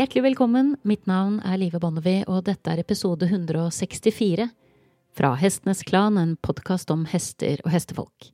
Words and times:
Hjertelig 0.00 0.22
velkommen. 0.22 0.76
Mitt 0.82 1.02
navn 1.04 1.34
er 1.44 1.58
Live 1.60 1.76
Bonnevie, 1.76 2.22
og 2.24 2.46
dette 2.46 2.72
er 2.72 2.80
episode 2.80 3.26
164 3.26 4.46
fra 5.12 5.32
Hestenes 5.36 5.82
Klan, 5.84 6.16
en 6.16 6.30
podkast 6.40 6.88
om 6.94 7.02
hester 7.10 7.60
og 7.66 7.68
hestefolk. 7.74 8.30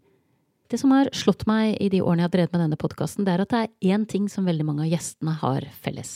Det 0.70 0.78
som 0.78 0.94
har 0.94 1.10
slått 1.10 1.42
meg 1.50 1.72
i 1.82 1.88
de 1.90 2.04
årene 2.04 2.22
jeg 2.22 2.28
har 2.28 2.34
drevet 2.36 2.54
med 2.54 2.62
denne 2.62 2.78
podkasten, 2.78 3.26
det 3.26 3.34
er 3.34 3.42
at 3.42 3.50
det 3.50 3.62
er 3.64 3.96
én 3.96 4.04
ting 4.06 4.28
som 4.30 4.46
veldig 4.46 4.66
mange 4.68 4.84
av 4.84 4.92
gjestene 4.92 5.34
har 5.40 5.66
felles. 5.82 6.12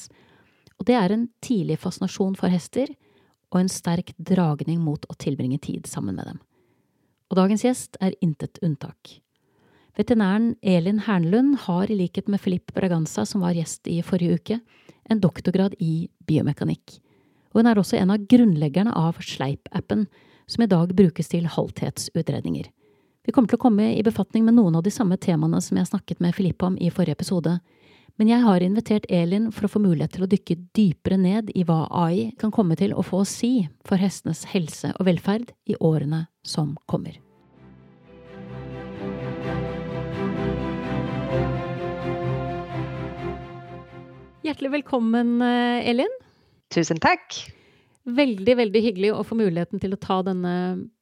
Og 0.79 0.87
det 0.87 0.95
er 1.01 1.17
en 1.17 1.27
tidlig 1.43 1.81
fascinasjon 1.83 2.39
for 2.39 2.55
hester 2.55 2.95
og 3.51 3.59
en 3.65 3.73
sterk 3.75 4.15
dragning 4.23 4.79
mot 4.87 5.03
å 5.11 5.19
tilbringe 5.19 5.59
tid 5.59 5.91
sammen 5.91 6.15
med 6.15 6.31
dem. 6.31 6.39
Og 7.27 7.43
dagens 7.43 7.67
gjest 7.67 7.99
er 7.99 8.15
intet 8.23 8.63
unntak. 8.63 9.17
Veterinæren 9.99 10.55
Elin 10.63 11.01
Hernlund 11.07 11.57
har 11.67 11.91
i 11.91 11.97
likhet 11.99 12.29
med 12.29 12.41
Filip 12.41 12.73
Braganza, 12.75 13.25
som 13.27 13.43
var 13.43 13.57
gjest 13.59 13.89
i 13.91 14.01
forrige 14.07 14.39
uke, 14.39 14.59
en 15.11 15.21
doktorgrad 15.21 15.75
i 15.83 16.09
biomekanikk. 16.27 17.01
Og 17.51 17.61
hun 17.61 17.71
er 17.71 17.79
også 17.81 17.99
en 17.99 18.13
av 18.15 18.27
grunnleggerne 18.31 18.95
av 18.95 19.19
Sleip-appen, 19.19 20.07
som 20.47 20.63
i 20.63 20.71
dag 20.71 20.95
brukes 20.95 21.31
til 21.31 21.49
halvthetsutredninger. 21.51 22.71
Vi 23.27 23.35
kommer 23.35 23.51
til 23.51 23.59
å 23.59 23.65
komme 23.67 23.91
i 23.93 24.03
befatning 24.07 24.47
med 24.47 24.57
noen 24.57 24.79
av 24.79 24.87
de 24.87 24.93
samme 24.95 25.19
temaene 25.21 25.61
som 25.63 25.79
jeg 25.79 25.91
snakket 25.91 26.23
med 26.23 26.35
Filip 26.35 26.63
om 26.67 26.79
i 26.79 26.91
forrige 26.91 27.19
episode, 27.19 27.59
men 28.19 28.29
jeg 28.29 28.45
har 28.45 28.61
invitert 28.65 29.07
Elin 29.09 29.49
for 29.55 29.67
å 29.67 29.73
få 29.73 29.83
mulighet 29.83 30.17
til 30.17 30.27
å 30.27 30.31
dykke 30.31 30.57
dypere 30.77 31.17
ned 31.21 31.53
i 31.57 31.65
hva 31.65 31.87
AI 32.03 32.31
kan 32.41 32.53
komme 32.55 32.77
til 32.77 32.93
å 32.93 33.05
få 33.07 33.23
å 33.23 33.29
si 33.29 33.53
for 33.87 34.01
hestenes 34.01 34.45
helse 34.53 34.93
og 34.97 35.09
velferd 35.09 35.55
i 35.71 35.79
årene 35.81 36.27
som 36.45 36.75
kommer. 36.91 37.17
Hjertelig 44.41 44.71
velkommen, 44.71 45.43
eh, 45.43 45.89
Elin. 45.91 46.13
Tusen 46.75 46.97
takk. 46.97 47.35
Veldig 48.09 48.55
veldig 48.57 48.81
hyggelig 48.83 49.11
å 49.13 49.25
få 49.27 49.37
muligheten 49.37 49.83
til 49.83 49.93
å 49.93 49.99
ta 50.01 50.23
denne 50.25 50.53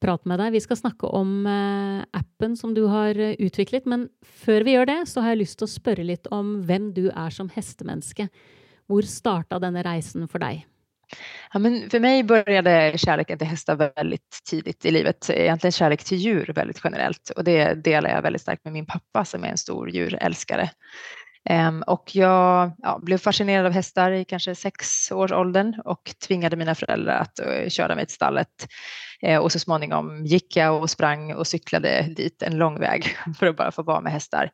praten 0.02 0.32
med 0.32 0.40
deg. 0.42 0.56
Vi 0.56 0.62
skal 0.64 0.80
snakke 0.80 1.06
om 1.06 1.46
eh, 1.46 2.00
appen 2.18 2.56
som 2.58 2.72
du 2.74 2.88
har 2.90 3.14
eh, 3.14 3.36
utviklet, 3.38 3.86
men 3.86 4.08
før 4.26 4.66
vi 4.66 4.74
gjør 4.74 4.90
det, 4.90 4.98
så 5.06 5.22
har 5.22 5.36
jeg 5.36 5.44
lyst 5.44 5.60
til 5.60 5.68
å 5.68 5.76
spørre 5.76 6.08
litt 6.08 6.26
om 6.34 6.56
hvem 6.66 6.90
du 6.96 7.04
er 7.12 7.30
som 7.30 7.52
hestemenneske. 7.54 8.26
Hvor 8.90 9.06
starta 9.06 9.62
denne 9.62 9.86
reisen 9.86 10.26
for 10.26 10.42
deg? 10.42 10.66
Ja, 11.52 11.58
men 11.58 11.90
för 11.90 12.00
mig 12.00 12.22
började 12.22 12.98
kärleken 12.98 13.38
till 13.38 13.46
hästar 13.46 13.92
väldigt 13.96 14.40
tidigt 14.44 14.84
i 14.84 14.90
livet. 14.90 15.30
Egentligen 15.30 15.72
kärlek 15.72 16.04
till 16.04 16.18
djur 16.18 16.52
väldigt 16.54 16.80
generellt 16.84 17.30
och 17.30 17.44
det 17.44 17.74
delar 17.74 18.10
jag 18.10 18.22
väldigt 18.22 18.42
starkt 18.42 18.64
med 18.64 18.72
min 18.72 18.86
pappa 18.86 19.24
som 19.24 19.44
är 19.44 19.48
en 19.48 19.58
stor 19.58 19.90
djurälskare. 19.90 20.70
Ehm, 21.50 21.82
och 21.82 22.16
jag 22.16 22.72
ja, 22.78 22.98
blev 23.02 23.18
fascinerad 23.18 23.66
av 23.66 23.72
hästar 23.72 24.10
i 24.10 24.24
kanske 24.24 24.54
sex 24.54 25.12
års 25.12 25.32
åldern 25.32 25.80
och 25.84 26.14
tvingade 26.26 26.56
mina 26.56 26.74
föräldrar 26.74 27.18
att 27.18 27.38
eh, 27.38 27.68
köra 27.68 27.94
mig 27.94 28.06
till 28.06 28.14
stallet. 28.14 28.68
Eh, 29.22 29.38
och 29.38 29.52
så 29.52 29.58
småningom 29.58 30.24
gick 30.26 30.56
jag 30.56 30.82
och 30.82 30.90
sprang 30.90 31.34
och 31.34 31.46
cyklade 31.46 32.02
dit 32.16 32.42
en 32.42 32.58
lång 32.58 32.80
väg 32.80 33.16
för 33.38 33.46
att 33.46 33.56
bara 33.56 33.72
få 33.72 33.82
vara 33.82 34.00
med 34.00 34.12
hästar. 34.12 34.50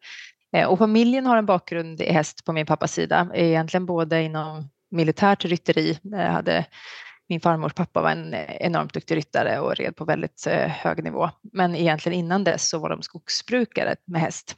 Eh, 0.56 0.68
och 0.68 0.78
familjen 0.78 1.26
har 1.26 1.36
en 1.36 1.46
bakgrund 1.46 2.00
i 2.00 2.12
häst 2.12 2.44
på 2.44 2.52
min 2.52 2.66
pappas 2.66 2.92
sida, 2.92 3.28
egentligen 3.34 3.86
både 3.86 4.22
inom 4.22 4.70
militärt 4.90 5.44
rytteri. 5.44 5.98
Jag 6.02 6.32
hade 6.32 6.64
min 7.28 7.40
farmors 7.40 7.74
pappa 7.74 8.02
var 8.02 8.10
en 8.10 8.34
enormt 8.34 8.94
duktig 8.94 9.16
ryttare 9.16 9.60
och 9.60 9.76
red 9.76 9.96
på 9.96 10.04
väldigt 10.04 10.46
hög 10.68 11.04
nivå. 11.04 11.30
Men 11.52 11.74
egentligen 11.74 12.18
innan 12.18 12.44
dess 12.44 12.68
så 12.68 12.78
var 12.78 12.90
de 12.90 13.02
skogsbrukare 13.02 13.96
med 14.06 14.20
häst. 14.20 14.56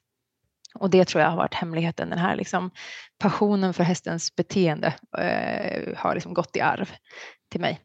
Och 0.81 0.91
det 0.91 1.05
tror 1.05 1.23
jag 1.23 1.31
har 1.31 1.37
varit 1.37 1.55
hemligheten. 1.55 2.11
Den 2.11 2.19
här 2.19 2.37
liksom 2.37 2.71
passionen 3.19 3.75
för 3.75 3.85
hästens 3.85 4.37
beteende 4.37 4.95
eh, 5.19 5.97
har 5.97 6.15
liksom 6.15 6.35
gått 6.35 6.57
i 6.57 6.61
arv 6.61 6.91
till 7.51 7.61
mig. 7.61 7.81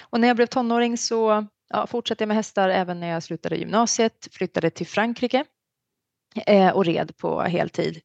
Och 0.00 0.20
när 0.20 0.28
jag 0.28 0.36
blev 0.36 0.46
tonåring 0.46 0.98
så 0.98 1.46
ja, 1.68 1.86
fortsatte 1.86 2.22
jag 2.22 2.28
med 2.28 2.36
hästar 2.36 2.68
även 2.68 3.00
när 3.00 3.08
jag 3.08 3.22
slutade 3.22 3.56
gymnasiet, 3.56 4.28
flyttade 4.32 4.70
till 4.70 4.86
Frankrike 4.86 5.44
eh, 6.46 6.70
och 6.70 6.84
red 6.84 7.16
på 7.16 7.42
heltid. 7.42 8.00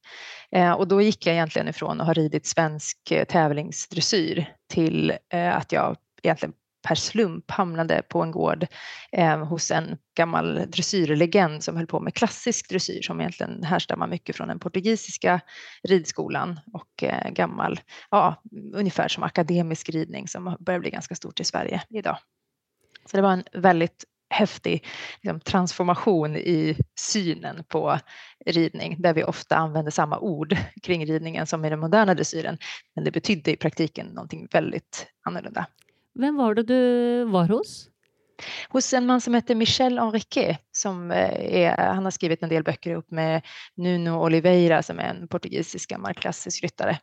Eh, 0.52 0.72
och 0.72 0.88
då 0.88 1.02
gick 1.02 1.26
jag 1.26 1.34
egentligen 1.34 1.68
ifrån 1.68 2.02
att 2.02 2.08
ha 2.08 2.14
ridit 2.14 2.46
svensk 2.46 3.12
eh, 3.12 3.26
tävlingsdressyr 3.26 4.54
till 4.70 5.14
eh, 5.34 5.58
att 5.58 5.72
jag 5.72 5.98
egentligen 6.24 6.54
per 6.88 6.96
slump 6.96 7.52
hamnade 7.52 8.02
på 8.10 8.22
en 8.22 8.32
gård 8.32 8.68
eh, 9.12 9.46
hos 9.46 9.72
en 9.72 9.98
gammal 10.18 10.56
dressyrlegend 10.72 11.64
som 11.64 11.78
höll 11.78 11.88
på 11.88 12.00
med 12.00 12.14
klassisk 12.14 12.70
dressyr 12.70 13.02
som 13.02 13.20
egentligen 13.20 13.64
härstammar 13.64 14.08
mycket 14.08 14.36
från 14.36 14.48
den 14.48 14.60
portugisiska 14.60 15.42
ridskolan 15.84 16.60
och 16.74 17.04
eh, 17.04 17.32
gammal, 17.32 17.80
ja, 18.12 18.44
ungefär 18.74 19.08
som 19.08 19.24
akademisk 19.24 19.90
ridning 19.90 20.28
som 20.28 20.58
börjar 20.60 20.80
bli 20.80 20.90
ganska 20.90 21.16
stort 21.16 21.40
i 21.40 21.44
Sverige 21.44 21.82
idag. 21.90 22.18
Så 23.06 23.18
det 23.18 23.24
var 23.24 23.34
en 23.34 23.44
väldigt 23.54 24.06
häftig 24.30 24.86
liksom, 25.22 25.40
transformation 25.40 26.36
i 26.36 26.78
synen 27.00 27.64
på 27.68 28.00
ridning 28.46 29.02
där 29.02 29.14
vi 29.14 29.24
ofta 29.24 29.56
använder 29.56 29.92
samma 29.92 30.20
ord 30.20 30.58
kring 30.84 31.06
ridningen 31.06 31.48
som 31.48 31.66
i 31.66 31.70
den 31.70 31.80
moderna 31.80 32.14
dressyren. 32.14 32.58
Men 32.96 33.04
det 33.04 33.12
betydde 33.12 33.52
i 33.52 33.56
praktiken 33.58 34.08
någonting 34.08 34.48
väldigt 34.52 35.08
annorlunda. 35.26 35.66
Vem 36.20 36.36
var 36.36 36.54
det 36.56 36.64
du 36.64 37.24
var 37.24 37.48
hos? 37.48 37.90
Hos 38.70 38.94
en 38.94 39.06
man 39.06 39.22
som 39.22 39.34
heter 39.34 39.56
Michel 39.56 40.00
Henriquet. 40.00 40.58
Som 40.72 41.12
eh, 41.12 41.56
är, 41.56 41.78
han 41.78 42.04
har 42.04 42.12
skrivit 42.12 42.44
en 42.44 42.50
del 42.50 42.64
böcker 42.64 42.92
ihop 42.92 43.12
med 43.12 43.42
Nuno 43.76 44.26
Oliveira 44.26 44.84
som 44.84 45.00
är 45.00 45.04
en 45.04 45.28
portugisisk 45.28 45.90
gammal 45.90 46.14
klassisk 46.14 46.64
ryttare. 46.64 47.00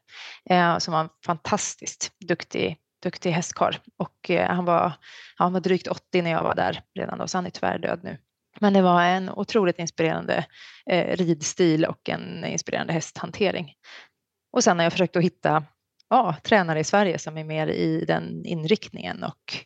Eh, 0.50 0.78
som 0.78 0.92
var 0.92 1.00
en 1.00 1.08
fantastiskt 1.26 2.12
duktig, 2.28 2.76
duktig 3.02 3.30
hästkarl. 3.30 3.74
Och 3.98 4.30
eh, 4.30 4.50
han, 4.50 4.64
var, 4.64 4.92
han 5.36 5.52
var 5.52 5.60
drygt 5.60 5.88
80 5.88 6.22
när 6.22 6.30
jag 6.30 6.42
var 6.42 6.54
där 6.54 6.80
redan 6.94 7.18
då, 7.18 7.28
så 7.28 7.38
han 7.38 7.46
är 7.46 7.50
tyvärr 7.50 7.78
död 7.78 8.00
nu. 8.02 8.18
Men 8.60 8.72
det 8.72 8.82
var 8.82 9.02
en 9.02 9.30
otroligt 9.30 9.78
inspirerande 9.78 10.46
eh, 10.90 11.16
ridstil 11.16 11.84
och 11.84 12.08
en 12.08 12.44
inspirerande 12.44 12.92
hästhantering. 12.92 13.72
Och 14.52 14.64
sen 14.64 14.78
har 14.78 14.84
jag 14.84 14.92
försökt 14.92 15.16
att 15.16 15.22
hitta 15.22 15.64
ja, 16.10 16.36
tränare 16.42 16.80
i 16.80 16.84
Sverige 16.84 17.18
som 17.18 17.38
är 17.38 17.44
mer 17.44 17.66
i 17.66 18.04
den 18.04 18.44
inriktningen 18.44 19.22
och 19.22 19.56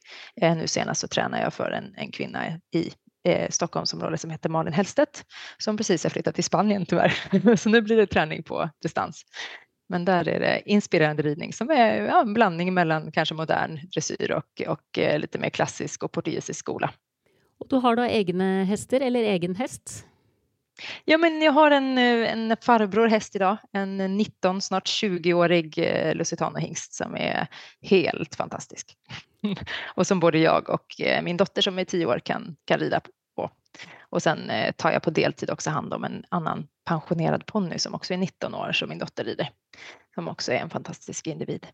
eh, 0.42 0.56
nu 0.56 0.66
senast 0.66 1.00
så 1.00 1.08
tränar 1.08 1.42
jag 1.42 1.54
för 1.54 1.70
en, 1.70 1.94
en 1.96 2.12
kvinna 2.12 2.46
i 2.74 2.92
eh, 3.28 3.50
Stockholmsområdet 3.50 4.20
som 4.20 4.30
heter 4.30 4.48
Malin 4.48 4.72
Hellstedt 4.72 5.24
som 5.58 5.76
precis 5.76 6.02
har 6.02 6.10
flyttat 6.10 6.34
till 6.34 6.44
Spanien 6.44 6.86
tyvärr. 6.86 7.56
så 7.56 7.68
nu 7.68 7.82
blir 7.82 7.96
det 7.96 8.06
träning 8.06 8.42
på 8.42 8.70
distans. 8.82 9.24
Men 9.88 10.04
där 10.04 10.28
är 10.28 10.40
det 10.40 10.62
inspirerande 10.70 11.22
ridning 11.22 11.52
som 11.52 11.70
är 11.70 12.02
ja, 12.02 12.20
en 12.20 12.34
blandning 12.34 12.74
mellan 12.74 13.12
kanske 13.12 13.34
modern 13.34 13.78
dressyr 13.94 14.30
och, 14.30 14.62
och 14.68 14.98
eh, 14.98 15.18
lite 15.18 15.38
mer 15.38 15.50
klassisk 15.50 16.02
och 16.02 16.12
portugisisk 16.12 16.60
skola. 16.60 16.90
Och 17.58 17.68
du 17.68 17.76
har 17.76 17.96
då 17.96 18.04
egna 18.04 18.64
hästar 18.64 19.00
eller 19.00 19.20
egen 19.20 19.54
häst? 19.54 20.06
Ja, 21.04 21.18
men 21.18 21.42
jag 21.42 21.52
har 21.52 21.70
en, 21.70 21.98
eh, 21.98 22.32
en 22.32 22.56
farbror 22.60 23.08
häst 23.08 23.36
idag, 23.36 23.56
en 23.72 24.16
19, 24.16 24.60
snart 24.60 24.86
20-årig 24.86 25.78
eh, 25.78 26.14
Lusitanohingst 26.14 26.94
som 26.94 27.16
är 27.16 27.46
helt 27.82 28.34
fantastisk. 28.34 28.96
och 29.94 30.06
som 30.06 30.20
både 30.20 30.38
jag 30.38 30.70
och 30.70 31.00
eh, 31.00 31.22
min 31.22 31.36
dotter 31.36 31.62
som 31.62 31.78
är 31.78 31.84
10 31.84 32.06
år 32.06 32.18
kan, 32.18 32.56
kan 32.64 32.78
rida 32.78 33.00
på. 33.36 33.50
Och 34.00 34.22
sen 34.22 34.50
tar 34.76 34.92
jag 34.92 35.02
på 35.02 35.10
deltid 35.10 35.50
också 35.50 35.70
hand 35.70 35.94
om 35.94 36.04
en 36.04 36.24
annan 36.28 36.66
pensionerad 36.84 37.46
ponny 37.46 37.78
som 37.78 37.94
också 37.94 38.14
är 38.14 38.18
19 38.18 38.54
år 38.54 38.72
som 38.72 38.88
min 38.88 38.98
dotter 38.98 39.24
rider. 39.24 39.50
Som 40.14 40.28
också 40.28 40.52
är 40.52 40.56
en 40.56 40.70
fantastisk 40.70 41.26
individ. 41.26 41.66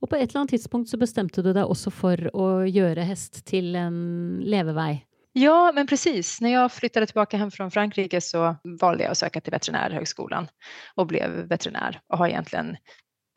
Och 0.00 0.10
på 0.10 0.16
ett 0.16 0.30
eller 0.30 0.40
annat 0.40 0.50
tidspunkt 0.50 0.90
så 0.90 0.96
bestämde 0.96 1.42
du 1.42 1.52
dig 1.52 1.64
också 1.64 1.90
för 1.90 2.30
att 2.34 2.70
göra 2.70 3.02
häst 3.02 3.44
till 3.44 3.76
en 3.76 4.40
leveväg. 4.44 5.06
Ja, 5.32 5.72
men 5.74 5.86
precis. 5.86 6.40
När 6.40 6.52
jag 6.52 6.72
flyttade 6.72 7.06
tillbaka 7.06 7.36
hem 7.36 7.50
från 7.50 7.70
Frankrike 7.70 8.20
så 8.20 8.56
valde 8.80 9.02
jag 9.02 9.10
att 9.10 9.18
söka 9.18 9.40
till 9.40 9.50
veterinärhögskolan 9.50 10.48
och 10.94 11.06
blev 11.06 11.30
veterinär 11.30 12.00
och 12.06 12.18
har 12.18 12.28
egentligen 12.28 12.76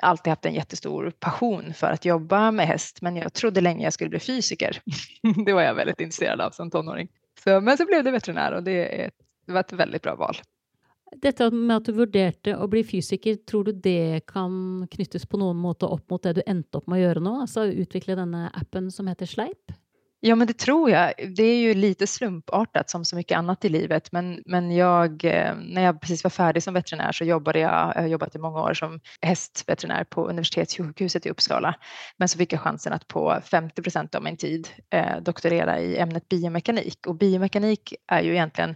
alltid 0.01 0.31
haft 0.31 0.45
en 0.45 0.53
jättestor 0.53 1.11
passion 1.19 1.73
för 1.73 1.87
att 1.87 2.05
jobba 2.05 2.51
med 2.51 2.67
häst, 2.67 3.01
men 3.01 3.15
jag 3.15 3.33
trodde 3.33 3.61
länge 3.61 3.83
jag 3.83 3.93
skulle 3.93 4.09
bli 4.09 4.19
fysiker. 4.19 4.81
det 5.45 5.53
var 5.53 5.61
jag 5.61 5.75
väldigt 5.75 6.01
intresserad 6.01 6.41
av 6.41 6.51
som 6.51 6.71
tonåring. 6.71 7.09
Så, 7.43 7.61
men 7.61 7.77
så 7.77 7.85
blev 7.85 8.03
det 8.03 8.11
veterinär 8.11 8.51
och 8.51 8.63
det, 8.63 9.03
är 9.03 9.11
det 9.45 9.53
var 9.53 9.59
ett 9.59 9.73
väldigt 9.73 10.01
bra 10.01 10.15
val. 10.15 10.35
Detta 11.11 11.51
med 11.51 11.77
att 11.77 11.85
du 11.85 11.91
vurderade 11.91 12.57
att 12.57 12.69
bli 12.69 12.83
fysiker, 12.83 13.35
tror 13.35 13.63
du 13.63 13.71
det 13.71 14.21
kan 14.27 14.87
knytas 14.91 15.25
på 15.25 15.37
något 15.37 15.79
sätt 15.79 15.89
upp 15.89 16.09
mot 16.09 16.23
det 16.23 16.33
du 16.33 16.41
ändå 16.45 16.77
upp 16.77 16.87
med 16.87 16.97
att 16.97 17.03
göra 17.03 17.19
nu? 17.19 17.29
Alltså 17.29 17.65
utveckla 17.65 18.15
denna 18.15 18.49
appen 18.49 18.91
som 18.91 19.07
heter 19.07 19.25
Sleip? 19.25 19.71
Ja, 20.27 20.35
men 20.35 20.47
det 20.47 20.57
tror 20.57 20.89
jag. 20.89 21.13
Det 21.35 21.43
är 21.43 21.57
ju 21.57 21.73
lite 21.73 22.07
slumpartat 22.07 22.89
som 22.89 23.05
så 23.05 23.15
mycket 23.15 23.37
annat 23.37 23.65
i 23.65 23.69
livet. 23.69 24.11
Men, 24.11 24.43
men 24.45 24.71
jag, 24.71 25.25
eh, 25.25 25.55
när 25.55 25.81
jag 25.81 26.01
precis 26.01 26.23
var 26.23 26.29
färdig 26.29 26.63
som 26.63 26.73
veterinär 26.73 27.11
så 27.11 27.23
jobbade 27.23 27.59
jag, 27.59 27.93
jag 27.95 28.01
har 28.01 28.07
jobbat 28.07 28.35
i 28.35 28.39
många 28.39 28.61
år 28.61 28.73
som 28.73 28.99
hästveterinär 29.21 30.03
på 30.03 30.27
universitetssjukhuset 30.27 31.25
i 31.25 31.29
Uppsala. 31.29 31.75
Men 32.17 32.29
så 32.29 32.37
fick 32.37 32.53
jag 32.53 32.61
chansen 32.61 32.93
att 32.93 33.07
på 33.07 33.41
50 33.43 33.81
procent 33.81 34.15
av 34.15 34.23
min 34.23 34.37
tid 34.37 34.67
eh, 34.89 35.17
doktorera 35.21 35.79
i 35.79 35.97
ämnet 35.97 36.29
biomekanik. 36.29 37.07
Och 37.07 37.15
biomekanik 37.15 37.93
är 38.07 38.21
ju 38.21 38.31
egentligen 38.31 38.75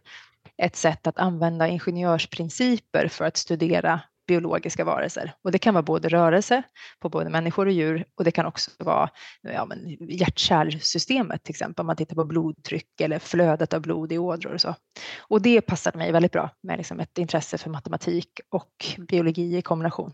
ett 0.57 0.75
sätt 0.75 1.07
att 1.07 1.19
använda 1.19 1.67
ingenjörsprinciper 1.67 3.07
för 3.07 3.25
att 3.25 3.37
studera 3.37 4.01
biologiska 4.29 4.83
varelser. 4.83 5.33
Och 5.43 5.51
det 5.51 5.59
kan 5.59 5.73
vara 5.73 5.83
både 5.83 6.09
rörelse 6.09 6.63
på 6.99 7.09
både 7.09 7.29
människor 7.29 7.65
och 7.65 7.71
djur 7.71 8.05
och 8.17 8.23
det 8.23 8.31
kan 8.31 8.45
också 8.45 8.71
vara 8.79 9.09
ja, 9.41 9.67
hjärt-kärlsystemet 9.99 11.43
till 11.43 11.51
exempel, 11.51 11.83
om 11.83 11.87
man 11.87 11.95
tittar 11.95 12.15
på 12.15 12.25
blodtryck 12.25 13.01
eller 13.01 13.19
flödet 13.19 13.73
av 13.73 13.81
blod 13.81 14.11
i 14.11 14.17
ådror 14.17 14.53
och 14.53 14.61
så. 14.61 14.75
Och 15.19 15.41
det 15.41 15.61
passade 15.61 15.97
mig 15.97 16.11
väldigt 16.11 16.31
bra 16.31 16.49
med 16.63 16.77
liksom 16.77 16.99
ett 16.99 17.17
intresse 17.17 17.57
för 17.57 17.69
matematik 17.69 18.39
och 18.49 18.97
biologi 19.07 19.57
i 19.57 19.61
kombination. 19.61 20.13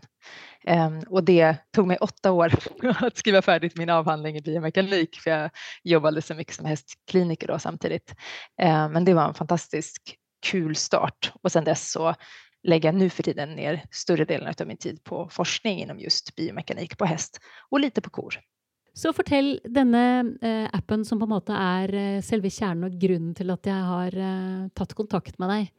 Um, 0.66 1.02
och 1.08 1.24
det 1.24 1.56
tog 1.74 1.86
mig 1.86 1.96
åtta 1.96 2.32
år 2.32 2.52
att 3.00 3.16
skriva 3.16 3.42
färdigt 3.42 3.76
min 3.76 3.90
avhandling 3.90 4.36
i 4.36 4.42
biomekanik 4.42 5.16
för 5.20 5.30
jag 5.30 5.50
jobbade 5.84 6.22
så 6.22 6.34
mycket 6.34 6.54
som 6.54 6.66
hästkliniker 6.66 7.46
då 7.46 7.58
samtidigt. 7.58 8.14
Um, 8.62 8.92
men 8.92 9.04
det 9.04 9.14
var 9.14 9.28
en 9.28 9.34
fantastisk 9.34 10.16
kul 10.46 10.76
start 10.76 11.32
och 11.42 11.52
sedan 11.52 11.64
dess 11.64 11.90
så 11.90 12.14
lägga 12.66 12.92
nu 12.92 13.10
för 13.10 13.22
tiden 13.22 13.54
ner 13.54 13.82
större 13.90 14.24
delen 14.24 14.54
av 14.60 14.66
min 14.66 14.76
tid 14.76 15.04
på 15.04 15.28
forskning 15.28 15.78
inom 15.78 15.98
just 15.98 16.36
biomekanik 16.36 16.98
på 16.98 17.04
häst 17.04 17.40
och 17.70 17.80
lite 17.80 18.00
på 18.00 18.10
kor. 18.10 18.40
Så 18.92 19.12
fortell 19.12 19.60
denna 19.64 20.20
eh, 20.42 20.68
appen 20.72 21.04
som 21.04 21.18
på 21.18 21.24
en 21.24 21.28
måte 21.28 21.52
är 21.52 21.88
själva 21.88 22.16
eh, 22.16 22.22
selve 22.22 22.50
kjernen 22.50 22.84
och 22.84 23.00
grunden 23.00 23.34
till 23.34 23.50
att 23.50 23.66
jag 23.66 23.74
har 23.74 24.16
eh, 24.16 24.68
tagit 24.68 24.94
kontakt 24.94 25.38
med 25.38 25.48
dig. 25.48 25.72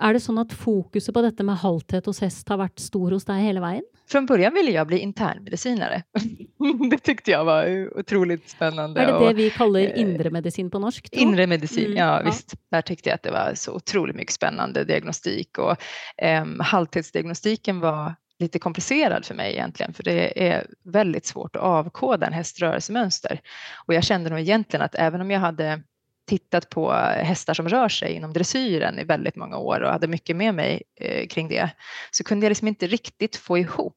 Är 0.00 0.12
det 0.12 0.20
så 0.20 0.40
att 0.40 0.52
fokuset 0.52 1.14
på 1.14 1.22
detta 1.22 1.42
med 1.42 1.56
halthet 1.56 2.06
hos 2.06 2.20
häst 2.20 2.48
har 2.48 2.56
varit 2.56 2.78
stor 2.78 3.10
hos 3.10 3.24
dig 3.24 3.42
hela 3.42 3.60
vägen? 3.60 3.82
Från 4.08 4.26
början 4.26 4.54
ville 4.54 4.70
jag 4.70 4.86
bli 4.86 4.98
internmedicinare. 4.98 6.02
det 6.90 6.98
tyckte 6.98 7.30
jag 7.30 7.44
var 7.44 7.88
otroligt 7.98 8.50
spännande. 8.50 9.00
Är 9.00 9.12
det 9.12 9.28
det 9.28 9.34
vi 9.34 9.50
kallar 9.50 9.80
eh, 9.80 10.00
inre 10.00 10.30
medicin 10.30 10.70
på 10.70 10.78
norsk? 10.78 11.08
Inre 11.12 11.46
medicin, 11.46 11.84
mm, 11.84 11.96
ja, 11.96 12.22
ja, 12.22 12.30
visst. 12.30 12.54
Där 12.70 12.82
tyckte 12.82 13.08
jag 13.08 13.14
att 13.14 13.22
det 13.22 13.30
var 13.30 13.52
så 13.54 13.72
otroligt 13.72 14.16
mycket 14.16 14.34
spännande 14.34 14.84
diagnostik 14.84 15.58
och 15.58 15.76
eh, 16.22 16.44
halthetsdiagnostiken 16.60 17.80
var 17.80 18.14
lite 18.38 18.58
komplicerad 18.58 19.24
för 19.24 19.34
mig 19.34 19.52
egentligen, 19.52 19.92
för 19.92 20.02
det 20.02 20.48
är 20.48 20.66
väldigt 20.84 21.26
svårt 21.26 21.56
att 21.56 21.62
avkoda 21.62 22.26
en 22.26 22.32
häströrelsemönster. 22.32 23.40
Och 23.86 23.94
jag 23.94 24.04
kände 24.04 24.30
nog 24.30 24.40
egentligen 24.40 24.84
att 24.84 24.94
även 24.94 25.20
om 25.20 25.30
jag 25.30 25.40
hade 25.40 25.82
tittat 26.26 26.70
på 26.70 26.92
hästar 26.92 27.54
som 27.54 27.68
rör 27.68 27.88
sig 27.88 28.12
inom 28.12 28.32
dressyren 28.32 28.98
i 28.98 29.04
väldigt 29.04 29.36
många 29.36 29.56
år 29.58 29.80
och 29.80 29.92
hade 29.92 30.08
mycket 30.08 30.36
med 30.36 30.54
mig 30.54 30.82
eh, 31.00 31.26
kring 31.26 31.48
det, 31.48 31.70
så 32.10 32.24
kunde 32.24 32.46
jag 32.46 32.50
liksom 32.50 32.68
inte 32.68 32.86
riktigt 32.86 33.36
få 33.36 33.58
ihop 33.58 33.96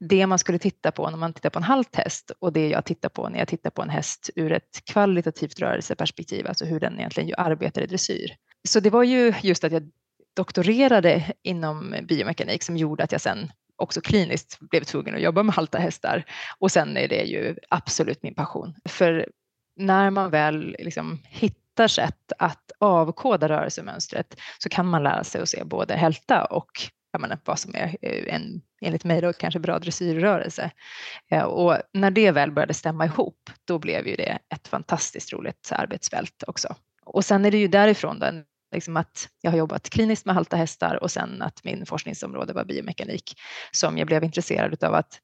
det 0.00 0.26
man 0.26 0.38
skulle 0.38 0.58
titta 0.58 0.92
på 0.92 1.10
när 1.10 1.16
man 1.16 1.32
tittar 1.32 1.50
på 1.50 1.58
en 1.58 1.62
halt 1.62 1.96
häst 1.96 2.30
och 2.38 2.52
det 2.52 2.68
jag 2.68 2.84
tittar 2.84 3.08
på 3.08 3.28
när 3.28 3.38
jag 3.38 3.48
tittar 3.48 3.70
på 3.70 3.82
en 3.82 3.90
häst 3.90 4.30
ur 4.36 4.52
ett 4.52 4.84
kvalitativt 4.84 5.60
rörelseperspektiv, 5.60 6.46
alltså 6.46 6.64
hur 6.64 6.80
den 6.80 6.98
egentligen 6.98 7.34
arbetar 7.38 7.82
i 7.82 7.86
dressyr. 7.86 8.36
Så 8.68 8.80
det 8.80 8.90
var 8.90 9.02
ju 9.02 9.34
just 9.42 9.64
att 9.64 9.72
jag 9.72 9.90
doktorerade 10.36 11.32
inom 11.42 11.94
biomekanik 12.08 12.62
som 12.62 12.76
gjorde 12.76 13.04
att 13.04 13.12
jag 13.12 13.20
sen 13.20 13.52
också 13.76 14.00
kliniskt 14.00 14.58
blev 14.60 14.84
tvungen 14.84 15.14
att 15.14 15.22
jobba 15.22 15.42
med 15.42 15.54
halta 15.54 15.78
hästar. 15.78 16.24
Och 16.58 16.70
sen 16.70 16.96
är 16.96 17.08
det 17.08 17.22
ju 17.22 17.56
absolut 17.68 18.22
min 18.22 18.34
passion. 18.34 18.74
För 18.88 19.28
när 19.76 20.10
man 20.10 20.30
väl 20.30 20.76
liksom 20.78 21.18
hittar 21.28 21.88
sätt 21.88 22.32
att 22.38 22.72
avkoda 22.78 23.48
rörelsemönstret 23.48 24.40
så 24.58 24.68
kan 24.68 24.86
man 24.86 25.02
lära 25.02 25.24
sig 25.24 25.42
att 25.42 25.48
se 25.48 25.64
både 25.64 25.94
hälta 25.94 26.44
och 26.44 26.70
jag 27.14 27.20
menar, 27.20 27.38
vad 27.44 27.58
som 27.58 27.74
är 27.74 27.96
eh, 28.02 28.34
en, 28.34 28.62
enligt 28.80 29.04
mig 29.04 29.20
då, 29.20 29.32
kanske 29.32 29.60
bra 29.60 29.78
dressyrrörelse. 29.78 30.70
Eh, 31.30 31.42
och 31.42 31.76
när 31.92 32.10
det 32.10 32.30
väl 32.30 32.52
började 32.52 32.74
stämma 32.74 33.04
ihop, 33.04 33.50
då 33.64 33.78
blev 33.78 34.08
ju 34.08 34.16
det 34.16 34.38
ett 34.54 34.68
fantastiskt 34.68 35.32
roligt 35.32 35.72
arbetsfält 35.72 36.44
också. 36.46 36.76
Och 37.04 37.24
sen 37.24 37.44
är 37.44 37.50
det 37.50 37.58
ju 37.58 37.68
därifrån 37.68 38.18
den, 38.18 38.44
liksom 38.74 38.96
att 38.96 39.28
jag 39.40 39.50
har 39.50 39.58
jobbat 39.58 39.90
kliniskt 39.90 40.26
med 40.26 40.34
halta 40.34 40.56
hästar 40.56 41.02
och 41.02 41.10
sen 41.10 41.42
att 41.42 41.64
min 41.64 41.86
forskningsområde 41.86 42.52
var 42.52 42.64
biomekanik 42.64 43.40
som 43.72 43.98
jag 43.98 44.06
blev 44.06 44.24
intresserad 44.24 44.84
av 44.84 44.94
att 44.94 45.20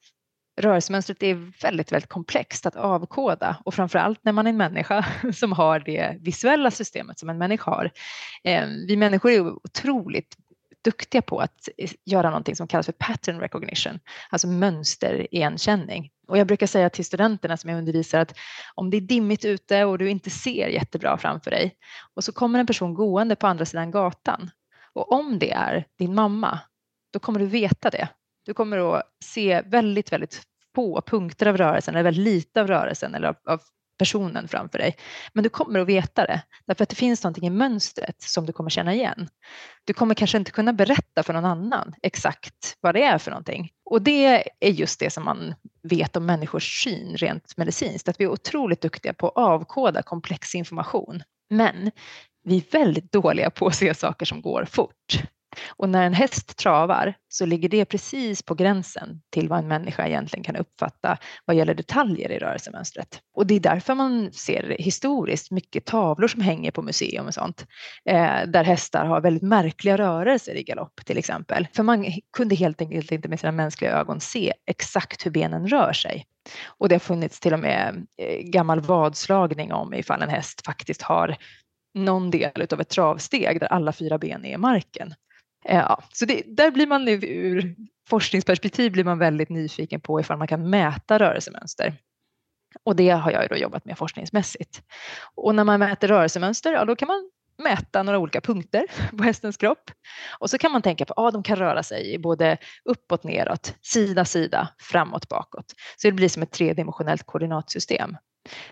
rörelsemönstret 0.60 1.22
är 1.22 1.62
väldigt, 1.62 1.92
väldigt 1.92 2.10
komplext 2.10 2.66
att 2.66 2.76
avkoda 2.76 3.56
och 3.64 3.74
framför 3.74 3.98
allt 3.98 4.24
när 4.24 4.32
man 4.32 4.46
är 4.46 4.50
en 4.50 4.56
människa 4.56 5.06
som 5.34 5.52
har 5.52 5.80
det 5.80 6.16
visuella 6.20 6.70
systemet 6.70 7.18
som 7.18 7.30
en 7.30 7.38
människa 7.38 7.70
har. 7.70 7.90
Eh, 8.44 8.66
vi 8.88 8.96
människor 8.96 9.30
är 9.30 9.40
otroligt 9.40 10.36
duktiga 10.84 11.22
på 11.22 11.38
att 11.38 11.68
eh, 11.78 11.90
göra 12.04 12.30
någonting 12.30 12.56
som 12.56 12.68
kallas 12.68 12.86
för 12.86 12.92
pattern 12.92 13.40
recognition, 13.40 13.98
alltså 14.30 14.48
mönsterigenkänning. 14.48 16.10
Och 16.28 16.38
jag 16.38 16.46
brukar 16.46 16.66
säga 16.66 16.90
till 16.90 17.04
studenterna 17.04 17.56
som 17.56 17.70
jag 17.70 17.78
undervisar 17.78 18.18
att 18.18 18.34
om 18.74 18.90
det 18.90 18.96
är 18.96 19.00
dimmigt 19.00 19.44
ute 19.44 19.84
och 19.84 19.98
du 19.98 20.10
inte 20.10 20.30
ser 20.30 20.68
jättebra 20.68 21.18
framför 21.18 21.50
dig 21.50 21.76
och 22.14 22.24
så 22.24 22.32
kommer 22.32 22.58
en 22.58 22.66
person 22.66 22.94
gående 22.94 23.36
på 23.36 23.46
andra 23.46 23.64
sidan 23.64 23.90
gatan 23.90 24.50
och 24.92 25.12
om 25.12 25.38
det 25.38 25.52
är 25.52 25.84
din 25.98 26.14
mamma, 26.14 26.60
då 27.12 27.18
kommer 27.18 27.40
du 27.40 27.46
veta 27.46 27.90
det. 27.90 28.08
Du 28.46 28.54
kommer 28.54 28.96
att 28.96 29.02
se 29.24 29.62
väldigt, 29.62 30.12
väldigt 30.12 30.42
få 30.74 31.00
punkter 31.00 31.46
av 31.46 31.56
rörelsen 31.56 31.94
eller 31.94 32.04
väldigt 32.04 32.24
lite 32.24 32.60
av 32.60 32.66
rörelsen 32.66 33.14
eller 33.14 33.28
av, 33.28 33.36
av 33.46 33.60
personen 34.00 34.48
framför 34.48 34.78
dig. 34.78 34.96
Men 35.32 35.44
du 35.44 35.50
kommer 35.50 35.80
att 35.80 35.88
veta 35.88 36.26
det 36.26 36.42
därför 36.66 36.82
att 36.82 36.88
det 36.88 36.96
finns 36.96 37.24
någonting 37.24 37.46
i 37.46 37.50
mönstret 37.50 38.22
som 38.22 38.46
du 38.46 38.52
kommer 38.52 38.70
känna 38.70 38.94
igen. 38.94 39.28
Du 39.84 39.92
kommer 39.92 40.14
kanske 40.14 40.38
inte 40.38 40.50
kunna 40.50 40.72
berätta 40.72 41.22
för 41.22 41.32
någon 41.32 41.44
annan 41.44 41.94
exakt 42.02 42.76
vad 42.80 42.94
det 42.94 43.02
är 43.02 43.18
för 43.18 43.30
någonting. 43.30 43.70
Och 43.84 44.02
det 44.02 44.44
är 44.60 44.70
just 44.70 45.00
det 45.00 45.10
som 45.10 45.24
man 45.24 45.54
vet 45.82 46.16
om 46.16 46.26
människors 46.26 46.82
syn 46.84 47.16
rent 47.16 47.56
medicinskt, 47.56 48.08
att 48.08 48.20
vi 48.20 48.24
är 48.24 48.28
otroligt 48.28 48.80
duktiga 48.80 49.14
på 49.14 49.28
att 49.28 49.36
avkoda 49.36 50.02
komplex 50.02 50.54
information. 50.54 51.22
Men 51.50 51.90
vi 52.44 52.56
är 52.56 52.78
väldigt 52.78 53.12
dåliga 53.12 53.50
på 53.50 53.66
att 53.66 53.74
se 53.74 53.94
saker 53.94 54.26
som 54.26 54.42
går 54.42 54.64
fort. 54.64 55.22
Och 55.76 55.88
när 55.88 56.06
en 56.06 56.14
häst 56.14 56.56
travar 56.56 57.14
så 57.28 57.46
ligger 57.46 57.68
det 57.68 57.84
precis 57.84 58.42
på 58.42 58.54
gränsen 58.54 59.22
till 59.30 59.48
vad 59.48 59.58
en 59.58 59.68
människa 59.68 60.06
egentligen 60.06 60.44
kan 60.44 60.56
uppfatta 60.56 61.18
vad 61.44 61.56
gäller 61.56 61.74
detaljer 61.74 62.30
i 62.30 62.38
rörelsemönstret. 62.38 63.20
Och 63.34 63.46
det 63.46 63.54
är 63.54 63.60
därför 63.60 63.94
man 63.94 64.32
ser 64.32 64.76
historiskt 64.78 65.50
mycket 65.50 65.84
tavlor 65.84 66.28
som 66.28 66.40
hänger 66.40 66.70
på 66.70 66.82
museum 66.82 67.26
och 67.26 67.34
sånt, 67.34 67.66
eh, 68.04 68.46
där 68.46 68.64
hästar 68.64 69.04
har 69.04 69.20
väldigt 69.20 69.42
märkliga 69.42 69.98
rörelser 69.98 70.54
i 70.54 70.62
galopp 70.62 71.00
till 71.04 71.18
exempel. 71.18 71.68
För 71.74 71.82
man 71.82 72.06
kunde 72.36 72.54
helt 72.54 72.80
enkelt 72.80 73.12
inte 73.12 73.28
med 73.28 73.40
sina 73.40 73.52
mänskliga 73.52 73.92
ögon 73.92 74.20
se 74.20 74.52
exakt 74.66 75.26
hur 75.26 75.30
benen 75.30 75.68
rör 75.68 75.92
sig. 75.92 76.26
Och 76.66 76.88
det 76.88 76.94
har 76.94 77.00
funnits 77.00 77.40
till 77.40 77.52
och 77.52 77.60
med 77.60 78.06
eh, 78.22 78.42
gammal 78.42 78.80
vadslagning 78.80 79.72
om 79.72 79.94
ifall 79.94 80.22
en 80.22 80.28
häst 80.28 80.62
faktiskt 80.66 81.02
har 81.02 81.36
någon 81.94 82.30
del 82.30 82.66
av 82.72 82.80
ett 82.80 82.88
travsteg 82.88 83.60
där 83.60 83.66
alla 83.66 83.92
fyra 83.92 84.18
ben 84.18 84.44
är 84.44 84.54
i 84.54 84.56
marken. 84.56 85.14
Eh, 85.64 85.76
ja, 85.76 86.02
så 86.12 86.24
det, 86.24 86.42
där 86.46 86.70
blir 86.70 86.86
man 86.86 87.04
nu 87.04 87.12
ur 87.12 87.74
forskningsperspektiv 88.08 88.92
blir 88.92 89.04
man 89.04 89.18
väldigt 89.18 89.48
nyfiken 89.48 90.00
på 90.00 90.20
ifall 90.20 90.38
man 90.38 90.48
kan 90.48 90.70
mäta 90.70 91.18
rörelsemönster. 91.18 91.94
Och 92.84 92.96
det 92.96 93.10
har 93.10 93.30
jag 93.30 93.42
ju 93.42 93.48
då 93.48 93.56
jobbat 93.56 93.84
med 93.84 93.98
forskningsmässigt. 93.98 94.82
Och 95.34 95.54
när 95.54 95.64
man 95.64 95.80
mäter 95.80 96.08
rörelsemönster, 96.08 96.72
ja 96.72 96.84
då 96.84 96.96
kan 96.96 97.08
man 97.08 97.30
mäta 97.62 98.02
några 98.02 98.18
olika 98.18 98.40
punkter 98.40 98.84
på 99.16 99.22
hästens 99.22 99.56
kropp. 99.56 99.90
Och 100.38 100.50
så 100.50 100.58
kan 100.58 100.72
man 100.72 100.82
tänka 100.82 101.04
på 101.04 101.12
att 101.12 101.18
ah, 101.18 101.30
de 101.30 101.42
kan 101.42 101.56
röra 101.56 101.82
sig 101.82 102.18
både 102.18 102.58
uppåt, 102.84 103.24
neråt, 103.24 103.74
sida, 103.82 104.24
sida, 104.24 104.68
framåt, 104.78 105.28
bakåt. 105.28 105.74
Så 105.96 106.08
det 106.08 106.12
blir 106.12 106.28
som 106.28 106.42
ett 106.42 106.52
tredimensionellt 106.52 107.26
koordinatsystem. 107.26 108.16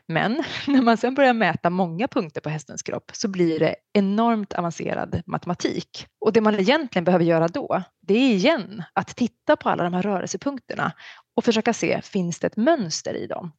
Men 0.07 0.45
när 0.67 0.83
man 0.83 0.97
sen 0.97 1.15
börjar 1.15 1.33
mäta 1.33 1.71
många 1.71 2.09
punkter 2.09 2.41
på 2.41 2.49
hästens 2.49 2.83
kropp 2.83 3.11
så 3.15 3.29
blir 3.29 3.59
det 3.59 3.77
enormt 3.93 4.53
avancerad 4.53 5.23
matematik. 5.27 6.07
Och 6.21 6.33
det 6.33 6.41
man 6.41 6.55
egentligen 6.55 7.05
behöver 7.05 7.25
göra 7.25 7.49
då, 7.49 7.83
det 8.01 8.15
är 8.15 8.35
igen 8.35 8.83
att 8.93 9.17
titta 9.17 9.57
på 9.57 9.69
alla 9.69 9.85
de 9.85 9.95
här 9.95 10.03
rörelsepunkterna 10.03 10.93
och 11.37 11.45
försöka 11.45 11.73
se, 11.73 12.03
finns 12.03 12.39
det 12.39 12.47
ett 12.47 12.57
mönster 12.57 13.15
i 13.15 13.27
dem? 13.27 13.53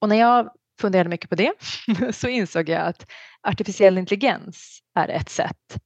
Och 0.00 0.08
när 0.08 0.16
jag 0.16 0.50
funderade 0.80 1.10
mycket 1.10 1.30
på 1.30 1.36
det 1.36 1.52
så 2.12 2.28
insåg 2.28 2.68
jag 2.68 2.82
att 2.82 3.10
artificiell 3.42 3.98
intelligens 3.98 4.82
är 4.94 5.08
ett 5.08 5.30
sätt 5.30 5.78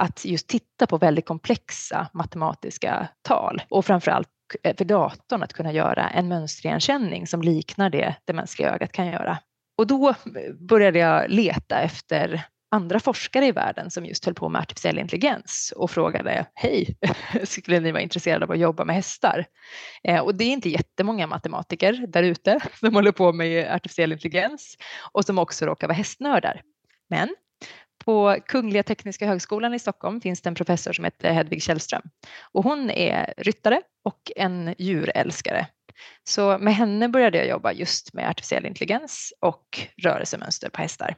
att 0.00 0.24
just 0.24 0.48
titta 0.48 0.86
på 0.86 0.98
väldigt 0.98 1.26
komplexa 1.26 2.08
matematiska 2.12 3.08
tal 3.22 3.62
och 3.70 3.84
framförallt 3.84 4.28
Eh, 4.62 4.76
för 4.76 4.84
datorn 4.84 5.42
att 5.42 5.52
kunna 5.52 5.72
göra 5.72 6.08
en 6.08 6.28
mönsterigenkänning 6.28 7.26
som 7.26 7.42
liknar 7.42 7.90
det 7.90 8.14
det 8.24 8.32
mänskliga 8.32 8.74
ögat 8.74 8.92
kan 8.92 9.06
göra. 9.06 9.38
Och 9.78 9.86
då 9.86 10.08
eh, 10.08 10.14
började 10.60 10.98
jag 10.98 11.30
leta 11.30 11.80
efter 11.80 12.46
andra 12.70 13.00
forskare 13.00 13.46
i 13.46 13.52
världen 13.52 13.90
som 13.90 14.06
just 14.06 14.24
höll 14.24 14.34
på 14.34 14.48
med 14.48 14.60
artificiell 14.60 14.98
intelligens 14.98 15.72
och 15.76 15.90
frågade 15.90 16.46
hej, 16.54 16.96
skulle 17.44 17.80
ni 17.80 17.92
vara 17.92 18.02
intresserade 18.02 18.44
av 18.44 18.50
att 18.50 18.58
jobba 18.58 18.84
med 18.84 18.96
hästar? 18.96 19.44
Eh, 20.04 20.20
och 20.20 20.34
det 20.34 20.44
är 20.44 20.52
inte 20.52 20.68
jättemånga 20.68 21.26
matematiker 21.26 22.06
där 22.08 22.22
ute 22.22 22.60
som 22.80 22.94
håller 22.94 23.12
på 23.12 23.32
med 23.32 23.72
artificiell 23.74 24.12
intelligens 24.12 24.76
och 25.12 25.24
som 25.24 25.38
också 25.38 25.66
råkar 25.66 25.86
vara 25.88 25.96
hästnördar. 25.96 26.62
Men 27.08 27.34
på 28.04 28.36
Kungliga 28.46 28.82
Tekniska 28.82 29.26
Högskolan 29.26 29.74
i 29.74 29.78
Stockholm 29.78 30.20
finns 30.20 30.40
det 30.40 30.48
en 30.48 30.54
professor 30.54 30.92
som 30.92 31.04
heter 31.04 31.32
Hedvig 31.32 31.62
Källström 31.62 32.02
och 32.52 32.64
hon 32.64 32.90
är 32.90 33.34
ryttare 33.36 33.82
och 34.04 34.32
en 34.36 34.74
djurälskare. 34.78 35.66
Så 36.24 36.58
med 36.58 36.74
henne 36.74 37.08
började 37.08 37.38
jag 37.38 37.48
jobba 37.48 37.72
just 37.72 38.14
med 38.14 38.28
artificiell 38.28 38.66
intelligens 38.66 39.32
och 39.40 39.78
rörelsemönster 40.02 40.68
på 40.68 40.82
hästar. 40.82 41.16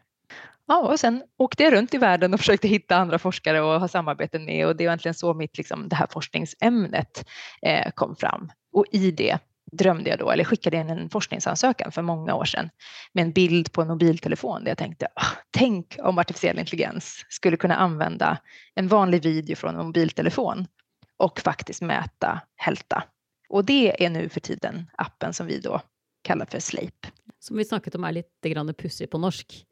Ja, 0.67 0.79
och 0.79 1.01
sen 1.01 1.23
åkte 1.39 1.63
jag 1.63 1.73
runt 1.73 1.95
i 1.95 1.99
världen 1.99 2.35
och 2.35 2.41
försökte 2.41 2.69
hitta 2.69 2.97
andra 2.97 3.19
forskare 3.19 3.61
och 3.61 3.81
ha 3.81 3.89
samarbeten 3.89 4.45
med 4.45 4.67
och 4.67 4.77
det 4.77 4.85
var 4.85 4.91
egentligen 4.91 5.15
så 5.15 5.35
mitt, 5.35 5.59
liksom, 5.59 5.89
det 5.89 5.97
här 5.97 6.07
forskningsämnet 6.11 7.29
eh, 7.63 7.91
kom 7.95 8.17
fram. 8.17 8.51
Och 8.73 8.85
i 8.93 9.11
det 9.11 9.39
drömde 9.73 10.11
jag 10.11 10.19
då, 10.19 10.31
eller 10.31 10.45
skickade 10.45 10.77
in 10.77 10.91
en 10.91 11.11
forskningsansökan 11.11 11.93
för 11.93 12.03
många 12.03 12.35
år 12.35 12.45
sedan 12.45 12.71
med 13.13 13.23
en 13.23 13.33
bild 13.33 13.73
på 13.73 13.83
en 13.83 13.89
mobiltelefon 13.89 14.65
där 14.65 14.71
jag 14.71 14.79
tänkte, 14.79 15.09
tänk 15.51 15.97
om 16.03 16.19
artificiell 16.19 16.59
intelligens 16.59 17.27
skulle 17.29 17.57
kunna 17.57 17.77
använda 17.77 18.39
en 18.75 18.89
vanlig 18.89 19.23
video 19.23 19.57
från 19.57 19.77
en 19.77 19.87
mobiltelefon 19.87 20.67
och 21.17 21.41
faktiskt 21.41 21.83
mäta 21.83 22.41
hälta. 22.57 23.05
Och 23.49 23.65
det 23.65 24.05
är 24.05 24.11
nu 24.11 24.29
för 24.29 24.41
tiden 24.41 24.91
appen 24.93 25.35
som 25.35 25.47
vi 25.47 25.61
då 25.61 25.81
kallar 26.23 26.47
för 26.47 26.61
Slape. 26.61 27.09
Som 27.39 27.57
vi 27.57 27.65
snackat 27.65 27.95
om 27.95 28.05
är 28.05 28.13
lite 28.13 28.49
grann 28.49 28.75
pussig 28.75 29.11
på 29.11 29.19
norsk. 29.19 29.65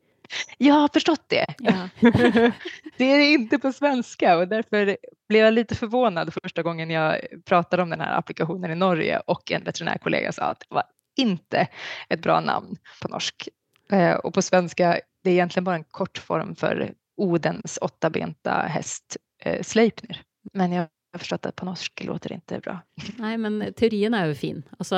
Jag 0.59 0.75
har 0.75 0.89
förstått 0.89 1.25
det. 1.29 1.47
Ja. 1.59 1.89
det 2.97 3.05
är 3.05 3.33
inte 3.33 3.59
på 3.59 3.73
svenska 3.73 4.37
och 4.37 4.49
därför 4.49 4.97
blev 5.29 5.45
jag 5.45 5.55
lite 5.55 5.75
förvånad 5.75 6.35
första 6.43 6.63
gången 6.63 6.91
jag 6.91 7.21
pratade 7.45 7.83
om 7.83 7.91
den 7.91 8.01
här 8.01 8.19
applikationen 8.19 8.71
i 8.71 8.75
Norge 8.75 9.21
och 9.27 9.53
en 9.53 9.65
veterinärkollega 9.65 10.33
sa 10.33 10.43
att 10.43 10.61
det 10.61 10.75
var 10.75 10.85
inte 11.17 11.69
ett 12.09 12.23
bra 12.23 12.41
namn 12.41 12.77
på 13.03 13.09
norsk. 13.09 13.49
Eh, 13.93 14.15
och 14.15 14.35
på 14.35 14.43
svenska, 14.43 15.01
det 15.25 15.31
är 15.31 15.35
egentligen 15.35 15.65
bara 15.65 15.77
en 15.77 15.85
kort 15.85 16.19
form 16.19 16.57
för 16.57 16.93
Odens 17.17 17.79
åttabenta 17.83 18.53
häst 18.53 19.17
eh, 19.43 19.63
Sleipnir. 19.63 20.23
Men 20.53 20.73
jag 20.73 20.87
har 21.17 21.19
förstått 21.19 21.47
att 21.47 21.57
på 21.57 21.65
norsk 21.65 22.05
låter 22.05 22.29
det 22.29 22.35
inte 22.35 22.61
bra. 22.61 22.79
Nej, 23.17 23.39
men 23.39 23.73
teorin 23.77 24.15
är 24.15 24.27
ju 24.27 24.35
fin. 24.35 24.63
Alltså, 24.79 24.97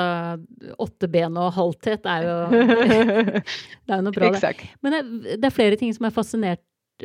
åtta 0.79 1.09
ben 1.09 1.37
och 1.37 1.53
halvthet 1.53 2.07
är 2.07 2.23
ju, 2.23 2.59
det 3.85 3.93
är 3.93 4.03
något 4.03 4.15
bra. 4.15 4.35
Exakt. 4.35 4.67
Men 4.81 4.93
det, 4.93 5.37
det, 5.37 5.47
är 5.47 5.51
flera 5.51 5.77
ting 5.77 5.95
som 5.95 6.05
är 6.05 6.11
fascinerat, 6.11 6.61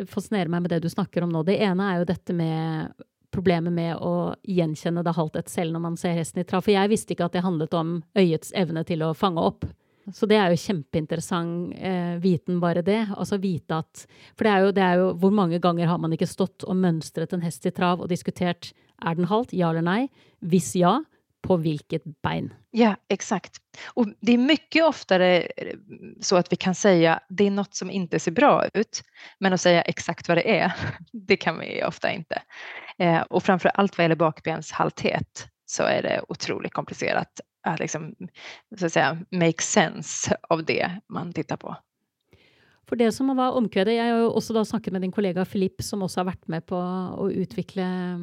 fascinerar 0.07 0.47
mig 0.47 0.59
med 0.59 0.69
det 0.69 0.79
du 0.79 0.89
snackar 0.89 1.21
om 1.21 1.29
nu. 1.29 1.43
Det 1.43 1.57
ena 1.57 1.93
är 1.93 1.99
ju 1.99 2.05
detta 2.05 2.33
med 2.33 2.93
problemet 3.31 3.73
med 3.73 3.95
att 3.95 4.39
igenkänna 4.43 5.03
det 5.03 5.11
halvtet 5.11 5.49
själv 5.49 5.73
när 5.73 5.79
man 5.79 5.97
ser 5.97 6.11
hästen 6.11 6.41
i 6.41 6.43
trav. 6.43 6.61
För 6.61 6.71
jag 6.71 6.87
visste 6.87 7.13
inte 7.13 7.25
att 7.25 7.31
det 7.31 7.39
handlade 7.39 7.77
om 7.77 8.01
ögats 8.13 8.51
evne 8.55 8.83
till 8.83 9.01
att 9.01 9.17
fånga 9.17 9.43
upp. 9.43 9.65
Så 10.13 10.25
det 10.25 10.35
är 10.35 10.51
ju 10.51 10.57
kjempeinteressant 10.57 11.75
eh, 11.79 12.19
viten, 12.19 12.59
bare 12.59 12.81
det. 12.81 13.07
Altså 13.17 13.37
vite 13.37 13.77
at 13.77 14.05
For 14.35 14.43
det 14.43 14.51
er, 14.51 14.65
jo, 14.65 14.71
det 14.75 14.83
er 14.83 14.99
jo 14.99 15.11
Hvor 15.13 15.31
mange 15.31 15.59
ganger 15.59 15.87
har 15.87 15.97
man 15.97 16.13
inte 16.13 16.27
stått 16.27 16.63
och 16.63 16.75
mönstrat 16.75 17.33
en 17.33 17.41
häst 17.41 17.65
i 17.65 17.71
trav 17.71 18.01
och 18.01 18.07
diskuterat 18.07 18.73
är 19.03 19.15
den 19.15 19.25
halt, 19.25 19.53
ja 19.53 19.69
eller 19.69 19.81
nej? 19.81 20.09
Hvis 20.39 20.75
ja, 20.75 21.03
på 21.41 21.57
vilket 21.57 22.03
bein? 22.21 22.53
Ja, 22.71 22.95
exakt. 23.07 23.57
Och 23.85 24.07
det 24.19 24.33
är 24.33 24.37
mycket 24.37 24.83
oftare 24.83 25.41
eh, 25.41 25.77
så 26.21 26.35
att 26.35 26.51
vi 26.51 26.55
kan 26.55 26.75
säga 26.75 27.19
det 27.29 27.47
är 27.47 27.51
något 27.51 27.75
som 27.75 27.91
inte 27.91 28.19
ser 28.19 28.31
bra 28.31 28.65
ut, 28.73 29.03
men 29.39 29.53
att 29.53 29.61
säga 29.61 29.81
exakt 29.81 30.27
vad 30.27 30.37
det 30.37 30.59
är, 30.59 30.73
det 31.11 31.37
kan 31.37 31.59
vi 31.59 31.83
ofta 31.83 32.11
inte. 32.11 32.41
Eh, 32.97 33.21
och 33.21 33.43
framför 33.43 33.69
allt 33.69 33.97
vad 33.97 34.03
gäller 34.03 34.15
bakbenshalthet 34.15 35.47
så 35.65 35.83
är 35.83 36.01
det 36.01 36.21
otroligt 36.27 36.73
komplicerat 36.73 37.41
att 37.63 37.79
liksom, 37.79 38.15
så 38.79 38.85
att 38.85 38.93
säga, 38.93 39.17
make 39.31 39.61
sense 39.63 40.37
av 40.49 40.65
det 40.65 40.99
man 41.07 41.33
tittar 41.33 41.57
på. 41.57 41.75
For 42.85 42.95
det 42.95 43.11
som 43.11 43.37
var 43.37 43.51
omkvedet 43.51 43.93
Jag 43.93 44.03
har 44.03 44.19
jo 44.19 44.31
også 44.31 44.53
da 44.53 44.65
snakket 44.65 44.93
med 44.93 45.01
din 45.01 45.11
kollega 45.11 45.45
Filip, 45.45 45.81
som 45.81 46.03
också 46.03 46.19
har 46.19 46.25
varit 46.25 46.47
med 46.47 46.65
på 46.65 46.77
att 46.77 47.31
utveckla 47.31 48.19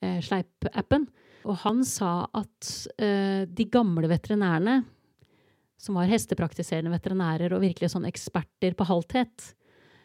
eh, 0.00 0.20
Sleip-appen. 0.20 1.06
Og 1.44 1.56
han 1.56 1.84
sa 1.84 2.28
att 2.32 2.86
eh, 2.98 3.48
de 3.48 3.64
gamla 3.64 4.08
veterinärerna, 4.08 4.82
som 5.78 5.94
var 5.94 6.04
hestepraktiserande 6.04 6.90
veterinärer 6.90 7.52
och 7.52 7.62
verkligen 7.62 7.90
sånn 7.90 8.04
experter 8.04 8.72
på 8.76 8.84
halthet, 8.84 9.54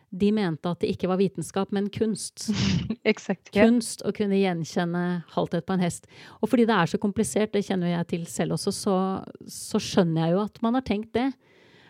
de 0.10 0.32
mente 0.32 0.70
att 0.70 0.80
det 0.80 0.88
inte 0.88 1.08
var 1.08 1.18
vetenskap, 1.18 1.72
men 1.72 1.90
kunst. 1.90 2.48
Exakt. 3.04 3.52
Kunst 3.52 4.02
att 4.02 4.16
kunna 4.16 4.36
igenkänna 4.36 5.22
halthet 5.28 5.66
på 5.66 5.74
en 5.74 5.80
häst. 5.80 6.08
Och 6.24 6.50
för 6.50 6.58
det 6.58 6.74
är 6.74 6.86
så 6.86 6.98
komplicerat, 6.98 7.54
det 7.54 7.64
känner 7.64 7.88
jag 7.88 8.08
till 8.08 8.26
själv 8.26 8.54
också, 8.54 8.72
så, 8.72 9.26
så 9.48 9.80
skönjer 9.80 10.28
jag 10.28 10.38
ju 10.38 10.44
att 10.44 10.62
man 10.62 10.74
har 10.74 10.82
tänkt 10.82 11.14
det. 11.14 11.32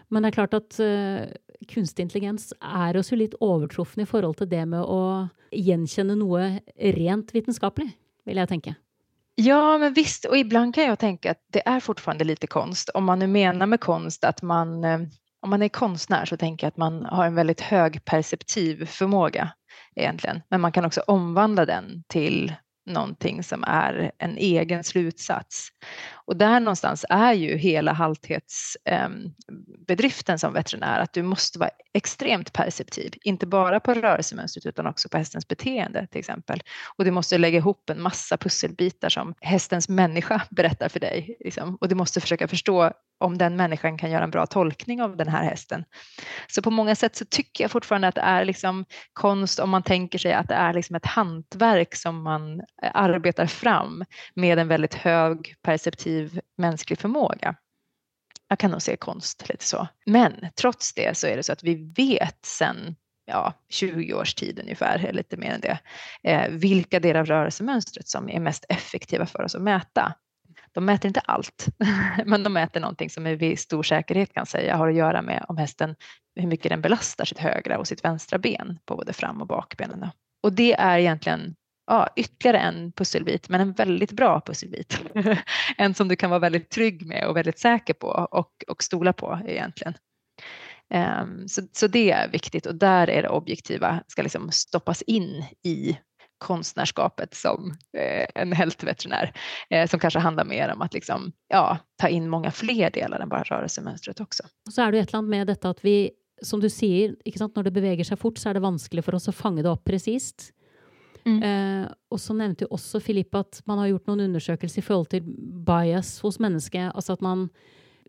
Men 0.08 0.24
det 0.24 0.30
är 0.30 0.32
klart 0.32 0.54
att 0.54 0.80
uh, 0.80 1.22
kunstig 1.68 2.04
intelligens 2.04 2.54
är 2.62 2.98
också 2.98 3.16
lite 3.16 3.38
övertruffen 3.42 4.04
i 4.04 4.06
förhållande 4.06 4.38
till 4.38 4.50
det 4.50 4.66
med 4.66 4.82
att 4.82 5.30
igenkänna 5.52 6.16
något 6.16 6.52
rent 6.76 7.36
vetenskapligt, 7.36 7.98
vill 8.26 8.38
jag 8.38 8.50
tänka. 8.50 8.76
Ja, 9.36 9.78
men 9.78 9.94
visst, 9.94 10.26
och 10.26 10.38
ibland 10.38 10.76
kan 10.76 10.84
jag 10.84 11.00
tänka 11.00 11.32
att 11.32 11.42
det 11.52 11.68
är 11.68 11.80
fortfarande 11.80 12.24
lite 12.24 12.48
konst. 12.48 12.90
Om 12.90 13.04
man 13.04 13.20
nu 13.20 13.28
menar 13.28 13.66
med 13.66 13.80
konst 13.80 14.24
att 14.24 14.42
man 14.42 14.84
eh, 14.84 15.00
om 15.46 15.50
man 15.50 15.62
är 15.62 15.70
konstnär 15.70 16.26
så 16.26 16.38
tänker 16.38 16.66
jag 16.66 16.70
att 16.70 16.78
man 16.78 17.06
har 17.06 17.26
en 17.26 17.36
väldigt 17.36 17.62
hög 17.62 18.06
perceptiv 18.06 18.86
förmåga 18.86 19.52
egentligen. 19.96 20.42
Men 20.50 20.62
man 20.62 20.72
kan 20.72 20.86
också 20.86 21.02
omvandla 21.08 21.66
den 21.66 22.04
till 22.08 22.54
någonting 22.86 23.44
som 23.44 23.64
är 23.68 24.12
en 24.18 24.38
egen 24.38 24.84
slutsats. 24.84 25.70
Och 26.14 26.38
där 26.38 26.60
någonstans 26.60 27.06
är 27.10 27.34
ju 27.34 27.58
hela 27.58 27.94
halthetsbedriften 27.94 30.34
ehm, 30.34 30.40
som 30.40 30.54
veterinär 30.54 31.00
att 31.00 31.14
du 31.14 31.24
måste 31.24 31.60
vara 31.60 31.70
extremt 31.94 32.54
perceptiv, 32.54 33.14
inte 33.24 33.48
bara 33.48 33.80
på 33.80 33.94
rörelsemönstret 33.94 34.66
utan 34.66 34.88
också 34.88 35.10
på 35.10 35.18
hästens 35.18 35.48
beteende 35.48 36.08
till 36.08 36.20
exempel. 36.20 36.64
Och 36.98 37.06
du 37.06 37.12
måste 37.12 37.38
lägga 37.38 37.58
ihop 37.58 37.90
en 37.90 38.02
massa 38.02 38.38
pusselbitar 38.38 39.10
som 39.10 39.36
hästens 39.42 39.90
människa 39.90 40.42
berättar 40.50 40.90
för 40.90 41.00
dig. 41.00 41.38
Liksom. 41.40 41.78
Och 41.82 41.88
du 41.88 41.96
måste 41.96 42.22
försöka 42.22 42.48
förstå 42.48 42.92
om 43.18 43.38
den 43.38 43.56
människan 43.56 43.98
kan 43.98 44.12
göra 44.12 44.24
en 44.24 44.32
bra 44.32 44.46
tolkning 44.46 45.02
av 45.02 45.18
den 45.18 45.28
här 45.28 45.44
hästen. 45.44 45.86
Så 46.48 46.62
på 46.62 46.72
många 46.72 46.96
sätt 46.96 47.16
så 47.16 47.26
tycker 47.26 47.64
jag 47.64 47.72
fortfarande 47.72 48.08
att 48.08 48.16
det 48.16 48.22
är 48.22 48.46
liksom 48.46 48.86
konst 49.14 49.60
om 49.60 49.70
man 49.70 49.84
tänker 49.84 50.20
sig 50.20 50.34
att 50.34 50.48
det 50.48 50.56
är 50.56 50.74
liksom 50.74 50.96
ett 50.96 51.06
hantverk 51.06 51.96
som 51.96 52.24
man 52.24 52.60
eh, 52.60 52.92
arbetar 52.94 53.46
fram 53.46 54.06
med 54.34 54.60
en 54.60 54.68
väldigt 54.68 54.94
hög 54.94 55.56
perceptiv 55.62 56.40
mänsklig 56.58 57.00
förmåga. 57.00 57.56
Jag 58.48 58.60
kan 58.60 58.72
nog 58.72 58.82
se 58.82 58.98
konst 58.98 59.50
lite 59.50 59.66
så. 59.66 59.88
Men 60.06 60.48
trots 60.56 60.94
det 60.94 61.18
så 61.18 61.28
är 61.28 61.36
det 61.36 61.44
så 61.44 61.54
att 61.54 61.64
vi 61.64 61.94
vet 61.96 62.46
sen 62.46 62.96
ja, 63.26 63.54
20 63.70 64.14
års 64.14 64.34
tid 64.34 64.60
ungefär, 64.60 65.00
eller 65.00 65.14
lite 65.14 65.38
mer 65.38 65.52
än 65.52 65.62
det, 65.62 65.80
eh, 66.24 66.50
vilka 66.50 67.00
delar 67.00 67.20
av 67.20 67.26
rörelsemönstret 67.26 68.08
som 68.08 68.30
är 68.30 68.40
mest 68.40 68.66
effektiva 68.70 69.26
för 69.26 69.44
oss 69.44 69.56
att 69.56 69.62
mäta. 69.62 70.14
De 70.76 70.86
mäter 70.86 71.08
inte 71.08 71.20
allt, 71.20 71.68
men 72.26 72.44
de 72.44 72.54
mäter 72.54 72.80
någonting 72.80 73.10
som 73.10 73.24
vi 73.24 73.38
med 73.38 73.60
stor 73.60 73.84
säkerhet 73.84 74.34
kan 74.34 74.46
säga 74.46 74.76
har 74.76 74.90
att 74.90 74.96
göra 74.96 75.22
med 75.22 75.46
om 75.48 75.58
hästen, 75.58 75.96
hur 76.36 76.48
mycket 76.48 76.70
den 76.70 76.82
belastar 76.82 77.26
sitt 77.26 77.40
högra 77.40 77.78
och 77.80 77.88
sitt 77.88 78.06
vänstra 78.06 78.38
ben 78.38 78.80
på 78.86 78.96
både 78.96 79.14
fram 79.14 79.42
och 79.42 79.48
bakbenen. 79.48 80.10
Och 80.44 80.54
det 80.54 80.74
är 80.74 80.98
egentligen 80.98 81.56
ja, 81.88 82.10
ytterligare 82.16 82.60
en 82.60 82.92
pusselbit, 82.92 83.50
men 83.50 83.62
en 83.62 83.74
väldigt 83.74 84.12
bra 84.12 84.42
pusselbit. 84.42 85.02
en 85.78 85.94
som 85.94 86.08
du 86.08 86.16
kan 86.16 86.30
vara 86.30 86.40
väldigt 86.40 86.70
trygg 86.70 87.06
med 87.06 87.28
och 87.28 87.38
väldigt 87.38 87.60
säker 87.60 87.94
på 87.94 88.08
och, 88.08 88.64
och 88.68 88.84
stola 88.84 89.14
på 89.14 89.40
egentligen. 89.48 89.94
Um, 90.94 91.48
så, 91.48 91.62
så 91.72 91.88
det 91.88 92.12
är 92.12 92.30
viktigt 92.30 92.66
och 92.66 92.76
där 92.76 93.10
är 93.10 93.22
det 93.22 93.30
objektiva 93.30 94.04
ska 94.08 94.22
liksom 94.22 94.52
stoppas 94.52 95.02
in 95.02 95.46
i 95.64 95.98
konstnärskapet 96.46 97.34
som 97.34 97.78
eh, 97.98 98.28
en 98.36 98.52
hältveterinär 98.52 99.34
eh, 99.70 99.90
som 99.90 100.00
kanske 100.00 100.20
handlar 100.20 100.46
mer 100.46 100.74
om 100.74 100.82
att 100.82 100.94
liksom, 100.94 101.32
ja, 101.48 101.78
ta 101.96 102.08
in 102.08 102.30
många 102.30 102.52
fler 102.52 102.92
delar 102.92 103.20
än 103.20 103.30
bara 103.30 103.44
rörelsemönstret 103.44 104.20
också. 104.20 104.44
Så 104.72 104.82
är 104.82 104.92
det 104.92 105.00
ett 105.00 105.14
land 105.14 105.30
med 105.30 105.48
detta 105.48 105.70
att 105.70 105.86
vi, 105.86 106.12
som 106.42 106.60
du 106.62 106.70
säger, 106.70 107.16
när 107.56 107.64
det 107.64 107.72
beväger 107.72 108.04
sig 108.04 108.18
fort 108.18 108.38
så 108.38 108.50
är 108.50 108.54
det 108.54 108.60
vanskligt 108.60 109.06
för 109.06 109.16
oss 109.16 109.28
att 109.28 109.36
fånga 109.36 109.64
det 109.64 109.70
upp 109.70 109.84
precis. 109.84 110.34
Mm. 111.26 111.84
Eh, 111.84 111.92
och 112.10 112.22
så 112.22 112.34
nämnde 112.34 112.64
ju 112.64 112.68
också 112.70 113.00
Filip 113.00 113.36
att 113.36 113.62
man 113.66 113.78
har 113.78 113.88
gjort 113.88 114.08
någon 114.08 114.20
undersökelse 114.20 114.80
i 114.80 114.84
förhållande 114.84 115.10
till 115.10 115.24
bias 115.66 116.22
hos 116.22 116.40
människor, 116.40 116.80
alltså 116.80 117.14
att 117.14 117.22
man 117.22 117.50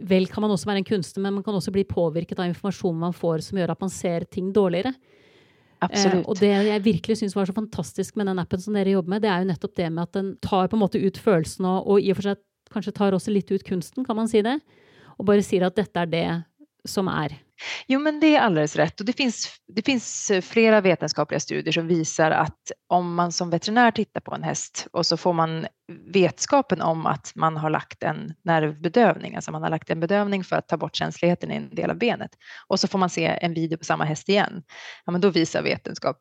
Väl 0.00 0.26
kan 0.26 0.40
man 0.40 0.50
också 0.50 0.66
vara 0.66 0.76
en 0.76 0.84
konstnär, 0.84 1.22
men 1.22 1.34
man 1.34 1.44
kan 1.44 1.54
också 1.54 1.70
bli 1.70 1.84
påverkad 1.84 2.40
av 2.40 2.46
information 2.46 2.98
man 2.98 3.12
får 3.12 3.38
som 3.38 3.58
gör 3.58 3.68
att 3.68 3.80
man 3.80 3.90
ser 3.90 4.24
ting 4.24 4.52
dåligare. 4.52 4.92
Absolut. 5.78 6.14
Eh, 6.14 6.28
och 6.28 6.36
det 6.36 6.46
jag 6.46 6.80
verkligen 6.80 7.16
syns 7.16 7.36
var 7.36 7.46
så 7.46 7.52
fantastiskt 7.52 8.16
med 8.16 8.26
den 8.26 8.38
appen 8.38 8.60
som 8.60 8.72
ni 8.72 8.90
jobbar 8.90 9.08
med, 9.08 9.22
det 9.22 9.28
är 9.28 9.38
ju 9.38 9.44
nettopp 9.44 9.76
det 9.76 9.90
med 9.90 10.04
att 10.04 10.12
den 10.12 10.36
tar 10.40 10.68
på 10.68 10.76
något 10.76 10.94
ut 10.94 11.20
känslorna 11.24 11.80
och 11.80 12.00
i 12.00 12.12
och 12.12 12.16
för 12.16 12.22
sig 12.22 12.36
kanske 12.72 12.92
tar 12.92 13.12
också 13.12 13.30
lite 13.30 13.54
ut 13.54 13.68
konsten, 13.68 14.04
kan 14.04 14.16
man 14.16 14.28
säga 14.28 14.42
det? 14.42 14.60
Och 15.02 15.24
bara 15.24 15.42
säger 15.42 15.62
att 15.62 15.76
detta 15.76 16.00
är 16.00 16.06
det 16.06 16.42
som 16.84 17.08
är. 17.08 17.38
Jo, 17.86 18.00
men 18.00 18.20
det 18.20 18.36
är 18.36 18.40
alldeles 18.40 18.76
rätt 18.76 19.00
och 19.00 19.06
det 19.06 19.12
finns, 19.12 19.60
det 19.68 19.82
finns 19.82 20.32
flera 20.42 20.80
vetenskapliga 20.80 21.40
studier 21.40 21.72
som 21.72 21.86
visar 21.86 22.30
att 22.30 22.72
om 22.86 23.14
man 23.14 23.32
som 23.32 23.50
veterinär 23.50 23.90
tittar 23.90 24.20
på 24.20 24.34
en 24.34 24.42
häst 24.42 24.86
och 24.92 25.06
så 25.06 25.16
får 25.16 25.32
man 25.32 25.66
vetskapen 25.88 26.80
om 26.80 27.06
att 27.06 27.32
man 27.34 27.56
har 27.56 27.70
lagt 27.70 28.02
en 28.02 28.34
nervbedövning, 28.42 29.36
alltså 29.36 29.50
man 29.50 29.62
har 29.62 29.70
lagt 29.70 29.90
en 29.90 30.00
bedövning 30.00 30.44
för 30.44 30.56
att 30.56 30.68
ta 30.68 30.76
bort 30.76 30.94
känsligheten 30.94 31.50
i 31.50 31.56
en 31.56 31.74
del 31.74 31.90
av 31.90 31.98
benet 31.98 32.30
och 32.66 32.80
så 32.80 32.88
får 32.88 32.98
man 32.98 33.10
se 33.10 33.38
en 33.42 33.54
video 33.54 33.78
på 33.78 33.84
samma 33.84 34.04
häst 34.04 34.28
igen. 34.28 34.62
Ja, 35.04 35.12
men 35.12 35.20
då 35.20 35.30
visar 35.30 35.62
vetenskap 35.62 36.16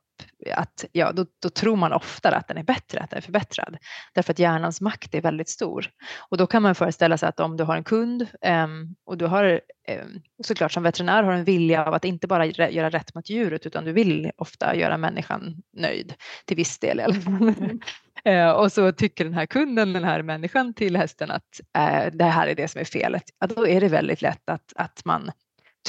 att 0.53 0.85
ja, 0.91 1.11
då, 1.11 1.25
då, 1.41 1.49
tror 1.49 1.75
man 1.75 1.93
oftare 1.93 2.35
att 2.35 2.47
den 2.47 2.57
är 2.57 2.63
bättre, 2.63 2.99
att 2.99 3.09
den 3.09 3.17
är 3.17 3.21
förbättrad. 3.21 3.77
Därför 4.13 4.31
att 4.33 4.39
hjärnans 4.39 4.81
makt 4.81 5.15
är 5.15 5.21
väldigt 5.21 5.49
stor. 5.49 5.89
Och 6.29 6.37
då 6.37 6.47
kan 6.47 6.63
man 6.63 6.75
föreställa 6.75 7.17
sig 7.17 7.29
att 7.29 7.39
om 7.39 7.57
du 7.57 7.63
har 7.63 7.75
en 7.75 7.83
kund 7.83 8.27
eh, 8.41 8.67
och 9.05 9.17
du 9.17 9.25
har 9.25 9.61
eh, 9.87 10.05
såklart 10.43 10.71
som 10.71 10.83
veterinär 10.83 11.23
har 11.23 11.33
en 11.33 11.43
vilja 11.43 11.85
av 11.85 11.93
att 11.93 12.05
inte 12.05 12.27
bara 12.27 12.45
göra 12.45 12.89
rätt 12.89 13.15
mot 13.15 13.29
djuret 13.29 13.65
utan 13.65 13.85
du 13.85 13.91
vill 13.91 14.31
ofta 14.37 14.75
göra 14.75 14.97
människan 14.97 15.55
nöjd 15.73 16.13
till 16.45 16.57
viss 16.57 16.79
del 16.79 16.99
i 16.99 17.03
alla 17.03 17.13
fall. 17.13 17.41
Mm. 17.41 17.79
Eh, 18.25 18.49
och 18.49 18.71
så 18.71 18.91
tycker 18.91 19.23
den 19.23 19.33
här 19.33 19.45
kunden, 19.45 19.93
den 19.93 20.03
här 20.03 20.21
människan 20.21 20.73
till 20.73 20.97
hästen 20.97 21.31
att 21.31 21.61
eh, 21.77 22.11
det 22.13 22.25
här 22.25 22.47
är 22.47 22.55
det 22.55 22.67
som 22.67 22.81
är 22.81 22.85
felet. 22.85 23.23
Ja, 23.39 23.47
då 23.47 23.67
är 23.67 23.81
det 23.81 23.87
väldigt 23.87 24.21
lätt 24.21 24.49
att, 24.49 24.73
att 24.75 25.05
man 25.05 25.31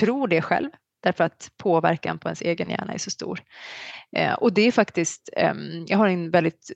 tror 0.00 0.28
det 0.28 0.42
själv 0.42 0.70
därför 1.02 1.24
att 1.24 1.50
påverkan 1.56 2.18
på 2.18 2.28
ens 2.28 2.42
egen 2.42 2.70
hjärna 2.70 2.92
är 2.92 2.98
så 2.98 3.10
stor. 3.10 3.40
Eh, 4.16 4.32
och 4.32 4.52
det 4.52 4.62
är 4.62 4.72
faktiskt, 4.72 5.30
eh, 5.36 5.54
jag 5.86 5.98
har 5.98 6.08
en 6.08 6.30
väldigt 6.30 6.72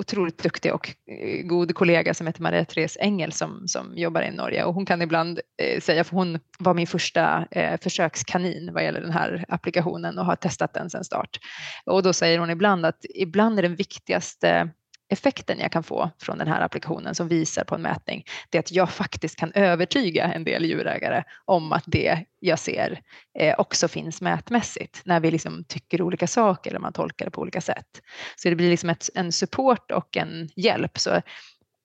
otroligt 0.00 0.42
duktig 0.42 0.74
och 0.74 0.94
eh, 1.06 1.42
god 1.46 1.74
kollega 1.74 2.14
som 2.14 2.26
heter 2.26 2.42
Maria 2.42 2.64
Therese 2.64 2.96
Engel 3.00 3.32
som, 3.32 3.68
som 3.68 3.96
jobbar 3.96 4.22
i 4.22 4.30
Norge 4.30 4.64
och 4.64 4.74
hon 4.74 4.86
kan 4.86 5.02
ibland 5.02 5.40
eh, 5.62 5.80
säga, 5.80 6.04
för 6.04 6.16
hon 6.16 6.38
var 6.58 6.74
min 6.74 6.86
första 6.86 7.46
eh, 7.50 7.80
försökskanin 7.80 8.72
vad 8.72 8.84
gäller 8.84 9.00
den 9.00 9.12
här 9.12 9.44
applikationen 9.48 10.18
och 10.18 10.24
har 10.24 10.36
testat 10.36 10.74
den 10.74 10.90
sedan 10.90 11.04
start. 11.04 11.38
Och 11.86 12.02
då 12.02 12.12
säger 12.12 12.38
hon 12.38 12.50
ibland 12.50 12.86
att 12.86 13.04
ibland 13.14 13.58
är 13.58 13.62
den 13.62 13.76
viktigaste 13.76 14.70
effekten 15.10 15.58
jag 15.58 15.72
kan 15.72 15.82
få 15.82 16.10
från 16.22 16.38
den 16.38 16.48
här 16.48 16.60
applikationen 16.60 17.14
som 17.14 17.28
visar 17.28 17.64
på 17.64 17.74
en 17.74 17.82
mätning, 17.82 18.24
det 18.50 18.58
är 18.58 18.60
att 18.60 18.72
jag 18.72 18.90
faktiskt 18.90 19.36
kan 19.36 19.52
övertyga 19.52 20.32
en 20.32 20.44
del 20.44 20.64
djurägare 20.64 21.22
om 21.44 21.72
att 21.72 21.84
det 21.86 22.24
jag 22.38 22.58
ser 22.58 23.00
eh, 23.38 23.54
också 23.58 23.88
finns 23.88 24.20
mätmässigt 24.20 25.02
när 25.04 25.20
vi 25.20 25.30
liksom 25.30 25.64
tycker 25.64 26.02
olika 26.02 26.26
saker 26.26 26.70
eller 26.70 26.80
man 26.80 26.92
tolkar 26.92 27.24
det 27.24 27.30
på 27.30 27.40
olika 27.40 27.60
sätt. 27.60 28.00
Så 28.36 28.48
det 28.48 28.54
blir 28.56 28.70
liksom 28.70 28.90
ett, 28.90 29.08
en 29.14 29.32
support 29.32 29.90
och 29.90 30.16
en 30.16 30.48
hjälp. 30.56 30.98
Så 30.98 31.20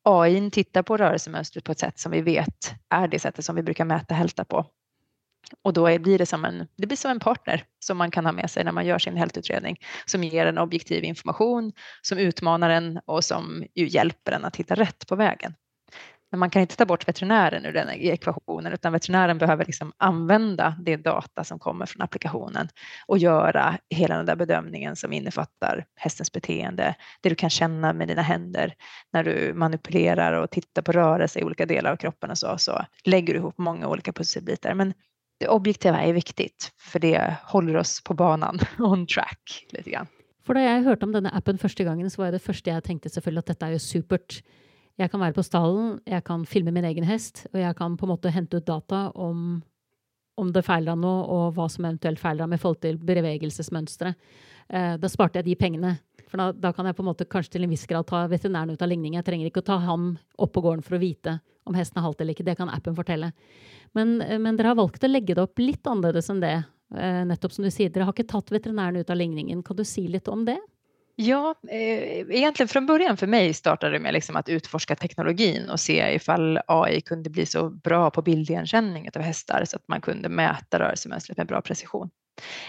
AI 0.03 0.51
tittar 0.51 0.84
på 0.84 0.98
rörelsemönstret 0.98 1.63
på 1.63 1.72
ett 1.72 1.79
sätt 1.79 2.00
som 2.00 2.12
vi 2.12 2.22
vet 2.22 2.74
är 2.89 3.08
det 3.08 3.20
sättet 3.20 3.46
som 3.46 3.55
vi 3.55 3.63
brukar 3.63 3.86
mäta 3.86 4.15
hälta 4.15 4.46
på. 4.46 4.65
Och 5.61 5.73
då 5.73 5.99
blir 5.99 6.17
det 6.17 6.25
som 6.25 6.45
en, 6.45 6.67
det 6.75 6.87
blir 6.87 6.97
som 6.97 7.11
en 7.11 7.19
partner 7.19 7.63
som 7.79 7.97
man 7.97 8.11
kan 8.11 8.25
ha 8.25 8.31
med 8.31 8.51
sig 8.51 8.63
när 8.63 8.71
man 8.71 8.85
gör 8.85 8.99
sin 8.99 9.17
hälsoutredning 9.17 9.77
som 10.05 10.23
ger 10.23 10.45
en 10.45 10.57
objektiv 10.57 11.03
information, 11.03 11.71
som 12.01 12.17
utmanar 12.17 12.69
en 12.69 12.99
och 13.05 13.23
som 13.23 13.63
ju 13.75 13.87
hjälper 13.87 14.31
en 14.31 14.45
att 14.45 14.55
hitta 14.55 14.75
rätt 14.75 15.07
på 15.07 15.15
vägen. 15.15 15.53
Men 16.35 16.39
man 16.39 16.49
kan 16.49 16.61
inte 16.61 16.75
ta 16.75 16.85
bort 16.85 17.07
veterinären 17.07 17.65
ur 17.65 17.71
den 17.71 17.89
ekvationen 17.89 18.73
utan 18.73 18.93
veterinären 18.93 19.37
behöver 19.37 19.65
liksom 19.65 19.93
använda 19.97 20.75
det 20.85 20.97
data 20.97 21.43
som 21.43 21.59
kommer 21.59 21.85
från 21.85 22.01
applikationen 22.01 22.67
och 23.07 23.17
göra 23.17 23.77
hela 23.89 24.17
den 24.17 24.25
där 24.25 24.35
bedömningen 24.35 24.95
som 24.95 25.13
innefattar 25.13 25.85
hästens 25.95 26.31
beteende, 26.31 26.95
det 27.21 27.29
du 27.29 27.35
kan 27.35 27.49
känna 27.49 27.93
med 27.93 28.07
dina 28.07 28.21
händer 28.21 28.73
när 29.13 29.23
du 29.23 29.53
manipulerar 29.53 30.33
och 30.33 30.51
tittar 30.51 30.81
på 30.81 30.91
rörelse 30.91 31.39
i 31.39 31.43
olika 31.43 31.65
delar 31.65 31.91
av 31.91 31.95
kroppen 31.95 32.31
och 32.31 32.37
så, 32.37 32.57
så 32.57 32.85
lägger 33.03 33.33
du 33.33 33.39
ihop 33.39 33.57
många 33.57 33.87
olika 33.87 34.13
pusselbitar. 34.13 34.73
Men 34.73 34.93
det 35.39 35.47
objektiva 35.47 36.01
är 36.01 36.13
viktigt 36.13 36.71
för 36.77 36.99
det 36.99 37.37
håller 37.43 37.77
oss 37.77 38.01
på 38.03 38.13
banan, 38.13 38.59
on 38.79 39.07
track 39.07 39.65
lite 39.69 39.89
grann. 39.89 40.07
För 40.45 40.53
da 40.53 40.61
jeg 40.61 40.83
hørte 40.85 41.07
om 41.07 41.13
denne 41.13 41.31
appen 41.33 41.57
første 41.57 41.83
gangen, 41.83 42.09
så 42.09 42.21
var 42.21 42.31
det 42.31 42.43
første 42.43 42.69
jeg 42.69 42.83
tenkte 42.85 43.09
selvfølgelig 43.09 43.41
at 43.41 43.47
dette 43.53 43.65
er 43.65 43.73
jo 43.73 43.81
supert. 43.81 44.41
Jeg 44.95 45.09
kan 45.11 45.19
være 45.19 45.33
på 45.33 45.43
stallen, 45.43 45.95
jeg 46.05 46.23
kan 46.23 46.45
filme 46.45 46.71
min 46.71 46.85
egen 46.85 47.03
hest, 47.03 47.47
og 47.51 47.59
jeg 47.59 47.75
kan 47.75 47.95
på 47.97 48.05
en 48.05 48.11
måte 48.13 48.31
hente 48.31 48.61
ut 48.61 48.67
data 48.67 49.07
om, 49.17 49.63
om 50.37 50.51
det 50.53 50.63
feiler 50.67 50.95
noe, 50.95 51.25
og 51.25 51.57
hva 51.57 51.65
som 51.71 51.87
eventuelt 51.89 52.21
feiler 52.21 52.47
med 52.47 52.61
forhold 52.61 52.83
til 52.85 53.01
bevegelsesmønstre. 53.01 54.13
Eh, 54.69 54.93
da 55.01 55.09
sparte 55.09 55.41
jeg 55.41 55.49
de 55.49 55.57
pengene. 55.57 55.95
For 56.29 56.37
da, 56.37 56.51
da, 56.53 56.71
kan 56.77 56.85
jeg 56.85 56.95
på 56.95 57.01
en 57.01 57.09
måte 57.09 57.25
kanskje 57.25 57.57
til 57.57 57.65
en 57.65 57.73
viss 57.73 57.89
grad 57.89 58.05
ta 58.07 58.23
veterinæren 58.29 58.77
ut 58.77 58.85
av 58.85 58.93
ligningen. 58.93 59.17
Jeg 59.19 59.27
trenger 59.31 59.49
ikke 59.49 59.65
å 59.65 59.69
ta 59.73 59.81
honom 59.81 60.13
opp 60.37 60.53
på 60.53 60.61
gården 60.61 60.85
for 60.85 60.99
å 60.99 61.01
vite 61.01 61.39
om 61.65 61.75
hesten 61.77 62.00
er 62.00 62.05
halt 62.05 62.22
eller 62.22 62.36
ikke. 62.36 62.45
Det 62.45 62.57
kan 62.60 62.72
appen 62.72 62.95
fortelle. 62.98 63.31
Men, 63.98 64.22
eh, 64.22 64.39
men, 64.39 64.57
dere 64.57 64.74
har 64.74 64.79
valgt 64.79 65.03
å 65.03 65.12
legge 65.12 65.36
det 65.36 65.43
opp 65.43 65.60
litt 65.60 65.88
annerledes 65.88 66.29
enn 66.29 66.43
det. 66.43 66.55
Eh, 66.95 67.25
nettopp 67.25 67.51
som 67.51 67.65
du 67.65 67.72
sier, 67.72 67.89
dere 67.89 68.05
har 68.07 68.13
ikke 68.13 68.29
tatt 68.29 68.53
veterinären 68.53 68.98
ut 68.98 69.10
av 69.10 69.17
ligningen. 69.17 69.63
Kan 69.63 69.77
du 69.77 69.84
si 69.84 70.07
lite 70.07 70.31
om 70.31 70.45
det? 70.45 70.60
Ja, 71.17 71.55
eh, 71.72 72.27
egentligen 72.29 72.67
från 72.67 72.86
början 72.86 73.17
för 73.17 73.27
mig 73.27 73.53
startade 73.53 73.91
det 73.93 74.00
med 74.00 74.13
liksom 74.13 74.36
att 74.36 74.50
utforska 74.50 74.95
teknologin 74.95 75.69
och 75.69 75.79
se 75.79 76.16
ifall 76.16 76.59
AI 76.68 77.01
kunde 77.01 77.29
bli 77.29 77.46
så 77.46 77.70
bra 77.70 78.11
på 78.11 78.22
bildigenkänning 78.22 79.09
av 79.16 79.22
hästar 79.22 79.66
så 79.66 79.75
att 79.75 79.87
man 79.87 80.01
kunde 80.01 80.29
mäta 80.29 80.79
rörelsemönstret 80.79 81.37
med 81.37 81.48
bra 81.48 81.61
precision. 81.61 82.09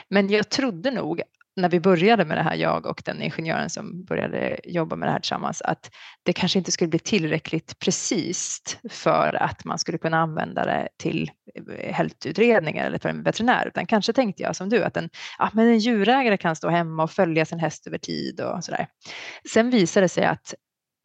Men 0.09 0.29
jag 0.29 0.49
trodde 0.49 0.90
nog 0.90 1.23
när 1.57 1.69
vi 1.69 1.81
började 1.81 2.25
med 2.25 2.38
det 2.38 2.42
här, 2.42 2.55
jag 2.55 2.87
och 2.87 3.03
den 3.05 3.23
ingenjören 3.23 3.71
som 3.71 4.05
började 4.05 4.61
jobba 4.64 4.97
med 4.97 5.09
det 5.09 5.12
här 5.12 5.21
tillsammans, 5.21 5.62
att 5.62 5.90
det 6.23 6.33
kanske 6.33 6.59
inte 6.59 6.73
skulle 6.73 6.88
bli 6.88 6.99
tillräckligt 6.99 7.79
precis 7.79 8.62
för 8.90 9.42
att 9.42 9.64
man 9.64 9.79
skulle 9.79 9.99
kunna 9.99 10.19
använda 10.19 10.64
det 10.64 10.88
till 10.99 11.31
eh, 11.55 11.95
hälsoutredningar 11.95 12.87
eller 12.87 12.99
för 12.99 13.09
en 13.09 13.23
veterinär, 13.23 13.66
utan 13.66 13.87
kanske 13.87 14.12
tänkte 14.12 14.42
jag 14.42 14.57
som 14.57 14.69
du 14.69 14.85
att 14.85 14.97
en, 14.97 15.11
ja, 15.38 15.51
men 15.53 15.69
en 15.69 15.79
djurägare 15.79 16.37
kan 16.37 16.57
stå 16.57 16.69
hemma 16.69 17.03
och 17.03 17.11
följa 17.11 17.45
sin 17.45 17.59
häst 17.59 17.87
över 17.87 17.99
tid 17.99 18.40
och 18.40 18.64
sådär. 18.64 18.87
Sen 19.53 19.71
visade 19.71 20.05
det 20.05 20.09
sig 20.09 20.25
att 20.25 20.55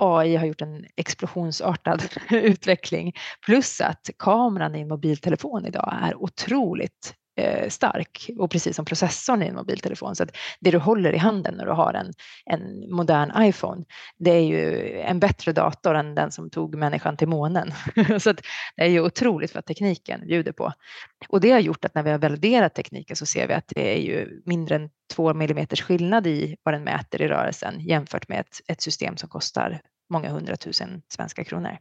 AI 0.03 0.35
har 0.35 0.45
gjort 0.45 0.61
en 0.61 0.85
explosionsartad 0.95 2.03
utveckling 2.29 3.13
plus 3.45 3.81
att 3.81 4.09
kameran 4.19 4.75
i 4.75 4.81
en 4.81 4.87
mobiltelefon 4.87 5.65
idag 5.65 5.99
är 6.01 6.15
otroligt 6.23 7.15
Eh, 7.35 7.69
stark 7.69 8.29
och 8.37 8.51
precis 8.51 8.75
som 8.75 8.85
processorn 8.85 9.43
i 9.43 9.47
en 9.47 9.55
mobiltelefon. 9.55 10.15
Så 10.15 10.23
att 10.23 10.37
det 10.59 10.71
du 10.71 10.77
håller 10.77 11.13
i 11.13 11.17
handen 11.17 11.53
när 11.57 11.65
du 11.65 11.71
har 11.71 11.93
en, 11.93 12.13
en 12.45 12.91
modern 12.95 13.43
iPhone, 13.43 13.85
det 14.17 14.31
är 14.31 14.43
ju 14.43 14.91
en 14.99 15.19
bättre 15.19 15.51
dator 15.51 15.95
än 15.95 16.15
den 16.15 16.31
som 16.31 16.49
tog 16.49 16.75
människan 16.75 17.17
till 17.17 17.27
månen. 17.27 17.73
så 18.19 18.29
att 18.29 18.41
det 18.75 18.83
är 18.83 18.87
ju 18.87 19.01
otroligt 19.01 19.55
vad 19.55 19.65
tekniken 19.65 20.27
bjuder 20.27 20.51
på. 20.51 20.73
Och 21.29 21.41
det 21.41 21.51
har 21.51 21.59
gjort 21.59 21.85
att 21.85 21.95
när 21.95 22.03
vi 22.03 22.11
har 22.11 22.17
validerat 22.17 22.75
tekniken 22.75 23.15
så 23.15 23.25
ser 23.25 23.47
vi 23.47 23.53
att 23.53 23.67
det 23.67 23.97
är 23.97 24.01
ju 24.01 24.41
mindre 24.45 24.75
än 24.75 24.89
två 25.13 25.33
millimeters 25.33 25.81
skillnad 25.81 26.27
i 26.27 26.55
vad 26.63 26.73
den 26.73 26.83
mäter 26.83 27.21
i 27.21 27.27
rörelsen 27.27 27.79
jämfört 27.79 28.27
med 28.27 28.39
ett, 28.39 28.61
ett 28.67 28.81
system 28.81 29.17
som 29.17 29.29
kostar 29.29 29.81
många 30.09 30.29
hundratusen 30.29 31.01
svenska 31.07 31.43
kronor. 31.43 31.77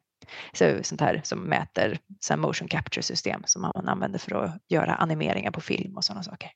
Så, 0.52 0.78
sånt 0.83 1.00
här 1.00 1.20
som 1.24 1.38
mäter 1.38 1.98
så 2.20 2.37
motion 2.37 2.68
capture 2.68 3.02
system 3.02 3.42
som 3.46 3.62
man 3.62 3.88
använder 3.88 4.18
för 4.18 4.44
att 4.44 4.56
göra 4.68 4.94
animeringar 4.94 5.50
på 5.50 5.61
film 5.61 5.96
och 5.96 6.04
sådana 6.04 6.22
saker. 6.22 6.50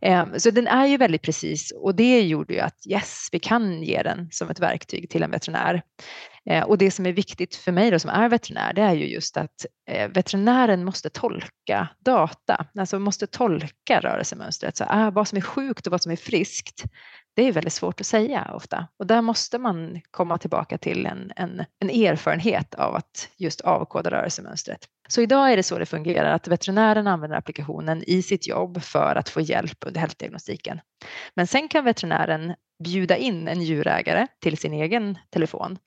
Ehm, 0.00 0.40
så 0.40 0.50
den 0.50 0.66
är 0.66 0.86
ju 0.86 0.96
väldigt 0.96 1.22
precis 1.22 1.70
och 1.70 1.94
det 1.94 2.20
gjorde 2.20 2.54
ju 2.54 2.60
att 2.60 2.86
yes, 2.88 3.28
vi 3.32 3.38
kan 3.38 3.82
ge 3.82 4.02
den 4.02 4.28
som 4.30 4.50
ett 4.50 4.60
verktyg 4.60 5.10
till 5.10 5.22
en 5.22 5.30
veterinär. 5.30 5.82
Ehm, 6.50 6.64
och 6.64 6.78
det 6.78 6.90
som 6.90 7.06
är 7.06 7.12
viktigt 7.12 7.56
för 7.56 7.72
mig 7.72 7.90
då 7.90 7.98
som 7.98 8.10
är 8.10 8.28
veterinär, 8.28 8.72
det 8.72 8.82
är 8.82 8.94
ju 8.94 9.06
just 9.06 9.36
att 9.36 9.66
eh, 9.90 10.08
veterinären 10.08 10.84
måste 10.84 11.10
tolka 11.10 11.88
data, 12.04 12.66
alltså 12.78 12.98
måste 12.98 13.26
tolka 13.26 14.00
rörelsemönstret. 14.00 14.76
Så 14.76 14.84
ah, 14.88 15.10
vad 15.10 15.28
som 15.28 15.38
är 15.38 15.42
sjukt 15.42 15.86
och 15.86 15.90
vad 15.90 16.02
som 16.02 16.12
är 16.12 16.16
friskt, 16.16 16.84
det 17.34 17.42
är 17.42 17.52
väldigt 17.52 17.72
svårt 17.72 18.00
att 18.00 18.06
säga 18.06 18.50
ofta 18.54 18.88
och 18.98 19.06
där 19.06 19.22
måste 19.22 19.58
man 19.58 20.00
komma 20.10 20.38
tillbaka 20.38 20.78
till 20.78 21.06
en, 21.06 21.32
en, 21.36 21.64
en 21.80 21.90
erfarenhet 21.90 22.74
av 22.74 22.94
att 22.94 23.28
just 23.36 23.60
avkoda 23.60 24.10
rörelsemönstret. 24.10 24.88
Så 25.08 25.20
idag 25.20 25.52
är 25.52 25.56
det 25.56 25.62
så 25.62 25.78
det 25.78 25.86
fungerar 25.86 26.32
att 26.32 26.48
veterinären 26.48 27.06
använder 27.06 27.36
applikationen 27.36 28.02
i 28.06 28.22
sitt 28.22 28.48
jobb 28.48 28.82
för 28.82 29.16
att 29.16 29.28
få 29.28 29.40
hjälp 29.40 29.78
under 29.86 30.00
hälsodiagnostiken. 30.00 30.80
Men 31.34 31.46
sen 31.46 31.68
kan 31.68 31.84
veterinären 31.84 32.54
bjuda 32.84 33.16
in 33.16 33.48
en 33.48 33.62
djurägare 33.62 34.26
till 34.40 34.56
sin 34.56 34.72
egen 34.72 35.18
telefon 35.30 35.78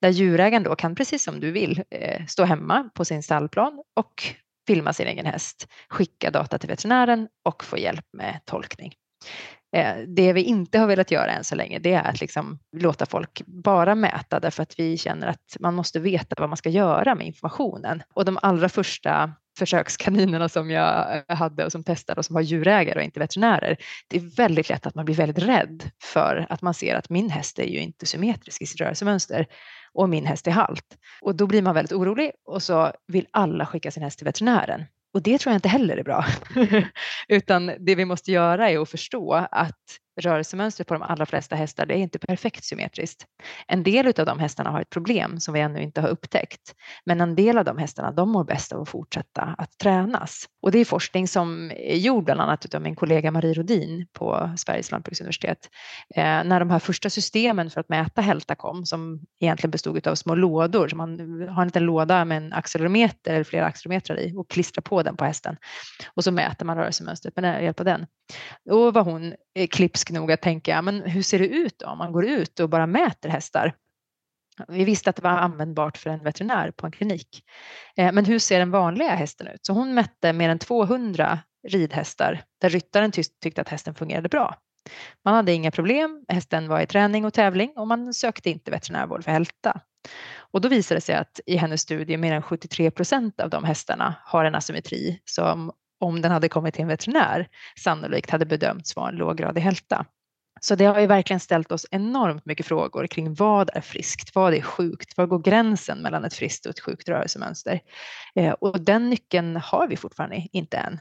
där 0.00 0.08
djurägaren 0.08 0.62
då 0.62 0.76
kan, 0.76 0.94
precis 0.94 1.24
som 1.24 1.40
du 1.40 1.50
vill, 1.50 1.82
eh, 1.90 2.26
stå 2.26 2.44
hemma 2.44 2.90
på 2.94 3.04
sin 3.04 3.22
stallplan 3.22 3.82
och 3.96 4.22
filma 4.66 4.92
sin 4.92 5.06
egen 5.06 5.26
häst, 5.26 5.68
skicka 5.88 6.30
data 6.30 6.58
till 6.58 6.68
veterinären 6.68 7.28
och 7.44 7.64
få 7.64 7.78
hjälp 7.78 8.06
med 8.12 8.40
tolkning. 8.44 8.94
Eh, 9.72 9.96
det 10.06 10.32
vi 10.32 10.42
inte 10.42 10.78
har 10.78 10.86
velat 10.86 11.10
göra 11.10 11.32
än 11.32 11.44
så 11.44 11.54
länge 11.54 11.78
det 11.78 11.92
är 11.92 12.02
att 12.02 12.20
liksom 12.20 12.58
låta 12.76 13.06
folk 13.06 13.42
bara 13.46 13.94
mäta 13.94 14.40
därför 14.40 14.62
att 14.62 14.78
vi 14.78 14.96
känner 14.96 15.26
att 15.26 15.56
man 15.60 15.74
måste 15.74 16.00
veta 16.00 16.34
vad 16.38 16.48
man 16.48 16.56
ska 16.56 16.68
göra 16.68 17.14
med 17.14 17.26
informationen. 17.26 18.02
Och 18.14 18.24
de 18.24 18.38
allra 18.42 18.68
första 18.68 19.32
försökskaninerna 19.58 20.48
som 20.48 20.70
jag 20.70 21.22
eh, 21.28 21.36
hade 21.36 21.64
och 21.64 21.72
som 21.72 21.84
testade 21.84 22.18
och 22.18 22.24
som 22.24 22.34
var 22.34 22.40
djurägare 22.40 22.98
och 22.98 23.04
inte 23.04 23.20
veterinärer. 23.20 23.76
Det 24.08 24.16
är 24.16 24.36
väldigt 24.36 24.68
lätt 24.68 24.86
att 24.86 24.94
man 24.94 25.04
blir 25.04 25.14
väldigt 25.14 25.44
rädd 25.44 25.90
för 26.02 26.46
att 26.48 26.62
man 26.62 26.74
ser 26.74 26.94
att 26.94 27.10
min 27.10 27.30
häst 27.30 27.58
är 27.58 27.64
ju 27.66 27.78
inte 27.78 28.06
symmetrisk 28.06 28.62
i 28.62 28.66
sitt 28.66 28.80
rörelsemönster 28.80 29.46
och 29.92 30.08
min 30.08 30.26
häst 30.26 30.46
är 30.46 30.50
halt. 30.50 30.96
Och 31.20 31.34
då 31.34 31.46
blir 31.46 31.62
man 31.62 31.74
väldigt 31.74 31.92
orolig 31.92 32.30
och 32.44 32.62
så 32.62 32.92
vill 33.06 33.26
alla 33.30 33.66
skicka 33.66 33.90
sin 33.90 34.02
häst 34.02 34.18
till 34.18 34.24
veterinären. 34.24 34.84
Och 35.14 35.22
det 35.22 35.38
tror 35.38 35.52
jag 35.52 35.56
inte 35.56 35.68
heller 35.68 35.96
är 35.96 36.02
bra. 36.02 36.24
Utan 37.28 37.66
det 37.66 37.94
vi 37.94 38.04
måste 38.04 38.32
göra 38.32 38.70
är 38.70 38.78
att 38.78 38.90
förstå 38.90 39.32
att 39.50 39.80
rörelsemönstret 40.20 40.88
på 40.88 40.94
de 40.94 41.02
allra 41.02 41.26
flesta 41.26 41.56
hästar 41.56 41.86
det 41.86 41.94
är 41.94 41.98
inte 41.98 42.18
perfekt 42.18 42.64
symmetriskt. 42.64 43.26
En 43.66 43.82
del 43.82 44.06
av 44.06 44.26
de 44.26 44.38
hästarna 44.38 44.70
har 44.70 44.80
ett 44.80 44.90
problem 44.90 45.40
som 45.40 45.54
vi 45.54 45.60
ännu 45.60 45.82
inte 45.82 46.00
har 46.00 46.08
upptäckt. 46.08 46.74
Men 47.04 47.20
en 47.20 47.34
del 47.34 47.58
av 47.58 47.64
de 47.64 47.78
hästarna 47.78 48.12
de 48.12 48.30
mår 48.30 48.44
bäst 48.44 48.72
av 48.72 48.82
att 48.82 48.88
fortsätta 48.88 49.54
att 49.58 49.78
tränas. 49.78 50.44
Och 50.62 50.72
det 50.72 50.78
är 50.78 50.84
forskning 50.84 51.28
som 51.28 51.70
är 51.70 51.96
gjord 51.96 52.24
bland 52.24 52.40
annat 52.40 52.74
av 52.74 52.82
min 52.82 52.96
kollega 52.96 53.30
Marie 53.30 53.54
Rodin 53.54 54.06
på 54.12 54.50
Sveriges 54.56 54.90
lantbruksuniversitet. 54.90 55.68
Eh, 56.14 56.22
när 56.22 56.60
de 56.60 56.70
här 56.70 56.78
första 56.78 57.10
systemen 57.10 57.70
för 57.70 57.80
att 57.80 57.88
mäta 57.88 58.22
hälta 58.22 58.54
kom 58.54 58.86
som 58.86 59.20
egentligen 59.40 59.70
bestod 59.70 60.06
av 60.06 60.14
små 60.14 60.34
lådor. 60.34 60.88
Så 60.88 60.96
man 60.96 61.18
har 61.48 61.62
en 61.62 61.68
liten 61.68 61.82
låda 61.82 62.24
med 62.24 62.36
en 62.36 62.52
accelerometer 62.52 63.34
eller 63.34 63.44
flera 63.44 63.66
accelerometrar 63.66 64.20
i 64.20 64.34
och 64.36 64.50
klistrar 64.50 64.82
på 64.82 65.02
den 65.02 65.16
på 65.16 65.24
hästen. 65.24 65.56
Och 66.14 66.24
så 66.24 66.32
mäter 66.32 66.66
man 66.66 66.76
rörelsemönstret 66.76 67.36
med 67.36 67.64
hjälp 67.64 67.80
av 67.80 67.84
den. 67.84 68.06
Då 68.64 68.90
var 68.90 69.02
hon 69.02 69.34
eh, 69.54 69.66
klipsk 70.10 70.20
nog 70.20 70.32
att 70.32 70.42
tänka, 70.42 70.82
men 70.82 71.02
hur 71.02 71.22
ser 71.22 71.38
det 71.38 71.48
ut 71.48 71.78
då 71.78 71.86
om 71.86 71.98
man 71.98 72.12
går 72.12 72.24
ut 72.24 72.60
och 72.60 72.68
bara 72.68 72.86
mäter 72.86 73.30
hästar? 73.30 73.74
Vi 74.68 74.84
visste 74.84 75.10
att 75.10 75.16
det 75.16 75.22
var 75.22 75.30
användbart 75.30 75.98
för 75.98 76.10
en 76.10 76.24
veterinär 76.24 76.72
på 76.72 76.86
en 76.86 76.92
klinik. 76.92 77.44
Eh, 77.96 78.12
men 78.12 78.24
hur 78.24 78.38
ser 78.38 78.58
den 78.58 78.70
vanliga 78.70 79.14
hästen 79.16 79.46
ut? 79.46 79.66
Så 79.66 79.72
hon 79.72 79.94
mätte 79.94 80.32
mer 80.32 80.48
än 80.48 80.58
200 80.58 81.38
ridhästar 81.68 82.42
där 82.60 82.70
ryttaren 82.70 83.12
tyckte 83.12 83.60
att 83.60 83.68
hästen 83.68 83.94
fungerade 83.94 84.28
bra. 84.28 84.54
Man 85.24 85.34
hade 85.34 85.52
inga 85.52 85.70
problem, 85.70 86.24
hästen 86.28 86.68
var 86.68 86.80
i 86.80 86.86
träning 86.86 87.24
och 87.24 87.32
tävling 87.32 87.72
och 87.76 87.86
man 87.86 88.14
sökte 88.14 88.50
inte 88.50 88.70
veterinärvård 88.70 89.24
för 89.24 89.32
hälta. 89.32 89.80
Och 90.52 90.60
då 90.60 90.68
visade 90.68 90.96
det 90.96 91.04
sig 91.04 91.14
att 91.14 91.40
i 91.46 91.56
hennes 91.56 91.80
studie 91.80 92.16
mer 92.16 92.32
än 92.32 92.42
73 92.42 92.90
procent 92.90 93.40
av 93.40 93.50
de 93.50 93.64
hästarna 93.64 94.14
har 94.24 94.44
en 94.44 94.54
asymmetri 94.54 95.20
som 95.24 95.72
om 96.00 96.22
den 96.22 96.32
hade 96.32 96.48
kommit 96.48 96.74
till 96.74 96.82
en 96.82 96.88
veterinär 96.88 97.48
sannolikt 97.78 98.30
hade 98.30 98.46
bedömts 98.46 98.96
vara 98.96 99.08
en 99.08 99.16
låggradig 99.16 99.60
hälta. 99.60 100.06
Så 100.60 100.74
det 100.74 100.84
har 100.84 101.00
ju 101.00 101.06
verkligen 101.06 101.40
ställt 101.40 101.72
oss 101.72 101.86
enormt 101.90 102.46
mycket 102.46 102.66
frågor 102.66 103.06
kring 103.06 103.34
vad 103.34 103.70
är 103.74 103.80
friskt, 103.80 104.34
vad 104.34 104.54
är 104.54 104.62
sjukt, 104.62 105.16
var 105.16 105.26
går 105.26 105.38
gränsen 105.38 105.98
mellan 105.98 106.24
ett 106.24 106.34
friskt 106.34 106.66
och 106.66 106.70
ett 106.70 106.80
sjukt 106.80 107.08
rörelsemönster? 107.08 107.80
Eh, 108.34 108.52
och 108.52 108.80
den 108.80 109.10
nyckeln 109.10 109.56
har 109.56 109.88
vi 109.88 109.96
fortfarande 109.96 110.48
inte 110.52 110.76
än. 110.76 111.00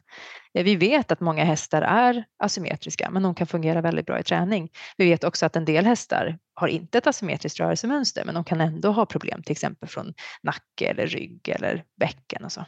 Eh, 0.54 0.64
vi 0.64 0.76
vet 0.76 1.12
att 1.12 1.20
många 1.20 1.44
hästar 1.44 1.82
är 1.82 2.26
asymmetriska, 2.44 3.10
men 3.10 3.24
de 3.24 3.36
kan 3.36 3.48
fungera 3.48 3.82
väldigt 3.82 4.06
bra 4.06 4.20
i 4.20 4.24
träning. 4.24 4.70
Vi 4.98 5.06
vet 5.06 5.24
också 5.24 5.46
att 5.46 5.56
en 5.56 5.66
del 5.66 5.86
hästar 5.86 6.38
har 6.54 6.68
inte 6.68 6.98
ett 6.98 7.08
asymmetriskt 7.08 7.60
rörelsemönster, 7.60 8.26
men 8.26 8.36
de 8.36 8.44
kan 8.44 8.62
ändå 8.62 8.92
ha 8.92 9.06
problem, 9.06 9.44
till 9.44 9.52
exempel 9.52 9.90
från 9.90 10.14
nacke 10.44 10.86
eller 10.86 11.08
rygg 11.08 11.50
eller 11.50 11.84
bäcken 12.00 12.46
och 12.46 12.52
så. 12.52 12.66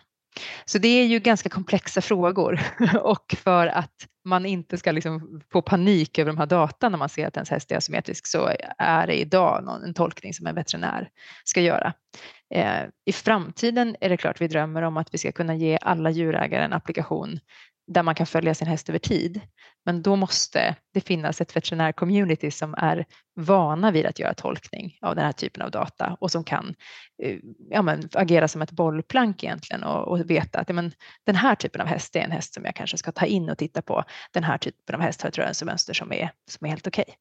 Så 0.65 0.77
det 0.77 0.87
är 0.87 1.05
ju 1.05 1.19
ganska 1.19 1.49
komplexa 1.49 2.01
frågor 2.01 2.59
och 3.01 3.35
för 3.37 3.67
att 3.67 4.07
man 4.25 4.45
inte 4.45 4.77
ska 4.77 4.91
liksom 4.91 5.41
få 5.51 5.61
panik 5.61 6.19
över 6.19 6.31
de 6.31 6.37
här 6.37 6.45
data 6.45 6.89
när 6.89 6.97
man 6.97 7.09
ser 7.09 7.27
att 7.27 7.37
ens 7.37 7.49
häst 7.49 7.71
är 7.71 7.77
asymmetrisk 7.77 8.27
så 8.27 8.51
är 8.77 9.07
det 9.07 9.19
idag 9.19 9.63
någon, 9.63 9.83
en 9.83 9.93
tolkning 9.93 10.33
som 10.33 10.47
en 10.47 10.55
veterinär 10.55 11.09
ska 11.43 11.61
göra. 11.61 11.93
Eh, 12.53 12.83
I 13.05 13.13
framtiden 13.13 13.95
är 14.01 14.09
det 14.09 14.17
klart 14.17 14.41
vi 14.41 14.47
drömmer 14.47 14.81
om 14.81 14.97
att 14.97 15.13
vi 15.13 15.17
ska 15.17 15.31
kunna 15.31 15.55
ge 15.55 15.77
alla 15.81 16.09
djurägare 16.09 16.63
en 16.63 16.73
applikation 16.73 17.39
där 17.87 18.03
man 18.03 18.15
kan 18.15 18.25
följa 18.25 18.53
sin 18.55 18.67
häst 18.67 18.89
över 18.89 18.99
tid. 18.99 19.41
Men 19.85 20.01
då 20.01 20.15
måste 20.15 20.75
det 20.93 21.01
finnas 21.01 21.41
ett 21.41 21.55
veterinärcommunity 21.55 22.51
som 22.51 22.75
är 22.77 23.05
vana 23.35 23.91
vid 23.91 24.05
att 24.05 24.19
göra 24.19 24.33
tolkning 24.33 24.97
av 25.01 25.15
den 25.15 25.25
här 25.25 25.31
typen 25.31 25.63
av 25.63 25.71
data 25.71 26.17
och 26.19 26.31
som 26.31 26.43
kan 26.43 26.75
eh, 27.23 27.39
ja, 27.69 27.81
men, 27.81 28.09
agera 28.13 28.47
som 28.47 28.61
ett 28.61 28.71
bollplank 28.71 29.43
egentligen 29.43 29.83
och, 29.83 30.07
och 30.07 30.29
veta 30.29 30.59
att 30.59 30.69
ja, 30.69 30.73
men, 30.73 30.91
den 31.25 31.35
här 31.35 31.55
typen 31.55 31.81
av 31.81 31.87
häst 31.87 32.15
är 32.15 32.19
en 32.19 32.31
häst 32.31 32.53
som 32.53 32.65
jag 32.65 32.75
kanske 32.75 32.97
ska 32.97 33.11
ta 33.11 33.25
in 33.25 33.49
och 33.49 33.57
titta 33.57 33.81
på. 33.81 34.03
Den 34.31 34.43
här 34.43 34.57
typen 34.57 34.95
av 34.95 35.01
häst 35.01 35.21
har 35.21 35.29
ett 35.29 35.37
rörelsemönster 35.37 35.93
som 35.93 36.11
är, 36.11 36.31
som 36.49 36.65
är 36.65 36.69
helt 36.69 36.87
okej. 36.87 37.05
Okay. 37.07 37.15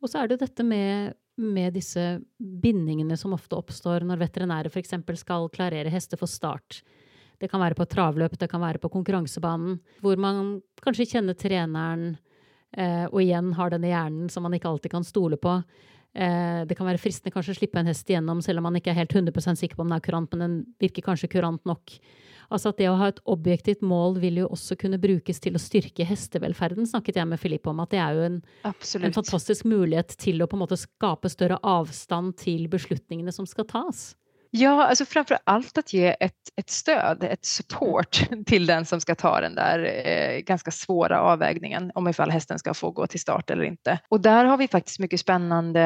Och 0.00 0.10
så 0.10 0.18
är 0.18 0.28
det 0.28 0.36
detta 0.36 0.62
med 0.62 1.12
med 1.38 1.72
disse 1.72 2.20
bindingene 2.62 3.16
som 3.16 3.32
ofta 3.32 3.56
uppstår 3.56 4.00
när 4.00 4.16
veterinärer 4.16 4.68
för 4.68 4.80
exempel 4.80 5.16
ska 5.16 5.48
klarera 5.48 5.88
hästar 5.88 6.16
för 6.16 6.26
start. 6.26 6.82
Det 7.38 7.50
kan 7.50 7.62
være 7.62 7.78
på 7.78 7.86
travløp, 7.86 8.38
det 8.38 8.48
kan 8.50 8.62
være 8.62 8.80
på 8.82 8.90
konkurransebanen, 8.90 9.78
hvor 10.02 10.18
man 10.18 10.58
kanskje 10.82 11.06
kjenner 11.12 11.36
treneren, 11.38 12.16
eh, 12.76 13.06
og 13.06 13.20
igjen 13.22 13.52
har 13.54 13.70
denne 13.70 13.92
hjernen 13.92 14.32
som 14.32 14.42
man 14.46 14.56
ikke 14.58 14.70
alltid 14.72 14.96
kan 14.96 15.06
stole 15.06 15.38
på. 15.38 15.60
Eh, 16.18 16.64
det 16.66 16.74
kan 16.74 16.88
være 16.88 16.98
fristende 16.98 17.34
kanskje 17.34 17.54
å 17.54 17.58
slippe 17.60 17.78
en 17.78 17.90
hest 17.90 18.08
igjennom, 18.10 18.40
selv 18.42 18.58
om 18.58 18.68
man 18.70 18.78
ikke 18.80 18.90
er 18.90 19.02
helt 19.04 19.14
100% 19.14 19.60
sikker 19.60 19.78
på 19.78 19.84
om 19.84 19.92
den 19.92 20.00
er 20.00 20.06
kurant, 20.08 20.32
men 20.34 20.44
den 20.44 20.58
virker 20.82 21.06
kanskje 21.06 21.30
kurant 21.36 21.62
nok. 21.68 21.98
Altså 22.48 22.72
at 22.72 22.78
det 22.80 22.88
å 22.88 22.96
ha 22.96 23.10
et 23.10 23.20
objektivt 23.28 23.82
mål 23.84 24.16
vil 24.22 24.40
jo 24.40 24.46
også 24.54 24.78
kunne 24.80 25.00
brukes 25.00 25.40
til 25.44 25.56
å 25.56 25.60
styrke 25.60 26.06
hestevelferden, 26.08 26.88
snakket 26.88 27.20
jeg 27.20 27.28
med 27.28 27.40
Filip 27.40 27.68
om. 27.68 27.82
At 27.84 27.92
det 27.92 28.00
er 28.00 28.16
jo 28.16 28.22
en, 28.24 28.38
en, 28.64 29.12
fantastisk 29.12 29.68
mulighet 29.68 30.16
till 30.16 30.40
att 30.42 30.50
på 30.50 30.56
en 30.56 30.64
måte 30.64 30.80
skape 30.80 31.28
større 31.28 31.58
avstand 31.62 32.36
till 32.36 32.68
beslutningene 32.72 33.32
som 33.32 33.46
ska 33.46 33.64
tas. 33.68 34.14
Ja, 34.50 34.86
alltså 34.86 35.04
framför 35.04 35.38
allt 35.44 35.78
att 35.78 35.92
ge 35.92 36.16
ett, 36.20 36.32
ett 36.56 36.70
stöd, 36.70 37.24
ett 37.24 37.44
support 37.44 38.28
till 38.46 38.66
den 38.66 38.86
som 38.86 39.00
ska 39.00 39.14
ta 39.14 39.40
den 39.40 39.54
där 39.54 40.06
eh, 40.06 40.38
ganska 40.40 40.70
svåra 40.70 41.20
avvägningen 41.20 41.92
om 41.94 42.08
ifall 42.08 42.30
hästen 42.30 42.58
ska 42.58 42.74
få 42.74 42.90
gå 42.90 43.06
till 43.06 43.20
start 43.20 43.50
eller 43.50 43.64
inte. 43.64 43.98
Och 44.08 44.20
där 44.20 44.44
har 44.44 44.56
vi 44.56 44.68
faktiskt 44.68 44.98
mycket 44.98 45.20
spännande 45.20 45.80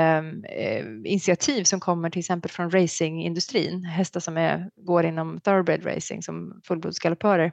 eh, 0.48 0.84
initiativ 1.04 1.64
som 1.64 1.80
kommer 1.80 2.10
till 2.10 2.20
exempel 2.20 2.50
från 2.50 2.70
racingindustrin, 2.70 3.84
hästar 3.84 4.20
som 4.20 4.36
är, 4.36 4.70
går 4.76 5.04
inom 5.04 5.40
thoroughbred 5.40 5.86
racing 5.86 6.22
som 6.22 6.60
fullblodsgaloppörer 6.64 7.52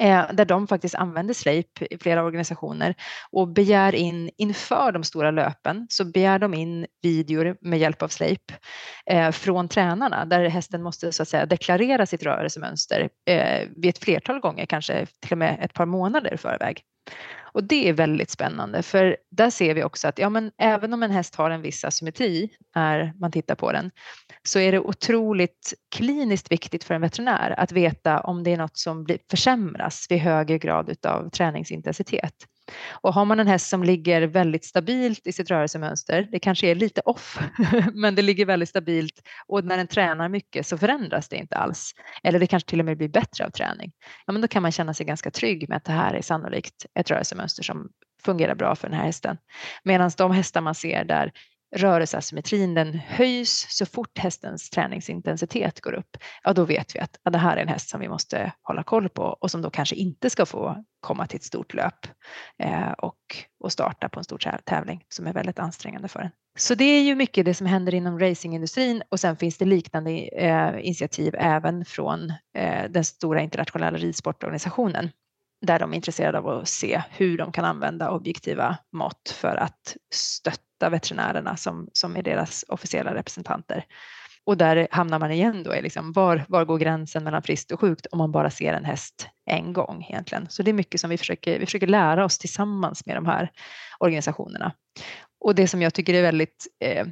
Eh, 0.00 0.24
där 0.32 0.44
de 0.44 0.66
faktiskt 0.66 0.94
använder 0.94 1.34
Sleip 1.34 1.82
i 1.82 1.98
flera 1.98 2.24
organisationer 2.24 2.94
och 3.30 3.48
begär 3.48 3.94
in 3.94 4.30
inför 4.36 4.92
de 4.92 5.04
stora 5.04 5.30
löpen 5.30 5.86
så 5.90 6.04
begär 6.04 6.38
de 6.38 6.54
in 6.54 6.86
videor 7.02 7.56
med 7.60 7.78
hjälp 7.78 8.02
av 8.02 8.08
Sleip 8.08 8.52
eh, 9.10 9.30
från 9.30 9.68
tränarna 9.68 10.24
där 10.24 10.48
hästen 10.48 10.82
måste 10.82 11.12
så 11.12 11.22
att 11.22 11.28
säga 11.28 11.46
deklarera 11.46 12.06
sitt 12.06 12.22
rörelsemönster 12.22 13.08
eh, 13.26 13.68
vid 13.76 13.90
ett 13.90 14.04
flertal 14.04 14.40
gånger, 14.40 14.66
kanske 14.66 15.06
till 15.20 15.32
och 15.32 15.38
med 15.38 15.58
ett 15.62 15.74
par 15.74 15.86
månader 15.86 16.34
i 16.34 16.36
förväg. 16.36 16.82
Och 17.52 17.64
det 17.64 17.88
är 17.88 17.92
väldigt 17.92 18.30
spännande 18.30 18.82
för 18.82 19.16
där 19.30 19.50
ser 19.50 19.74
vi 19.74 19.84
också 19.84 20.08
att 20.08 20.18
ja, 20.18 20.28
men 20.28 20.50
även 20.58 20.92
om 20.92 21.02
en 21.02 21.10
häst 21.10 21.34
har 21.34 21.50
en 21.50 21.62
viss 21.62 21.84
asymmetri 21.84 22.50
när 22.74 23.12
man 23.20 23.32
tittar 23.32 23.54
på 23.54 23.72
den 23.72 23.90
så 24.42 24.58
är 24.58 24.72
det 24.72 24.78
otroligt 24.78 25.74
kliniskt 25.94 26.52
viktigt 26.52 26.84
för 26.84 26.94
en 26.94 27.00
veterinär 27.00 27.54
att 27.58 27.72
veta 27.72 28.20
om 28.20 28.44
det 28.44 28.52
är 28.52 28.56
något 28.56 28.78
som 28.78 29.04
blir, 29.04 29.18
försämras 29.30 30.06
vid 30.10 30.18
högre 30.18 30.58
grad 30.58 31.06
av 31.06 31.30
träningsintensitet. 31.30 32.34
Och 32.90 33.14
har 33.14 33.24
man 33.24 33.40
en 33.40 33.46
häst 33.46 33.68
som 33.68 33.84
ligger 33.84 34.22
väldigt 34.22 34.64
stabilt 34.64 35.26
i 35.26 35.32
sitt 35.32 35.50
rörelsemönster, 35.50 36.28
det 36.32 36.38
kanske 36.38 36.66
är 36.66 36.74
lite 36.74 37.00
off, 37.04 37.38
men 37.94 38.14
det 38.14 38.22
ligger 38.22 38.46
väldigt 38.46 38.68
stabilt 38.68 39.22
och 39.46 39.64
när 39.64 39.76
den 39.76 39.86
tränar 39.86 40.28
mycket 40.28 40.66
så 40.66 40.78
förändras 40.78 41.28
det 41.28 41.36
inte 41.36 41.56
alls. 41.56 41.92
Eller 42.22 42.38
det 42.38 42.46
kanske 42.46 42.68
till 42.68 42.80
och 42.80 42.86
med 42.86 42.96
blir 42.96 43.08
bättre 43.08 43.46
av 43.46 43.50
träning. 43.50 43.92
Ja, 44.26 44.32
men 44.32 44.42
då 44.42 44.48
kan 44.48 44.62
man 44.62 44.72
känna 44.72 44.94
sig 44.94 45.06
ganska 45.06 45.30
trygg 45.30 45.68
med 45.68 45.76
att 45.76 45.84
det 45.84 45.92
här 45.92 46.14
är 46.14 46.22
sannolikt 46.22 46.86
ett 46.94 47.10
rörelsemönster 47.10 47.62
som 47.62 47.88
fungerar 48.24 48.54
bra 48.54 48.74
för 48.74 48.88
den 48.88 48.98
här 48.98 49.06
hästen. 49.06 49.36
Medan 49.84 50.10
de 50.16 50.32
hästar 50.32 50.60
man 50.60 50.74
ser 50.74 51.04
där 51.04 51.32
rörelseasymmetrin 51.76 52.74
den 52.74 52.94
höjs 52.94 53.66
så 53.68 53.86
fort 53.86 54.18
hästens 54.18 54.70
träningsintensitet 54.70 55.80
går 55.80 55.92
upp, 55.92 56.16
ja 56.42 56.52
då 56.52 56.64
vet 56.64 56.94
vi 56.94 56.98
att 56.98 57.18
ja, 57.22 57.30
det 57.30 57.38
här 57.38 57.56
är 57.56 57.62
en 57.62 57.68
häst 57.68 57.88
som 57.88 58.00
vi 58.00 58.08
måste 58.08 58.52
hålla 58.62 58.82
koll 58.82 59.08
på 59.08 59.22
och 59.22 59.50
som 59.50 59.62
då 59.62 59.70
kanske 59.70 59.96
inte 59.96 60.30
ska 60.30 60.46
få 60.46 60.84
komma 61.00 61.26
till 61.26 61.36
ett 61.36 61.44
stort 61.44 61.74
löp 61.74 62.06
eh, 62.58 62.90
och, 62.90 63.16
och 63.60 63.72
starta 63.72 64.08
på 64.08 64.20
en 64.20 64.24
stor 64.24 64.38
tävling 64.64 65.04
som 65.08 65.26
är 65.26 65.32
väldigt 65.32 65.58
ansträngande 65.58 66.08
för 66.08 66.20
en. 66.20 66.30
Så 66.58 66.74
det 66.74 66.84
är 66.84 67.02
ju 67.02 67.14
mycket 67.14 67.44
det 67.44 67.54
som 67.54 67.66
händer 67.66 67.94
inom 67.94 68.18
racingindustrin 68.18 69.02
och 69.08 69.20
sen 69.20 69.36
finns 69.36 69.58
det 69.58 69.64
liknande 69.64 70.10
eh, 70.10 70.86
initiativ 70.86 71.34
även 71.38 71.84
från 71.84 72.32
eh, 72.56 72.90
den 72.90 73.04
stora 73.04 73.40
internationella 73.40 73.98
ridsportorganisationen 73.98 75.10
där 75.66 75.78
de 75.78 75.92
är 75.92 75.96
intresserade 75.96 76.38
av 76.38 76.48
att 76.48 76.68
se 76.68 77.02
hur 77.10 77.38
de 77.38 77.52
kan 77.52 77.64
använda 77.64 78.10
objektiva 78.10 78.76
mått 78.92 79.34
för 79.40 79.56
att 79.56 79.96
stötta 80.14 80.69
veterinärerna 80.88 81.56
som, 81.56 81.88
som 81.92 82.16
är 82.16 82.22
deras 82.22 82.64
officiella 82.68 83.14
representanter. 83.14 83.84
Och 84.44 84.56
där 84.56 84.88
hamnar 84.90 85.18
man 85.18 85.30
igen 85.30 85.62
då 85.62 85.74
i 85.74 85.82
liksom 85.82 86.12
var, 86.12 86.44
var 86.48 86.64
går 86.64 86.78
gränsen 86.78 87.24
mellan 87.24 87.42
friskt 87.42 87.72
och 87.72 87.80
sjukt 87.80 88.06
om 88.06 88.18
man 88.18 88.32
bara 88.32 88.50
ser 88.50 88.72
en 88.72 88.84
häst 88.84 89.28
en 89.46 89.72
gång 89.72 90.06
egentligen. 90.08 90.46
Så 90.48 90.62
det 90.62 90.70
är 90.70 90.72
mycket 90.72 91.00
som 91.00 91.10
vi 91.10 91.18
försöker, 91.18 91.58
vi 91.58 91.66
försöker 91.66 91.86
lära 91.86 92.24
oss 92.24 92.38
tillsammans 92.38 93.06
med 93.06 93.16
de 93.16 93.26
här 93.26 93.50
organisationerna. 93.98 94.72
Och 95.40 95.54
det 95.54 95.68
som 95.68 95.82
jag 95.82 95.94
tycker 95.94 96.14
är 96.14 96.22
väldigt 96.22 96.66
eh, 96.84 97.06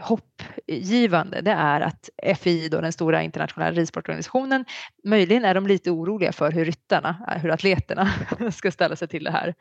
hoppgivande 0.00 1.40
det 1.40 1.50
är 1.50 1.80
att 1.80 2.08
FI, 2.38 2.68
då, 2.68 2.80
den 2.80 2.92
stora 2.92 3.22
internationella 3.22 3.72
ridsportorganisationen, 3.72 4.64
möjligen 5.04 5.44
är 5.44 5.54
de 5.54 5.66
lite 5.66 5.90
oroliga 5.90 6.32
för 6.32 6.52
hur 6.52 6.64
ryttarna, 6.64 7.38
hur 7.42 7.50
atleterna 7.50 8.10
ska 8.52 8.70
ställa 8.70 8.96
sig 8.96 9.08
till 9.08 9.24
det 9.24 9.30
här. 9.30 9.54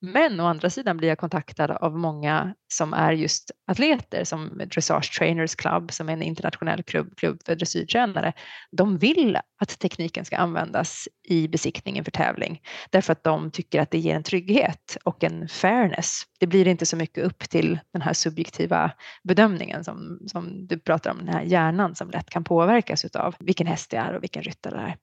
Men 0.00 0.40
å 0.40 0.46
andra 0.46 0.70
sidan 0.70 0.96
blir 0.96 1.08
jag 1.08 1.18
kontaktad 1.18 1.70
av 1.70 1.98
många 1.98 2.54
som 2.74 2.94
är 2.94 3.12
just 3.12 3.50
atleter 3.66 4.24
som 4.24 4.62
Dressage 4.74 5.18
Trainers 5.18 5.54
Club 5.54 5.92
som 5.92 6.08
är 6.08 6.12
en 6.12 6.22
internationell 6.22 6.82
klubb, 6.82 7.16
klubb 7.16 7.42
för 7.46 7.54
dressyrtränare. 7.54 8.32
De 8.76 8.98
vill 8.98 9.38
att 9.60 9.78
tekniken 9.78 10.24
ska 10.24 10.36
användas 10.36 11.08
i 11.28 11.48
besiktningen 11.48 12.04
för 12.04 12.10
tävling 12.10 12.60
därför 12.90 13.12
att 13.12 13.24
de 13.24 13.50
tycker 13.50 13.80
att 13.80 13.90
det 13.90 13.98
ger 13.98 14.16
en 14.16 14.22
trygghet 14.22 14.96
och 15.04 15.24
en 15.24 15.48
fairness. 15.48 16.22
Det 16.40 16.46
blir 16.46 16.68
inte 16.68 16.86
så 16.86 16.96
mycket 16.96 17.24
upp 17.24 17.38
till 17.38 17.78
den 17.92 18.02
här 18.02 18.12
subjektiva 18.12 18.92
bedömningen 19.22 19.84
som, 19.84 20.18
som 20.26 20.66
du 20.66 20.78
pratar 20.78 21.10
om, 21.10 21.18
den 21.18 21.34
här 21.34 21.42
hjärnan 21.42 21.94
som 21.94 22.10
lätt 22.10 22.30
kan 22.30 22.44
påverkas 22.44 23.04
av 23.04 23.34
vilken 23.38 23.66
häst 23.66 23.90
det 23.90 23.96
är 23.96 24.14
och 24.14 24.22
vilken 24.22 24.42
ryttare 24.42 24.76
det 24.76 24.82
är. 24.82 24.96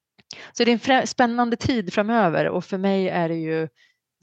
Så 0.53 0.63
det 0.63 0.71
är 0.71 0.91
en 0.91 1.07
spännande 1.07 1.55
tid 1.55 1.93
framöver 1.93 2.47
och 2.47 2.65
för 2.65 2.77
mig 2.77 3.09
är 3.09 3.29
det 3.29 3.35
ju 3.35 3.67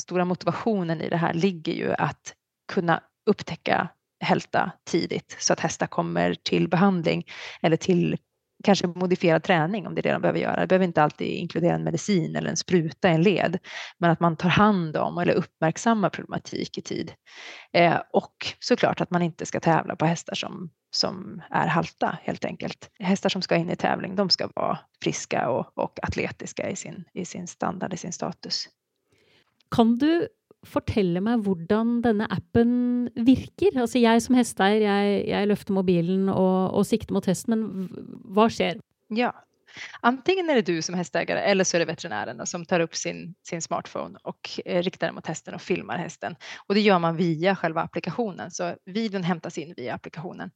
stora 0.03 0.25
motivationen 0.25 1.01
i 1.01 1.09
det 1.09 1.17
här 1.17 1.35
ligger 1.35 1.73
ju 1.73 1.93
att 1.93 2.35
kunna 2.73 3.03
upptäcka 3.27 3.89
hälta 4.21 4.73
tidigt 4.85 5.37
så 5.39 5.53
att 5.53 5.61
hästar 5.61 5.87
kommer 5.87 6.35
till 6.35 6.69
behandling 6.69 7.27
eller 7.63 7.77
till 7.77 8.17
kanske 8.65 8.87
modifierad 8.87 9.43
träning 9.43 9.87
om 9.87 9.95
det 9.95 10.01
är 10.01 10.03
det 10.03 10.13
de 10.13 10.23
behöver 10.23 10.41
göra. 10.41 10.61
Det 10.61 10.67
behöver 10.67 10.87
inte 10.87 11.03
alltid 11.03 11.29
inkludera 11.29 11.75
en 11.75 11.85
medicin 11.85 12.37
eller 12.37 12.51
en 12.51 12.57
spruta 12.57 13.11
i 13.11 13.15
en 13.15 13.23
led, 13.23 13.59
men 13.99 14.11
att 14.11 14.21
man 14.21 14.37
tar 14.37 14.49
hand 14.49 14.97
om 14.97 15.19
eller 15.19 15.33
uppmärksammar 15.33 16.11
problematik 16.11 16.79
i 16.79 16.83
tid. 16.83 17.13
Eh, 17.73 18.01
och 18.13 18.35
såklart 18.61 19.01
att 19.01 19.11
man 19.11 19.23
inte 19.23 19.47
ska 19.47 19.61
tävla 19.61 19.97
på 19.97 20.07
hästar 20.07 20.35
som, 20.35 20.71
som 20.91 21.43
är 21.51 21.67
halta 21.67 22.19
helt 22.23 22.45
enkelt. 22.45 22.91
Hästar 22.99 23.29
som 23.29 23.43
ska 23.43 23.57
in 23.57 23.71
i 23.71 23.77
tävling, 23.77 24.17
de 24.17 24.31
ska 24.31 24.49
vara 24.55 24.79
friska 25.03 25.49
och, 25.49 25.79
och 25.79 25.99
atletiska 26.03 26.71
i 26.71 26.77
sin, 26.77 27.05
i 27.15 27.25
sin 27.25 27.47
standard, 27.47 27.95
i 27.95 27.97
sin 27.97 28.13
status. 28.13 28.69
Kan 29.75 29.97
du 30.01 30.27
fortelle 30.67 31.21
meg 31.23 31.45
hvordan 31.47 32.01
denne 32.05 32.27
appen 32.33 32.73
virker? 33.15 33.77
Altså 33.79 34.01
jeg 34.03 34.23
som 34.25 34.37
hesteeier, 34.39 34.83
jeg, 34.83 35.25
jeg 35.31 35.51
løfter 35.51 35.77
mobilen 35.77 36.29
og, 36.29 36.75
och 36.75 36.87
siktar 36.87 37.15
mot 37.15 37.27
hästen, 37.27 37.55
men 37.55 37.89
vad 38.25 38.53
sker? 38.53 38.81
Ja, 39.09 39.33
antingen 40.01 40.51
är 40.51 40.55
det 40.55 40.63
du 40.63 40.83
som 40.83 40.95
hästägare 40.95 41.41
eller 41.41 41.65
så 41.65 41.77
är 41.77 41.79
det 41.79 41.85
veterinären 41.85 42.47
som 42.47 42.65
tar 42.65 42.81
upp 42.81 42.95
sin, 42.95 43.35
sin 43.43 43.63
smartphone 43.63 44.19
och 44.23 44.61
eh, 44.65 44.83
riktar 44.83 45.07
den 45.07 45.15
mot 45.15 45.27
hästen 45.27 45.55
och 45.55 45.63
filmar 45.63 45.99
hästen. 45.99 46.37
Och 46.67 46.75
det 46.75 46.81
gör 46.81 46.99
man 46.99 47.17
via 47.17 47.57
själva 47.57 47.83
applikationen, 47.83 48.51
så 48.51 48.75
videon 48.85 49.23
hämtas 49.23 49.59
in 49.59 49.75
via 49.77 49.95
applikationen. 49.95 50.51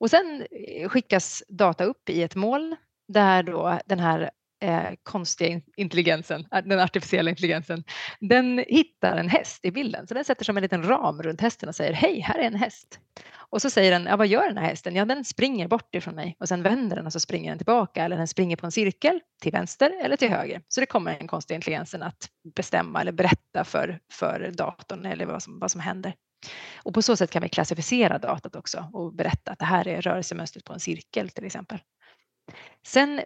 Och 0.00 0.10
sen 0.10 0.46
eh, 0.50 0.88
skickas 0.88 1.42
data 1.48 1.84
upp 1.84 2.08
i 2.08 2.22
ett 2.22 2.34
moln 2.34 2.76
där 3.08 3.42
då 3.42 3.78
den 3.86 3.98
här 3.98 4.30
eh, 4.64 4.94
konstiga 5.02 5.60
intelligensen, 5.76 6.46
den 6.64 6.80
artificiella 6.80 7.30
intelligensen, 7.30 7.84
den 8.20 8.64
hittar 8.68 9.16
en 9.16 9.28
häst 9.28 9.64
i 9.64 9.70
bilden. 9.70 10.06
Så 10.06 10.14
den 10.14 10.24
sätter 10.24 10.44
som 10.44 10.56
en 10.56 10.62
liten 10.62 10.82
ram 10.82 11.22
runt 11.22 11.40
hästen 11.40 11.68
och 11.68 11.74
säger 11.74 11.92
hej, 11.92 12.20
här 12.20 12.38
är 12.38 12.46
en 12.46 12.54
häst. 12.54 12.98
Och 13.36 13.62
så 13.62 13.70
säger 13.70 13.90
den, 13.90 14.06
ja, 14.06 14.16
vad 14.16 14.26
gör 14.26 14.48
den 14.48 14.58
här 14.58 14.66
hästen? 14.66 14.96
Ja, 14.96 15.04
den 15.04 15.24
springer 15.24 15.68
bort 15.68 15.94
ifrån 15.94 16.14
mig 16.14 16.36
och 16.40 16.48
sen 16.48 16.62
vänder 16.62 16.96
den 16.96 17.06
och 17.06 17.12
så 17.12 17.20
springer 17.20 17.50
den 17.50 17.58
tillbaka 17.58 18.04
eller 18.04 18.16
den 18.16 18.28
springer 18.28 18.56
på 18.56 18.66
en 18.66 18.72
cirkel 18.72 19.20
till 19.42 19.52
vänster 19.52 19.92
eller 20.04 20.16
till 20.16 20.30
höger. 20.30 20.62
Så 20.68 20.80
det 20.80 20.86
kommer 20.86 21.18
den 21.18 21.28
konstiga 21.28 21.56
intelligensen 21.56 22.02
att 22.02 22.28
bestämma 22.56 23.00
eller 23.00 23.12
berätta 23.12 23.64
för, 23.64 24.00
för 24.12 24.50
datorn 24.54 25.06
eller 25.06 25.26
vad 25.26 25.42
som, 25.42 25.58
vad 25.58 25.70
som 25.70 25.80
händer. 25.80 26.14
Och 26.76 26.94
på 26.94 27.02
så 27.02 27.16
sätt 27.16 27.30
kan 27.30 27.42
vi 27.42 27.48
klassificera 27.48 28.18
datat 28.18 28.56
också 28.56 28.90
och 28.92 29.14
berätta 29.14 29.52
att 29.52 29.58
det 29.58 29.64
här 29.64 29.88
är 29.88 30.00
rörelsemönstret 30.00 30.64
på 30.64 30.72
en 30.72 30.80
cirkel 30.80 31.28
till 31.28 31.44
exempel. 31.44 31.78
Sen 32.86 33.20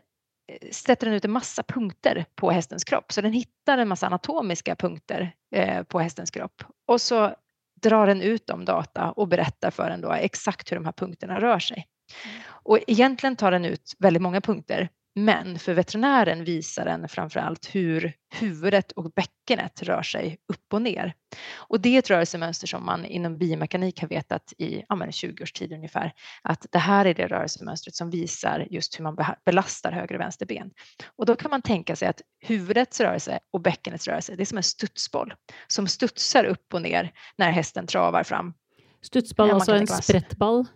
sätter 0.71 1.07
den 1.07 1.15
ut 1.15 1.25
en 1.25 1.31
massa 1.31 1.63
punkter 1.63 2.27
på 2.35 2.51
hästens 2.51 2.85
kropp. 2.85 3.13
Så 3.13 3.21
den 3.21 3.33
hittar 3.33 3.79
en 3.79 3.89
massa 3.89 4.07
anatomiska 4.07 4.77
punkter 4.77 5.35
eh, 5.55 5.83
på 5.83 6.01
hästens 6.01 6.31
kropp 6.31 6.63
och 6.87 7.01
så 7.01 7.35
drar 7.83 8.07
den 8.07 8.23
ut 8.23 8.47
de 8.47 8.65
data 8.65 9.11
och 9.11 9.29
berättar 9.29 9.71
för 9.71 9.91
den 9.91 10.01
då 10.01 10.13
exakt 10.13 10.73
hur 10.73 10.77
de 10.77 10.85
här 10.85 10.93
punkterna 10.93 11.41
rör 11.41 11.59
sig. 11.59 11.87
Mm. 12.25 12.43
Och 12.49 12.79
egentligen 12.87 13.37
tar 13.37 13.51
den 13.51 13.65
ut 13.65 13.95
väldigt 13.99 14.23
många 14.23 14.41
punkter 14.41 14.89
men 15.25 15.59
för 15.59 15.75
veterinären 15.75 16.45
visar 16.45 16.85
den 16.85 17.09
framförallt 17.09 17.75
hur 17.75 18.13
huvudet 18.35 18.93
och 18.93 19.13
bäckenet 19.13 19.83
rör 19.83 20.03
sig 20.03 20.39
upp 20.49 20.73
och 20.73 20.83
ner. 20.83 21.15
Och 21.55 21.81
det 21.81 21.95
är 21.95 21.99
ett 21.99 22.11
rörelsemönster 22.11 22.67
som 22.67 22.87
man 22.87 23.05
inom 23.05 23.39
biomekanik 23.39 24.01
har 24.01 24.09
vetat 24.09 24.53
i 24.59 24.85
ja, 24.89 25.11
20 25.11 25.43
års 25.43 25.53
tid 25.53 25.73
ungefär. 25.73 26.13
Att 26.43 26.67
det 26.71 26.79
här 26.79 27.05
är 27.05 27.15
det 27.15 27.27
rörelsemönstret 27.27 27.95
som 27.95 28.11
visar 28.11 28.67
just 28.71 28.99
hur 28.99 29.05
man 29.05 29.17
belastar 29.45 29.93
höger 29.93 30.15
och 30.15 30.21
vänster 30.21 30.47
ben. 30.47 30.71
Och 31.17 31.27
då 31.27 31.37
kan 31.37 31.51
man 31.51 31.63
tänka 31.63 31.97
sig 31.97 32.09
att 32.09 32.21
huvudets 32.41 33.01
rörelse 33.01 33.39
och 33.53 33.61
bäckenets 33.61 34.09
rörelse, 34.09 34.37
det 34.37 34.43
är 34.43 34.47
som 34.47 34.59
en 34.59 34.63
studsboll 34.63 35.35
som 35.67 35.87
studsar 35.87 36.45
upp 36.45 36.75
och 36.75 36.83
ner 36.83 37.13
när 37.37 37.51
hästen 37.51 37.87
travar 37.87 38.23
fram. 38.23 38.55
Studsboll, 39.03 39.51
alltså 39.51 39.73
en 39.73 39.87
sprättboll? 39.87 40.67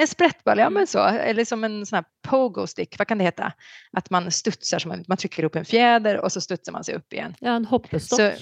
En 0.00 0.06
sprättboll, 0.06 0.58
ja 0.58 0.64
mm. 0.64 0.74
men 0.74 0.86
så. 0.86 1.04
Eller 1.04 1.44
som 1.44 1.64
en 1.64 1.86
sån 1.86 1.96
här 1.96 2.04
pogo 2.22 2.66
stick, 2.66 2.98
vad 2.98 3.08
kan 3.08 3.18
det 3.18 3.24
heta? 3.24 3.52
Att 3.92 4.10
man 4.10 4.30
studsar, 4.30 4.78
som 4.78 4.90
en, 4.90 5.04
man 5.08 5.16
trycker 5.16 5.44
upp 5.44 5.56
en 5.56 5.64
fjäder 5.64 6.20
och 6.20 6.32
så 6.32 6.40
studsar 6.40 6.72
man 6.72 6.84
sig 6.84 6.94
upp 6.94 7.12
igen. 7.12 7.34
Ja, 7.40 7.50
en 7.50 7.64
hoppestock. 7.64 8.20
Så, 8.20 8.32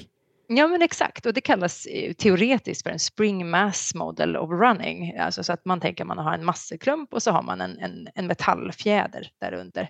Ja 0.49 0.69
men 0.69 0.83
exakt 0.83 1.27
och 1.27 1.33
det 1.35 1.41
kallas 1.41 1.87
eh, 1.87 2.13
teoretiskt 2.13 2.83
för 2.83 2.91
en 2.91 2.99
spring 2.99 3.51
mass 3.51 3.95
model 3.95 4.37
of 4.37 4.51
running. 4.51 5.19
Alltså 5.19 5.45
så 5.45 5.53
att 5.53 5.65
man 5.65 5.81
tänker 5.81 6.05
att 6.05 6.09
man 6.09 6.19
har 6.19 6.35
en 6.35 6.45
masseklump 6.45 7.15
och 7.15 7.23
så 7.23 7.31
har 7.31 7.43
man 7.43 7.61
en, 7.61 7.79
en, 7.79 8.09
en 8.15 8.27
metallfjäder 8.27 9.31
därunder. 9.41 9.89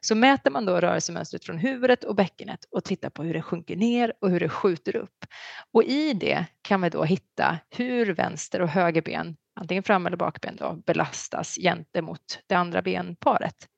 Så 0.00 0.14
mäter 0.14 0.50
man 0.50 0.64
då 0.64 0.80
rörelsemönstret 0.80 1.44
från 1.44 1.58
huvudet 1.58 2.04
och 2.04 2.14
bäckenet 2.14 2.64
och 2.70 2.84
tittar 2.84 3.10
på 3.10 3.22
hur 3.22 3.34
det 3.34 3.42
sjunker 3.42 3.76
ner 3.76 4.12
och 4.20 4.30
hur 4.30 4.40
det 4.40 4.48
skjuter 4.48 4.96
upp. 4.96 5.24
Och 5.72 5.84
i 5.84 6.12
det 6.12 6.44
kan 6.62 6.82
vi 6.82 6.88
då 6.88 7.04
hitta 7.04 7.58
hur 7.70 8.14
vänster 8.14 8.62
och 8.62 8.68
höger 8.68 9.02
ben 9.02 9.36
antingen 9.54 9.82
fram 9.82 10.06
eller 10.06 10.16
bakben 10.16 10.56
då, 10.56 10.72
belastas 10.86 11.54
gentemot 11.54 12.38
det 12.46 12.54
andra 12.54 12.82
benparet. 12.82 13.68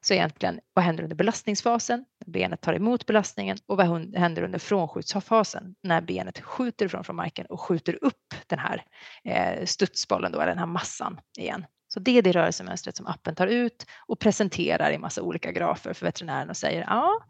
Så 0.00 0.14
egentligen, 0.14 0.60
vad 0.74 0.84
händer 0.84 1.02
under 1.02 1.16
belastningsfasen? 1.16 2.04
När 2.26 2.32
benet 2.32 2.60
tar 2.60 2.74
emot 2.74 3.06
belastningen 3.06 3.58
och 3.66 3.76
vad 3.76 4.14
händer 4.16 4.42
under 4.42 4.58
frånskjutsfasen? 4.58 5.74
När 5.82 6.00
benet 6.00 6.40
skjuter 6.40 6.86
ifrån 6.86 7.04
från 7.04 7.16
marken 7.16 7.46
och 7.46 7.60
skjuter 7.60 8.04
upp 8.04 8.34
den 8.46 8.58
här 8.58 8.84
eh, 9.24 9.64
studsbollen 9.64 10.32
då, 10.32 10.40
eller 10.40 10.50
den 10.50 10.58
här 10.58 10.66
massan 10.66 11.20
igen. 11.38 11.66
Så 11.88 12.00
det 12.00 12.18
är 12.18 12.22
det 12.22 12.32
rörelsemönstret 12.32 12.96
som 12.96 13.06
appen 13.06 13.34
tar 13.34 13.46
ut 13.46 13.86
och 14.06 14.18
presenterar 14.18 14.90
i 14.90 14.98
massa 14.98 15.22
olika 15.22 15.52
grafer 15.52 15.92
för 15.92 16.06
veterinären 16.06 16.50
och 16.50 16.56
säger 16.56 16.80
ja, 16.80 17.20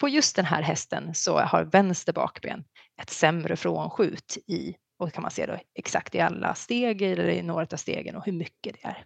på 0.00 0.08
just 0.08 0.36
den 0.36 0.44
här 0.44 0.62
hästen 0.62 1.14
så 1.14 1.38
har 1.38 1.64
vänster 1.64 2.12
bakben 2.12 2.64
ett 3.02 3.10
sämre 3.10 3.56
frånskjut 3.56 4.38
i 4.46 4.74
och 4.96 5.12
kan 5.12 5.22
man 5.22 5.30
se 5.30 5.46
då 5.46 5.58
exakt 5.74 6.14
i 6.14 6.20
alla 6.20 6.54
steg 6.54 7.02
eller 7.02 7.28
i 7.28 7.42
några 7.42 7.66
av 7.72 7.76
stegen 7.76 8.16
och 8.16 8.26
hur 8.26 8.32
mycket 8.32 8.76
det 8.82 8.88
är. 8.88 9.04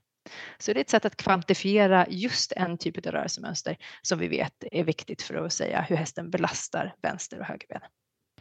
Så 0.58 0.72
det 0.72 0.78
är 0.78 0.80
ett 0.80 0.90
sätt 0.90 1.04
att 1.04 1.16
kvantifiera 1.16 2.06
just 2.08 2.52
en 2.52 2.78
typ 2.78 3.06
av 3.06 3.12
rörelsemönster 3.12 3.76
som 4.02 4.18
vi 4.18 4.28
vet 4.28 4.64
är 4.72 4.84
viktigt 4.84 5.22
för 5.22 5.34
att 5.34 5.52
säga 5.52 5.80
hur 5.80 5.96
hästen 5.96 6.30
belastar 6.30 6.94
vänster 7.02 7.38
och 7.40 7.44
högerben. 7.44 7.80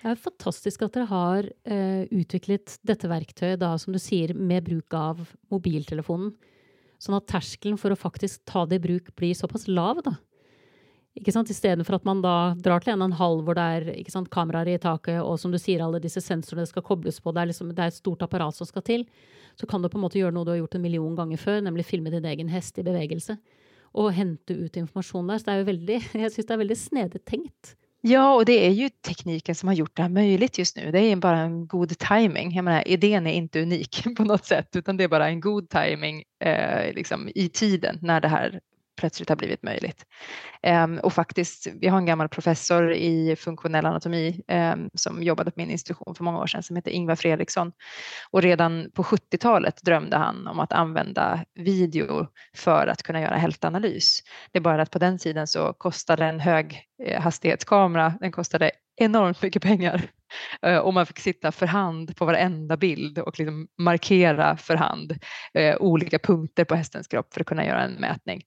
Det 0.01 0.07
är 0.07 0.15
fantastiskt 0.15 0.81
att 0.81 0.95
ni 0.95 1.05
har 1.05 1.51
eh, 1.63 1.73
uh, 1.73 2.01
utvecklat 2.01 2.79
detta 2.81 3.07
verktyg 3.07 3.59
då, 3.59 3.79
som 3.79 3.93
du 3.93 3.99
säger 3.99 4.33
med 4.33 4.63
bruk 4.63 4.93
av 4.93 5.29
mobiltelefonen 5.49 6.37
så 6.97 7.15
att 7.15 7.27
tröskeln 7.27 7.77
för 7.77 7.91
att 7.91 7.99
faktiskt 7.99 8.45
ta 8.45 8.65
det 8.65 8.75
i 8.75 8.79
bruk 8.79 9.15
blir 9.15 9.33
så 9.33 9.47
pass 9.47 9.67
lav. 9.67 10.01
Då. 10.05 10.15
Ikke 11.17 11.33
sant? 11.33 11.49
Istedenfor 11.49 11.97
at 11.97 12.05
man 12.05 12.21
da 12.21 12.53
drar 12.61 12.83
til 12.83 12.93
en 12.93 13.01
og 13.01 13.11
en 13.11 13.19
halv 13.19 13.43
hvor 13.47 13.57
det 13.57 13.65
er 13.77 13.87
ikke 13.95 14.13
sant, 14.13 14.29
kameraer 14.33 14.75
i 14.75 14.79
taket, 14.81 15.17
og 15.23 15.39
som 15.41 15.53
du 15.53 15.57
sier, 15.61 15.81
alle 15.83 16.01
disse 16.03 16.21
sensorene 16.21 16.67
skal 16.69 16.85
kobles 16.85 17.17
på, 17.23 17.33
det 17.33 17.41
er, 17.41 17.51
liksom, 17.51 17.73
det 17.73 17.83
er 17.83 17.93
et 17.93 17.97
stort 17.97 18.21
apparat 18.25 18.55
som 18.55 18.69
skal 18.69 18.85
til, 18.85 19.07
så 19.57 19.65
kan 19.69 19.81
du 19.81 19.89
på 19.89 19.97
en 19.97 20.05
måte 20.05 20.19
gjøre 20.19 20.35
noe 20.35 20.45
du 20.45 20.53
har 20.53 20.61
gjort 20.61 20.77
en 20.77 20.85
million 20.85 21.15
ganger 21.17 21.41
før, 21.41 21.63
nemlig 21.65 21.87
filme 21.89 22.13
din 22.13 22.27
egen 22.29 22.53
hest 22.53 22.77
i 22.77 22.85
bevegelse. 22.85 23.39
Och 23.97 24.13
hämta 24.13 24.53
ut 24.53 24.77
information 24.77 25.27
der. 25.27 25.37
Så 25.37 25.45
det 25.45 25.51
är 25.51 25.57
jo 25.57 25.63
väldigt, 25.63 26.13
jeg 26.13 26.31
syns 26.31 26.47
det 26.47 26.53
er 26.53 26.57
veldig 26.57 26.77
snedig 26.77 27.25
tenkt. 27.25 27.75
Ja, 28.01 28.35
och 28.35 28.45
det 28.45 28.67
är 28.67 28.71
ju 28.71 28.89
tekniken 28.89 29.55
som 29.55 29.67
har 29.67 29.75
gjort 29.75 29.95
det 29.95 30.01
här 30.01 30.09
möjligt 30.09 30.57
just 30.57 30.77
nu. 30.77 30.91
Det 30.91 30.99
är 30.99 31.15
bara 31.15 31.39
en 31.39 31.67
god 31.67 31.97
timing. 31.97 32.55
Jag 32.55 32.65
menar, 32.65 32.87
idén 32.87 33.27
är 33.27 33.31
inte 33.31 33.61
unik 33.61 34.03
på 34.17 34.23
något 34.23 34.45
sätt, 34.45 34.75
utan 34.75 34.97
det 34.97 35.03
är 35.03 35.07
bara 35.07 35.27
en 35.27 35.39
god 35.39 35.69
timing 35.69 36.23
eh, 36.39 36.93
liksom, 36.93 37.29
i 37.35 37.49
tiden 37.49 37.99
när 38.01 38.21
det 38.21 38.27
här 38.27 38.59
plötsligt 38.97 39.29
har 39.29 39.35
blivit 39.35 39.63
möjligt. 39.63 40.05
Ehm, 40.63 40.99
och 40.99 41.13
faktiskt, 41.13 41.67
vi 41.81 41.87
har 41.87 41.97
en 41.97 42.05
gammal 42.05 42.29
professor 42.29 42.93
i 42.93 43.35
funktionell 43.35 43.85
anatomi 43.85 44.41
ehm, 44.47 44.89
som 44.93 45.23
jobbade 45.23 45.51
på 45.51 45.59
min 45.59 45.71
institution 45.71 46.15
för 46.15 46.23
många 46.23 46.39
år 46.39 46.47
sedan 46.47 46.63
som 46.63 46.75
heter 46.75 46.91
Ingvar 46.91 47.15
Fredriksson. 47.15 47.71
Och 48.31 48.41
redan 48.41 48.91
på 48.93 49.03
70-talet 49.03 49.81
drömde 49.83 50.17
han 50.17 50.47
om 50.47 50.59
att 50.59 50.73
använda 50.73 51.45
video 51.55 52.27
för 52.55 52.87
att 52.87 53.03
kunna 53.03 53.21
göra 53.21 53.35
hältanalys. 53.35 54.19
Det 54.51 54.59
är 54.59 54.63
bara 54.63 54.81
att 54.81 54.91
på 54.91 54.99
den 54.99 55.17
tiden 55.17 55.47
så 55.47 55.73
kostade 55.73 56.25
en 56.25 56.39
höghastighetskamera, 56.39 58.05
eh, 58.05 58.13
den 58.19 58.31
kostade 58.31 58.71
enormt 58.97 59.41
mycket 59.41 59.61
pengar 59.61 60.01
eh, 60.61 60.77
och 60.77 60.93
man 60.93 61.05
fick 61.05 61.19
sitta 61.19 61.51
för 61.51 61.65
hand 61.65 62.15
på 62.15 62.25
varenda 62.25 62.77
bild 62.77 63.19
och 63.19 63.39
liksom 63.39 63.67
markera 63.77 64.57
för 64.57 64.75
hand 64.75 65.19
eh, 65.53 65.77
olika 65.77 66.19
punkter 66.19 66.65
på 66.65 66.75
hästens 66.75 67.07
kropp 67.07 67.33
för 67.33 67.41
att 67.41 67.47
kunna 67.47 67.65
göra 67.65 67.83
en 67.83 67.93
mätning. 67.93 68.43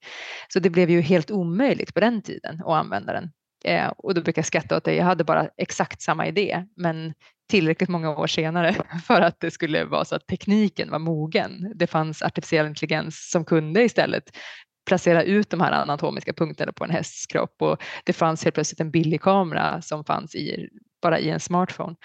Så 0.49 0.61
det 0.61 0.71
blev 0.71 0.91
ju 0.91 1.01
helt 1.01 1.31
omöjligt 1.31 1.95
på 1.95 2.01
den 2.01 2.23
tiden 2.23 2.61
att 2.61 2.73
använda 2.73 3.13
den. 3.13 3.31
Eh, 3.65 3.89
och 3.89 4.15
då 4.15 4.23
brukar 4.23 4.41
jag 4.41 4.47
skratta 4.47 4.77
åt 4.77 4.85
det. 4.85 4.95
Jag 4.95 5.05
hade 5.05 5.25
bara 5.25 5.49
exakt 5.57 6.03
samma 6.03 6.27
idé, 6.27 6.65
men 6.77 7.15
tillräckligt 7.51 7.89
många 7.89 8.11
år 8.11 8.27
senare 8.27 8.75
för 9.07 9.21
att 9.21 9.41
det 9.41 9.51
skulle 9.51 9.85
vara 9.85 10.05
så 10.05 10.15
att 10.15 10.27
tekniken 10.27 10.91
var 10.91 10.99
mogen. 10.99 11.73
Det 11.75 11.87
fanns 11.87 12.23
artificiell 12.23 12.67
intelligens 12.67 13.31
som 13.31 13.45
kunde 13.45 13.83
istället 13.83 14.37
placera 14.91 15.23
ut 15.23 15.51
de 15.51 15.61
här 15.61 15.73
anatomiska 15.73 16.33
punkterna 16.33 16.73
på 16.73 16.85
en 16.85 16.91
hästs 16.91 17.27
kropp 17.27 17.63
och 17.63 17.83
det 18.05 18.13
fanns 18.13 18.45
helt 18.45 18.55
plötsligt 18.55 18.81
en 18.81 18.91
billig 18.91 19.21
kamera 19.21 19.83
som 19.83 20.05
fanns 20.05 20.35
i, 20.35 20.69
bara 21.03 21.19
i 21.19 21.31
en 21.31 21.41
smartphone. 21.41 21.97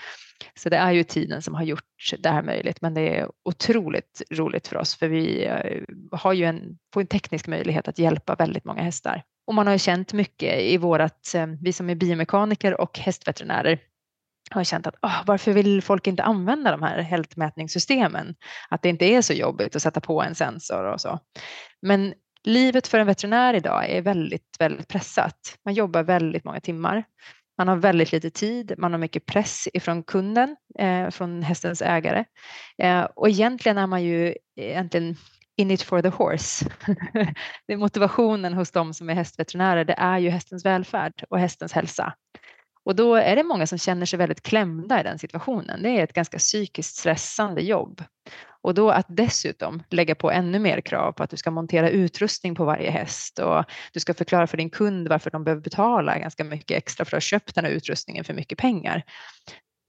Så 0.55 0.69
det 0.69 0.77
är 0.77 0.91
ju 0.91 1.03
tiden 1.03 1.41
som 1.41 1.55
har 1.55 1.63
gjort 1.63 2.13
det 2.19 2.29
här 2.29 2.43
möjligt, 2.43 2.81
men 2.81 2.93
det 2.93 3.17
är 3.17 3.29
otroligt 3.45 4.21
roligt 4.31 4.67
för 4.67 4.77
oss 4.77 4.95
för 4.95 5.07
vi 5.07 5.45
eh, 5.45 5.83
har 6.11 6.33
ju 6.33 6.45
en, 6.45 6.77
får 6.93 7.01
en 7.01 7.07
teknisk 7.07 7.47
möjlighet 7.47 7.87
att 7.87 7.99
hjälpa 7.99 8.35
väldigt 8.35 8.65
många 8.65 8.81
hästar. 8.81 9.23
Och 9.47 9.53
man 9.53 9.67
har 9.67 9.73
ju 9.73 9.79
känt 9.79 10.13
mycket 10.13 10.61
i 10.61 10.77
vårat, 10.77 11.35
eh, 11.35 11.47
vi 11.61 11.73
som 11.73 11.89
är 11.89 11.95
biomekaniker 11.95 12.81
och 12.81 12.99
hästveterinärer 12.99 13.79
har 14.51 14.63
känt 14.63 14.87
att 14.87 14.95
oh, 15.01 15.21
varför 15.25 15.53
vill 15.53 15.81
folk 15.81 16.07
inte 16.07 16.23
använda 16.23 16.71
de 16.71 16.81
här 16.81 17.01
hältmätningssystemen? 17.01 18.35
Att 18.69 18.81
det 18.81 18.89
inte 18.89 19.05
är 19.05 19.21
så 19.21 19.33
jobbigt 19.33 19.75
att 19.75 19.81
sätta 19.81 20.01
på 20.01 20.23
en 20.23 20.35
sensor 20.35 20.83
och 20.83 21.01
så. 21.01 21.19
Men 21.81 22.13
livet 22.45 22.87
för 22.87 22.99
en 22.99 23.07
veterinär 23.07 23.53
idag 23.53 23.89
är 23.89 24.01
väldigt, 24.01 24.55
väldigt 24.59 24.87
pressat. 24.87 25.57
Man 25.65 25.73
jobbar 25.73 26.03
väldigt 26.03 26.43
många 26.43 26.59
timmar. 26.59 27.03
Man 27.57 27.67
har 27.67 27.75
väldigt 27.75 28.11
lite 28.11 28.29
tid, 28.29 28.73
man 28.77 28.91
har 28.91 28.99
mycket 28.99 29.25
press 29.25 29.67
ifrån 29.73 30.03
kunden, 30.03 30.55
eh, 30.79 31.09
från 31.09 31.43
hästens 31.43 31.81
ägare. 31.81 32.25
Eh, 32.77 33.01
och 33.01 33.29
egentligen 33.29 33.77
är 33.77 33.87
man 33.87 34.03
ju 34.03 34.35
egentligen 34.55 35.15
in 35.57 35.71
it 35.71 35.81
for 35.81 36.01
the 36.01 36.09
horse. 36.09 36.65
det 37.67 37.73
är 37.73 37.77
motivationen 37.77 38.53
hos 38.53 38.71
de 38.71 38.93
som 38.93 39.09
är 39.09 39.13
hästveterinärer, 39.13 39.85
det 39.85 39.93
är 39.93 40.17
ju 40.17 40.29
hästens 40.29 40.65
välfärd 40.65 41.23
och 41.29 41.39
hästens 41.39 41.73
hälsa. 41.73 42.13
Och 42.85 42.95
då 42.95 43.15
är 43.15 43.35
det 43.35 43.43
många 43.43 43.67
som 43.67 43.77
känner 43.77 44.05
sig 44.05 44.19
väldigt 44.19 44.41
klämda 44.41 44.99
i 44.99 45.03
den 45.03 45.19
situationen. 45.19 45.83
Det 45.83 45.89
är 45.89 46.03
ett 46.03 46.13
ganska 46.13 46.37
psykiskt 46.37 46.95
stressande 46.95 47.61
jobb. 47.61 48.03
Och 48.61 48.73
då 48.73 48.89
att 48.89 49.05
dessutom 49.09 49.83
lägga 49.89 50.15
på 50.15 50.31
ännu 50.31 50.59
mer 50.59 50.81
krav 50.81 51.11
på 51.11 51.23
att 51.23 51.29
du 51.29 51.37
ska 51.37 51.51
montera 51.51 51.89
utrustning 51.89 52.55
på 52.55 52.65
varje 52.65 52.89
häst 52.89 53.39
och 53.39 53.65
du 53.93 53.99
ska 53.99 54.13
förklara 54.13 54.47
för 54.47 54.57
din 54.57 54.69
kund 54.69 55.07
varför 55.07 55.31
de 55.31 55.43
behöver 55.43 55.61
betala 55.61 56.19
ganska 56.19 56.43
mycket 56.43 56.77
extra 56.77 57.05
för 57.05 57.17
att 57.17 57.23
ha 57.23 57.27
köpt 57.27 57.55
den 57.55 57.65
här 57.65 57.71
utrustningen 57.71 58.23
för 58.23 58.33
mycket 58.33 58.57
pengar. 58.57 59.03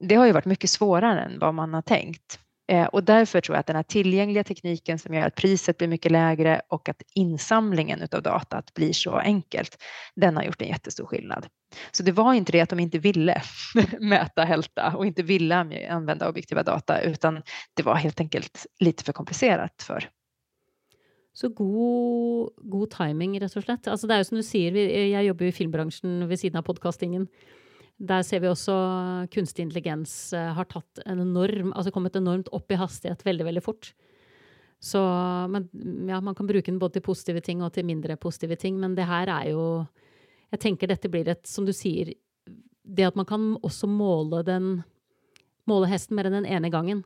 Det 0.04 0.14
har 0.14 0.26
ju 0.26 0.32
varit 0.32 0.44
mycket 0.44 0.70
svårare 0.70 1.20
än 1.20 1.38
vad 1.38 1.54
man 1.54 1.74
har 1.74 1.82
tänkt. 1.82 2.38
Eh, 2.68 2.86
och 2.86 3.04
därför 3.04 3.40
tror 3.40 3.54
jag 3.54 3.60
att 3.60 3.66
den 3.66 3.76
här 3.76 3.82
tillgängliga 3.82 4.44
tekniken 4.44 4.98
som 4.98 5.14
gör 5.14 5.26
att 5.26 5.34
priset 5.34 5.78
blir 5.78 5.88
mycket 5.88 6.12
lägre 6.12 6.60
och 6.68 6.88
att 6.88 7.02
insamlingen 7.14 8.08
av 8.12 8.22
datat 8.22 8.74
blir 8.74 8.92
så 8.92 9.16
enkelt, 9.16 9.82
den 10.14 10.36
har 10.36 10.42
gjort 10.42 10.62
en 10.62 10.68
jättestor 10.68 11.06
skillnad. 11.06 11.46
Så 11.90 12.02
det 12.02 12.12
var 12.12 12.34
inte 12.34 12.52
det 12.52 12.60
att 12.60 12.70
de 12.70 12.80
inte 12.80 12.98
ville 12.98 13.42
mäta 14.00 14.44
hälta 14.44 14.96
och 14.96 15.06
inte 15.06 15.22
ville 15.22 15.56
använda 15.90 16.28
objektiva 16.28 16.62
data, 16.62 17.00
utan 17.00 17.42
det 17.74 17.82
var 17.82 17.94
helt 17.94 18.20
enkelt 18.20 18.66
lite 18.80 19.04
för 19.04 19.12
komplicerat 19.12 19.82
för. 19.82 20.08
Så 21.32 21.48
god, 21.48 22.50
god 22.56 22.90
timing, 22.90 23.40
rett 23.40 23.56
og 23.56 23.64
slett. 23.66 23.88
Altså, 23.92 24.08
det 24.08 24.14
er 24.14 24.22
jo 24.22 24.28
som 24.30 24.38
du 24.40 24.44
sier, 24.46 24.72
jeg 24.72 25.26
jobber 25.26 25.44
jo 25.44 25.52
i 25.52 25.56
filmbranschen 25.58 26.22
ved 26.30 26.40
siden 26.40 26.56
av 26.56 26.64
podkastingen. 26.64 27.26
Der 27.96 28.24
ser 28.28 28.42
vi 28.44 28.50
også 28.50 28.74
kunstig 29.32 29.64
intelligens 29.64 30.32
eh, 30.36 30.50
har 30.52 30.68
tatt 30.68 31.00
en 31.06 31.22
enorm, 31.22 31.72
altså 31.72 31.92
kommet 31.94 32.18
enormt 32.18 32.50
opp 32.52 32.72
i 32.72 32.76
hastighet 32.76 33.24
veldig, 33.24 33.46
veldig 33.48 33.62
fort. 33.64 33.94
Så 34.84 35.00
men, 35.48 35.70
ja, 36.08 36.20
man 36.20 36.34
kan 36.36 36.46
bruke 36.46 36.68
den 36.68 36.78
både 36.78 36.98
til 36.98 37.06
positive 37.06 37.40
ting 37.40 37.62
og 37.64 37.72
til 37.72 37.86
mindre 37.88 38.18
positive 38.20 38.58
ting, 38.60 38.76
men 38.80 38.94
det 38.94 39.08
her 39.08 39.32
er 39.32 39.52
jo 39.54 39.86
Jeg 40.52 40.60
tenker 40.62 40.86
dette 40.86 41.08
blir 41.10 41.26
et, 41.26 41.42
som 41.46 41.64
du 41.66 41.72
sier, 41.72 42.12
det 42.86 43.06
at 43.06 43.16
man 43.16 43.26
kan 43.26 43.56
også 43.62 43.88
måle 43.90 44.44
den 44.46 44.84
Måle 45.66 45.88
hesten 45.90 46.14
mer 46.14 46.28
enn 46.28 46.36
den 46.36 46.44
ene 46.46 46.68
gangen. 46.70 47.00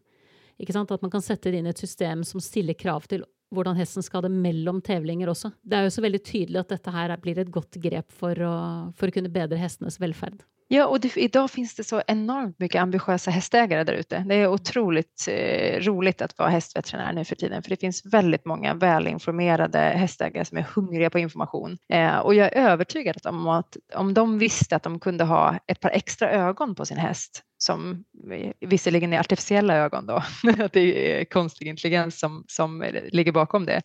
Ikke 0.61 0.75
sant? 0.77 0.91
At 0.93 1.01
man 1.01 1.09
kan 1.11 1.23
sette 1.25 1.49
det 1.49 1.63
inn 1.63 1.69
i 1.71 1.73
et 1.73 1.81
system 1.81 2.21
som 2.29 2.43
stiller 2.45 2.77
krav 2.77 3.07
til 3.09 3.25
hvordan 3.57 3.79
hesten 3.79 4.05
skal 4.05 4.21
ha 4.21 4.29
det 4.29 4.37
mellom 4.37 4.83
tevlinger 4.85 5.31
også. 5.33 5.49
Det 5.65 5.79
er 5.79 5.87
jo 5.87 5.95
så 5.95 6.05
veldig 6.05 6.21
tydelig 6.21 6.61
at 6.61 6.75
dette 6.75 6.93
her 6.93 7.15
blir 7.23 7.41
et 7.41 7.51
godt 7.51 7.79
grep 7.81 8.13
for 8.13 8.37
å, 8.37 8.55
for 8.93 9.09
å 9.09 9.15
kunne 9.17 9.33
bedre 9.33 9.57
hestenes 9.57 9.97
velferd. 10.03 10.45
Ja, 10.73 10.87
och 10.87 11.01
det, 11.01 11.17
idag 11.17 11.51
finns 11.51 11.75
det 11.75 11.85
så 11.85 12.03
enormt 12.07 12.59
mycket 12.59 12.83
ambitiösa 12.83 13.31
hästägare 13.31 13.85
där 13.85 13.93
ute. 13.93 14.25
Det 14.29 14.35
är 14.35 14.47
otroligt 14.47 15.27
eh, 15.29 15.81
roligt 15.81 16.23
att 16.23 16.39
vara 16.39 16.49
hästveterinär 16.49 17.13
nu 17.13 17.25
för 17.25 17.37
tiden, 17.37 17.63
för 17.63 17.71
det 17.71 17.77
finns 17.77 18.05
väldigt 18.05 18.45
många 18.45 18.75
välinformerade 18.75 19.79
hästägare 19.79 20.45
som 20.45 20.59
är 20.59 20.63
hungriga 20.63 21.11
på 21.11 21.19
information. 21.19 21.79
Eh, 21.89 22.19
och 22.19 22.35
jag 22.35 22.47
är 22.53 22.71
övertygad 22.71 23.27
om 23.27 23.49
att 23.49 23.77
om 23.95 24.15
de 24.15 24.39
visste 24.39 24.77
att 24.77 24.83
de 24.83 25.01
kunde 25.01 25.25
ha 25.25 25.59
ett 25.67 25.81
par 25.81 25.91
extra 25.91 26.31
ögon 26.31 26.75
på 26.75 26.87
sin 26.87 26.99
häst 26.99 27.43
som 27.63 28.05
eh, 28.33 28.53
visserligen 28.61 29.13
är 29.13 29.21
artificiella 29.21 29.77
ögon 29.77 30.07
då, 30.07 30.23
att 30.65 30.73
det 30.73 31.21
är 31.21 31.25
konstig 31.25 31.69
intelligens 31.69 32.21
som, 32.21 32.45
som 32.49 32.85
ligger 33.13 33.33
bakom 33.33 33.67
det. 33.67 33.83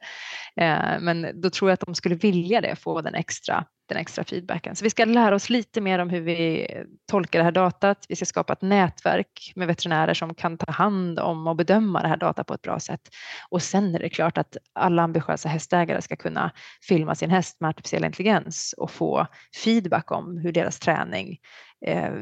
Eh, 0.62 1.00
men 1.00 1.42
då 1.42 1.50
tror 1.50 1.70
jag 1.70 1.74
att 1.74 1.86
de 1.86 1.96
skulle 1.96 2.16
vilja 2.16 2.62
det, 2.62 2.76
få 2.76 3.02
den 3.02 3.16
extra, 3.16 3.66
den 3.90 3.98
extra 3.98 4.24
feedbacken. 4.24 4.76
Så 4.76 4.84
vi 4.84 4.90
ska 4.90 5.06
lära 5.06 5.36
oss 5.36 5.50
lite 5.50 5.82
mer 5.82 6.00
om 6.00 6.10
hur 6.10 6.22
vi 6.22 6.68
tolkar 7.12 7.40
det 7.40 7.44
här 7.46 7.52
datat. 7.52 8.06
Vi 8.10 8.16
ska 8.16 8.26
skapa 8.26 8.54
ett 8.54 8.62
nätverk 8.62 9.52
med 9.56 9.68
veterinärer 9.68 10.14
som 10.14 10.36
kan 10.36 10.58
ta 10.58 10.72
hand 10.72 11.20
om 11.20 11.48
och 11.48 11.56
bedöma 11.56 12.02
det 12.02 12.08
här 12.08 12.18
datat 12.18 12.48
på 12.48 12.54
ett 12.54 12.62
bra 12.62 12.80
sätt. 12.80 13.02
Och 13.50 13.62
sen 13.62 13.96
är 13.96 14.00
det 14.00 14.10
klart 14.10 14.38
att 14.38 14.58
alla 14.74 15.04
ambitiösa 15.04 15.50
hästägare 15.50 16.02
ska 16.02 16.16
kunna 16.16 16.52
filma 16.88 17.16
sin 17.16 17.30
häst 17.30 17.62
med 17.62 17.70
artificiell 17.70 18.06
intelligens 18.06 18.76
och 18.78 18.92
få 18.92 19.28
feedback 19.64 20.12
om 20.12 20.38
hur 20.38 20.52
deras 20.52 20.80
träning 20.80 21.38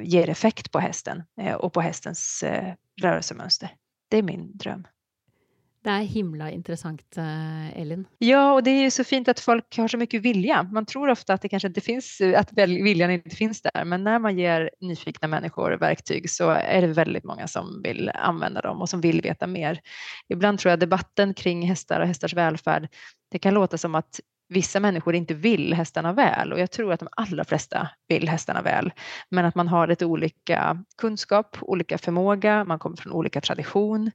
ger 0.03 0.29
effekt 0.29 0.71
på 0.71 0.79
hästen 0.79 1.23
eh, 1.41 1.53
och 1.53 1.73
på 1.73 1.81
hästens 1.81 2.43
eh, 2.43 2.73
rörelsemönster. 3.01 3.69
Det 4.09 4.17
är 4.17 4.23
min 4.23 4.57
dröm. 4.57 4.87
Det 5.83 5.89
är 5.89 6.01
himla 6.01 6.51
intressant, 6.51 7.17
eh, 7.17 7.81
Elin. 7.81 8.05
Ja, 8.17 8.53
och 8.53 8.63
det 8.63 8.71
är 8.71 8.89
så 8.89 9.03
fint 9.03 9.27
att 9.27 9.39
folk 9.39 9.77
har 9.77 9.87
så 9.87 9.97
mycket 9.97 10.21
vilja. 10.21 10.63
Man 10.63 10.85
tror 10.85 11.09
ofta 11.09 11.33
att 11.33 11.41
det 11.41 11.49
kanske 11.49 11.67
inte 11.67 11.81
finns, 11.81 12.21
att 12.35 12.53
viljan 12.67 13.11
inte 13.11 13.35
finns 13.35 13.61
där, 13.61 13.85
men 13.85 14.03
när 14.03 14.19
man 14.19 14.37
ger 14.37 14.69
nyfikna 14.79 15.27
människor 15.27 15.71
verktyg 15.71 16.29
så 16.29 16.49
är 16.49 16.81
det 16.81 16.87
väldigt 16.87 17.23
många 17.23 17.47
som 17.47 17.81
vill 17.81 18.11
använda 18.13 18.61
dem 18.61 18.81
och 18.81 18.89
som 18.89 19.01
vill 19.01 19.21
veta 19.21 19.47
mer. 19.47 19.81
Ibland 20.27 20.59
tror 20.59 20.69
jag 20.69 20.79
debatten 20.79 21.33
kring 21.33 21.67
hästar 21.67 21.99
och 21.99 22.07
hästars 22.07 22.33
välfärd, 22.33 22.87
det 23.31 23.39
kan 23.39 23.53
låta 23.53 23.77
som 23.77 23.95
att 23.95 24.19
vissa 24.49 24.79
människor 24.79 25.15
inte 25.15 25.33
vill 25.33 25.73
hästarna 25.73 26.13
väl 26.13 26.53
och 26.53 26.59
jag 26.59 26.71
tror 26.71 26.93
att 26.93 26.99
de 26.99 27.09
allra 27.11 27.43
flesta 27.43 27.89
vill 28.07 28.29
hästarna 28.29 28.61
väl. 28.61 28.91
Men 29.29 29.45
att 29.45 29.55
man 29.55 29.67
har 29.67 29.87
lite 29.87 30.05
olika 30.05 30.83
kunskap, 30.97 31.57
olika 31.61 31.97
förmåga, 31.97 32.63
man 32.63 32.79
kommer 32.79 32.97
från 32.97 33.13
olika 33.13 33.41
tradition. 33.41 34.11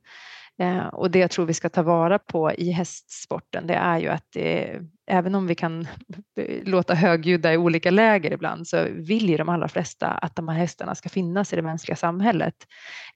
Eh, 0.60 0.86
och 0.86 1.10
det 1.10 1.18
jag 1.18 1.30
tror 1.30 1.46
vi 1.46 1.54
ska 1.54 1.68
ta 1.68 1.82
vara 1.82 2.18
på 2.18 2.52
i 2.52 2.70
hästsporten 2.70 3.66
det 3.66 3.74
är 3.74 3.98
ju 3.98 4.08
att 4.08 4.24
det, 4.32 4.80
även 5.10 5.34
om 5.34 5.46
vi 5.46 5.54
kan 5.54 5.86
låta 6.62 6.94
högljudda 6.94 7.52
i 7.52 7.56
olika 7.56 7.90
läger 7.90 8.32
ibland 8.32 8.68
så 8.68 8.86
vill 8.90 9.28
ju 9.28 9.36
de 9.36 9.48
allra 9.48 9.68
flesta 9.68 10.08
att 10.08 10.36
de 10.36 10.48
här 10.48 10.58
hästarna 10.58 10.94
ska 10.94 11.08
finnas 11.08 11.52
i 11.52 11.56
det 11.56 11.62
mänskliga 11.62 11.96
samhället. 11.96 12.54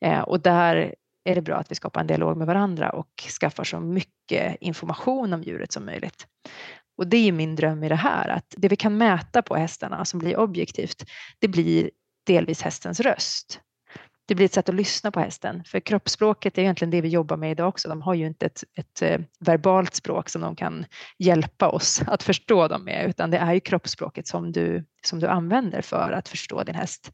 Eh, 0.00 0.20
och 0.20 0.40
där 0.40 0.94
är 1.24 1.34
det 1.34 1.42
bra 1.42 1.56
att 1.56 1.70
vi 1.70 1.74
skapar 1.74 2.00
en 2.00 2.06
dialog 2.06 2.36
med 2.36 2.46
varandra 2.46 2.90
och 2.90 3.08
skaffar 3.40 3.64
så 3.64 3.80
mycket 3.80 4.56
information 4.60 5.32
om 5.32 5.42
djuret 5.42 5.72
som 5.72 5.84
möjligt. 5.84 6.26
Och 6.96 7.06
det 7.06 7.28
är 7.28 7.32
min 7.32 7.56
dröm 7.56 7.84
i 7.84 7.88
det 7.88 7.94
här, 7.94 8.28
att 8.28 8.54
det 8.56 8.68
vi 8.68 8.76
kan 8.76 8.96
mäta 8.96 9.42
på 9.42 9.56
hästarna 9.56 10.04
som 10.04 10.18
blir 10.18 10.36
objektivt, 10.36 11.04
det 11.38 11.48
blir 11.48 11.90
delvis 12.26 12.62
hästens 12.62 13.00
röst. 13.00 13.60
Det 14.26 14.34
blir 14.34 14.46
ett 14.46 14.52
sätt 14.52 14.68
att 14.68 14.74
lyssna 14.74 15.10
på 15.10 15.20
hästen, 15.20 15.64
för 15.64 15.80
kroppsspråket 15.80 16.58
är 16.58 16.62
egentligen 16.62 16.90
det 16.90 17.00
vi 17.00 17.08
jobbar 17.08 17.36
med 17.36 17.50
idag 17.50 17.68
också. 17.68 17.88
De 17.88 18.02
har 18.02 18.14
ju 18.14 18.26
inte 18.26 18.46
ett, 18.46 18.64
ett 18.76 19.02
eh, 19.02 19.20
verbalt 19.40 19.94
språk 19.94 20.28
som 20.28 20.42
de 20.42 20.56
kan 20.56 20.84
hjälpa 21.18 21.68
oss 21.68 22.02
att 22.06 22.22
förstå 22.22 22.68
dem 22.68 22.84
med, 22.84 23.06
utan 23.08 23.30
det 23.30 23.38
är 23.38 23.52
ju 23.52 23.60
kroppsspråket 23.60 24.26
som 24.26 24.52
du, 24.52 24.84
som 25.04 25.18
du 25.20 25.26
använder 25.26 25.82
för 25.82 26.12
att 26.12 26.28
förstå 26.28 26.62
din 26.62 26.74
häst. 26.74 27.12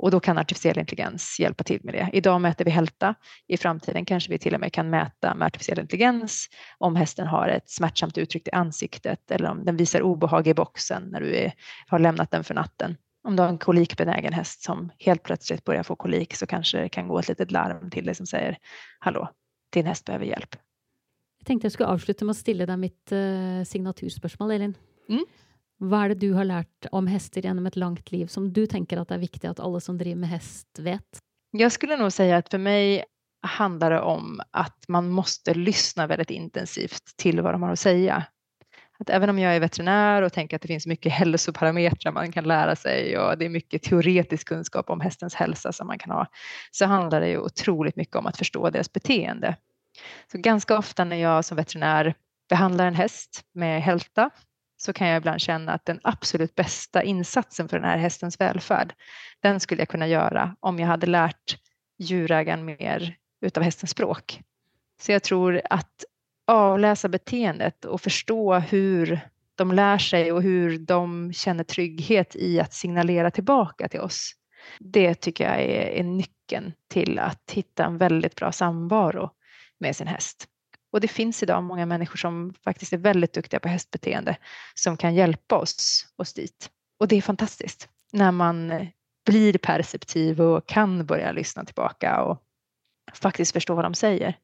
Och 0.00 0.10
då 0.10 0.20
kan 0.20 0.38
artificiell 0.38 0.78
intelligens 0.78 1.40
hjälpa 1.40 1.64
till 1.64 1.80
med 1.84 1.94
det. 1.94 2.10
Idag 2.12 2.40
mäter 2.40 2.64
vi 2.64 2.70
hälta. 2.70 3.14
I 3.46 3.56
framtiden 3.56 4.04
kanske 4.04 4.30
vi 4.30 4.38
till 4.38 4.54
och 4.54 4.60
med 4.60 4.72
kan 4.72 4.90
mäta 4.90 5.34
med 5.34 5.46
artificiell 5.46 5.78
intelligens 5.78 6.48
om 6.78 6.96
hästen 6.96 7.26
har 7.26 7.48
ett 7.48 7.70
smärtsamt 7.70 8.18
uttryck 8.18 8.48
i 8.48 8.50
ansiktet 8.50 9.30
eller 9.30 9.50
om 9.50 9.64
den 9.64 9.76
visar 9.76 10.02
obehag 10.02 10.46
i 10.46 10.54
boxen 10.54 11.02
när 11.02 11.20
du 11.20 11.36
är, 11.36 11.52
har 11.86 11.98
lämnat 11.98 12.30
den 12.30 12.44
för 12.44 12.54
natten. 12.54 12.96
Om 13.24 13.36
du 13.36 13.42
har 13.42 13.48
en 13.48 13.58
kolikbenägen 13.58 14.32
häst 14.32 14.62
som 14.62 14.92
helt 14.98 15.22
plötsligt 15.22 15.64
börjar 15.64 15.82
få 15.82 15.96
kolik 15.96 16.34
så 16.34 16.46
kanske 16.46 16.78
det 16.78 16.88
kan 16.88 17.08
gå 17.08 17.18
ett 17.18 17.28
litet 17.28 17.50
larm 17.50 17.90
till 17.90 18.04
dig 18.04 18.14
som 18.14 18.26
säger 18.26 18.58
Hallå, 18.98 19.28
din 19.72 19.86
häst 19.86 20.04
behöver 20.04 20.26
hjälp. 20.26 20.56
Jag 21.38 21.46
tänkte 21.46 21.64
jag 21.64 21.72
skulle 21.72 21.88
avsluta 21.88 22.24
med 22.24 22.30
att 22.30 22.36
ställa 22.36 22.66
dig 22.66 22.76
mitt 22.76 23.12
uh, 23.12 23.64
signaturspörsmål, 23.64 24.50
Elin. 24.50 24.74
Mm. 25.08 25.24
Vad 25.82 26.04
är 26.04 26.08
det 26.08 26.14
du 26.14 26.32
har 26.32 26.44
lärt 26.44 26.86
om 26.92 27.06
hästar 27.06 27.40
genom 27.40 27.66
ett 27.66 27.76
långt 27.76 28.12
liv 28.12 28.26
som 28.26 28.52
du 28.52 28.66
tänker 28.66 28.96
att 28.98 29.08
det 29.08 29.14
är 29.14 29.18
viktigt 29.18 29.50
att 29.50 29.60
alla 29.60 29.80
som 29.80 29.98
driver 29.98 30.16
med 30.16 30.28
häst 30.28 30.78
vet? 30.78 31.18
Jag 31.50 31.72
skulle 31.72 31.96
nog 31.96 32.12
säga 32.12 32.36
att 32.36 32.50
för 32.50 32.58
mig 32.58 33.04
handlar 33.42 33.90
det 33.90 34.00
om 34.00 34.40
att 34.50 34.84
man 34.88 35.10
måste 35.10 35.54
lyssna 35.54 36.06
väldigt 36.06 36.30
intensivt 36.30 37.16
till 37.16 37.40
vad 37.40 37.54
de 37.54 37.62
har 37.62 37.70
att 37.70 37.78
säga. 37.78 38.24
Att 38.98 39.10
även 39.10 39.30
om 39.30 39.38
jag 39.38 39.56
är 39.56 39.60
veterinär 39.60 40.22
och 40.22 40.32
tänker 40.32 40.56
att 40.56 40.62
det 40.62 40.68
finns 40.68 40.86
mycket 40.86 41.12
hälsoparametrar 41.12 42.12
man 42.12 42.32
kan 42.32 42.44
lära 42.44 42.76
sig 42.76 43.18
och 43.18 43.38
det 43.38 43.44
är 43.44 43.48
mycket 43.48 43.82
teoretisk 43.82 44.48
kunskap 44.48 44.90
om 44.90 45.00
hästens 45.00 45.34
hälsa 45.34 45.72
som 45.72 45.86
man 45.86 45.98
kan 45.98 46.10
ha, 46.10 46.26
så 46.70 46.86
handlar 46.86 47.20
det 47.20 47.28
ju 47.28 47.38
otroligt 47.38 47.96
mycket 47.96 48.16
om 48.16 48.26
att 48.26 48.36
förstå 48.36 48.70
deras 48.70 48.92
beteende. 48.92 49.56
Så 50.32 50.38
ganska 50.38 50.78
ofta 50.78 51.04
när 51.04 51.16
jag 51.16 51.44
som 51.44 51.56
veterinär 51.56 52.14
behandlar 52.48 52.86
en 52.86 52.94
häst 52.94 53.44
med 53.54 53.82
hälta 53.82 54.30
så 54.82 54.92
kan 54.92 55.08
jag 55.08 55.16
ibland 55.16 55.40
känna 55.40 55.72
att 55.72 55.84
den 55.84 56.00
absolut 56.02 56.54
bästa 56.54 57.02
insatsen 57.02 57.68
för 57.68 57.76
den 57.78 57.88
här 57.88 57.98
hästens 57.98 58.40
välfärd, 58.40 58.94
den 59.40 59.60
skulle 59.60 59.80
jag 59.80 59.88
kunna 59.88 60.06
göra 60.06 60.56
om 60.60 60.78
jag 60.78 60.86
hade 60.86 61.06
lärt 61.06 61.58
djurägaren 61.98 62.64
mer 62.64 63.16
utav 63.40 63.62
hästens 63.62 63.90
språk. 63.90 64.40
Så 65.00 65.12
jag 65.12 65.22
tror 65.22 65.60
att 65.70 66.04
avläsa 66.46 67.08
beteendet 67.08 67.84
och 67.84 68.00
förstå 68.00 68.54
hur 68.58 69.20
de 69.54 69.72
lär 69.72 69.98
sig 69.98 70.32
och 70.32 70.42
hur 70.42 70.78
de 70.78 71.32
känner 71.32 71.64
trygghet 71.64 72.36
i 72.36 72.60
att 72.60 72.72
signalera 72.72 73.30
tillbaka 73.30 73.88
till 73.88 74.00
oss. 74.00 74.32
Det 74.78 75.14
tycker 75.14 75.44
jag 75.44 75.62
är, 75.62 76.00
är 76.00 76.04
nyckeln 76.04 76.72
till 76.88 77.18
att 77.18 77.50
hitta 77.50 77.84
en 77.84 77.98
väldigt 77.98 78.34
bra 78.34 78.52
samvaro 78.52 79.30
med 79.78 79.96
sin 79.96 80.06
häst. 80.06 80.49
Och 80.92 81.00
det 81.00 81.08
finns 81.08 81.42
idag 81.42 81.62
många 81.62 81.86
människor 81.86 82.16
som 82.16 82.54
faktiskt 82.64 82.92
är 82.92 82.98
väldigt 82.98 83.32
duktiga 83.32 83.60
på 83.60 83.68
hästbeteende 83.68 84.36
som 84.74 84.96
kan 84.96 85.14
hjälpa 85.14 85.56
oss, 85.56 86.06
oss 86.16 86.34
dit. 86.34 86.70
Och 87.00 87.08
det 87.08 87.16
är 87.16 87.22
fantastiskt 87.22 87.88
när 88.12 88.32
man 88.32 88.70
eh, 88.70 88.88
blir 89.26 89.58
perceptiv 89.58 90.40
och 90.40 90.66
kan 90.68 91.06
börja 91.06 91.32
lyssna 91.32 91.64
tillbaka 91.64 92.22
och 92.22 92.42
faktiskt 93.14 93.52
förstå 93.52 93.74
vad 93.74 93.84
de 93.84 93.94
säger. 93.94 94.36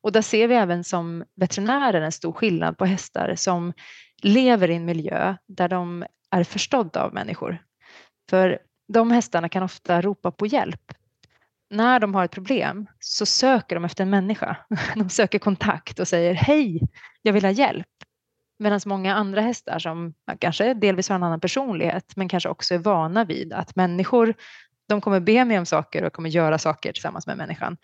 Och 0.00 0.12
där 0.12 0.22
ser 0.22 0.48
vi 0.48 0.54
även 0.54 0.84
som 0.84 1.24
veterinärer 1.34 2.00
en 2.00 2.12
stor 2.12 2.32
skillnad 2.32 2.78
på 2.78 2.84
hästar 2.84 3.34
som 3.34 3.72
lever 4.22 4.70
i 4.70 4.74
en 4.74 4.84
miljö 4.84 5.36
där 5.46 5.68
de 5.68 6.04
är 6.30 6.44
förstådda 6.44 7.02
av 7.02 7.14
människor. 7.14 7.62
För 8.30 8.58
de 8.92 9.10
hästarna 9.10 9.48
kan 9.48 9.62
ofta 9.62 10.02
ropa 10.02 10.30
på 10.30 10.46
hjälp. 10.46 10.92
När 11.70 12.00
de 12.00 12.14
har 12.14 12.24
ett 12.24 12.30
problem 12.30 12.86
så 13.00 13.26
söker 13.26 13.76
de 13.76 13.84
efter 13.84 14.02
en 14.02 14.10
människa. 14.10 14.56
De 14.94 15.08
söker 15.08 15.38
kontakt 15.38 15.98
och 16.00 16.08
säger 16.08 16.34
hej, 16.34 16.80
jag 17.22 17.32
vill 17.32 17.44
ha 17.44 17.50
hjälp. 17.50 17.86
Medan 18.58 18.80
många 18.86 19.14
andra 19.14 19.40
hästar 19.40 19.78
som 19.78 20.14
kanske 20.38 20.74
delvis 20.74 21.08
har 21.08 21.16
en 21.16 21.22
annan 21.22 21.40
personlighet 21.40 22.16
men 22.16 22.28
kanske 22.28 22.48
också 22.48 22.74
är 22.74 22.78
vana 22.78 23.24
vid 23.24 23.52
att 23.52 23.76
människor 23.76 24.34
de 24.88 25.00
kommer 25.00 25.20
be 25.20 25.44
mig 25.44 25.58
om 25.58 25.66
saker 25.66 26.04
och 26.04 26.12
kommer 26.12 26.30
göra 26.30 26.58
saker 26.58 26.92
tillsammans 26.92 27.26
med 27.26 27.36
människan. 27.36 27.76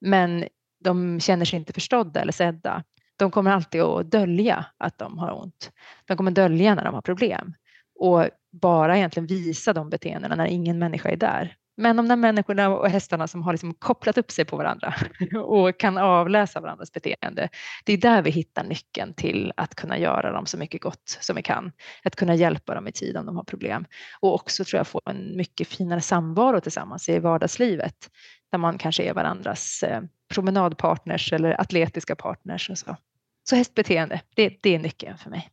Men 0.00 0.44
de 0.84 1.20
känner 1.20 1.44
sig 1.44 1.58
inte 1.58 1.72
förstådda 1.72 2.20
eller 2.20 2.32
sedda. 2.32 2.84
De 3.16 3.30
kommer 3.30 3.50
alltid 3.50 3.80
att 3.80 4.10
dölja 4.10 4.64
att 4.78 4.98
de 4.98 5.18
har 5.18 5.42
ont. 5.42 5.70
De 6.06 6.16
kommer 6.16 6.30
dölja 6.30 6.74
när 6.74 6.84
de 6.84 6.94
har 6.94 7.02
problem 7.02 7.54
och 8.00 8.28
bara 8.52 8.96
egentligen 8.96 9.26
visa 9.26 9.72
de 9.72 9.90
beteendena 9.90 10.34
när 10.34 10.46
ingen 10.46 10.78
människa 10.78 11.08
är 11.08 11.16
där. 11.16 11.56
Men 11.76 11.96
de 11.96 12.08
där 12.08 12.16
människorna 12.16 12.68
och 12.68 12.90
hästarna 12.90 13.28
som 13.28 13.42
har 13.42 13.52
liksom 13.52 13.74
kopplat 13.74 14.18
upp 14.18 14.30
sig 14.30 14.44
på 14.44 14.56
varandra 14.56 14.94
och 15.44 15.80
kan 15.80 15.98
avläsa 15.98 16.60
varandras 16.60 16.92
beteende, 16.92 17.48
det 17.84 17.92
är 17.92 17.96
där 17.96 18.22
vi 18.22 18.30
hittar 18.30 18.64
nyckeln 18.64 19.14
till 19.14 19.52
att 19.56 19.74
kunna 19.74 19.98
göra 19.98 20.32
dem 20.32 20.46
så 20.46 20.58
mycket 20.58 20.82
gott 20.82 21.18
som 21.20 21.36
vi 21.36 21.42
kan. 21.42 21.72
Att 22.04 22.16
kunna 22.16 22.34
hjälpa 22.34 22.74
dem 22.74 22.88
i 22.88 22.92
tid 22.92 23.16
om 23.16 23.26
de 23.26 23.36
har 23.36 23.44
problem 23.44 23.84
och 24.20 24.34
också 24.34 24.64
tror 24.64 24.78
jag 24.78 24.86
få 24.86 25.00
en 25.04 25.36
mycket 25.36 25.68
finare 25.68 26.00
samvaro 26.00 26.60
tillsammans 26.60 27.08
i 27.08 27.18
vardagslivet 27.18 28.10
där 28.50 28.58
man 28.58 28.78
kanske 28.78 29.02
är 29.02 29.14
varandras 29.14 29.82
eh, 29.82 30.02
promenadpartners 30.34 31.32
eller 31.32 31.60
atletiska 31.60 32.16
partners 32.16 32.70
och 32.70 32.78
så. 32.78 32.96
Så 33.48 33.56
hästbeteende, 33.56 34.20
det, 34.34 34.58
det 34.62 34.74
är 34.74 34.78
nyckeln 34.78 35.18
för 35.18 35.30
mig. 35.30 35.50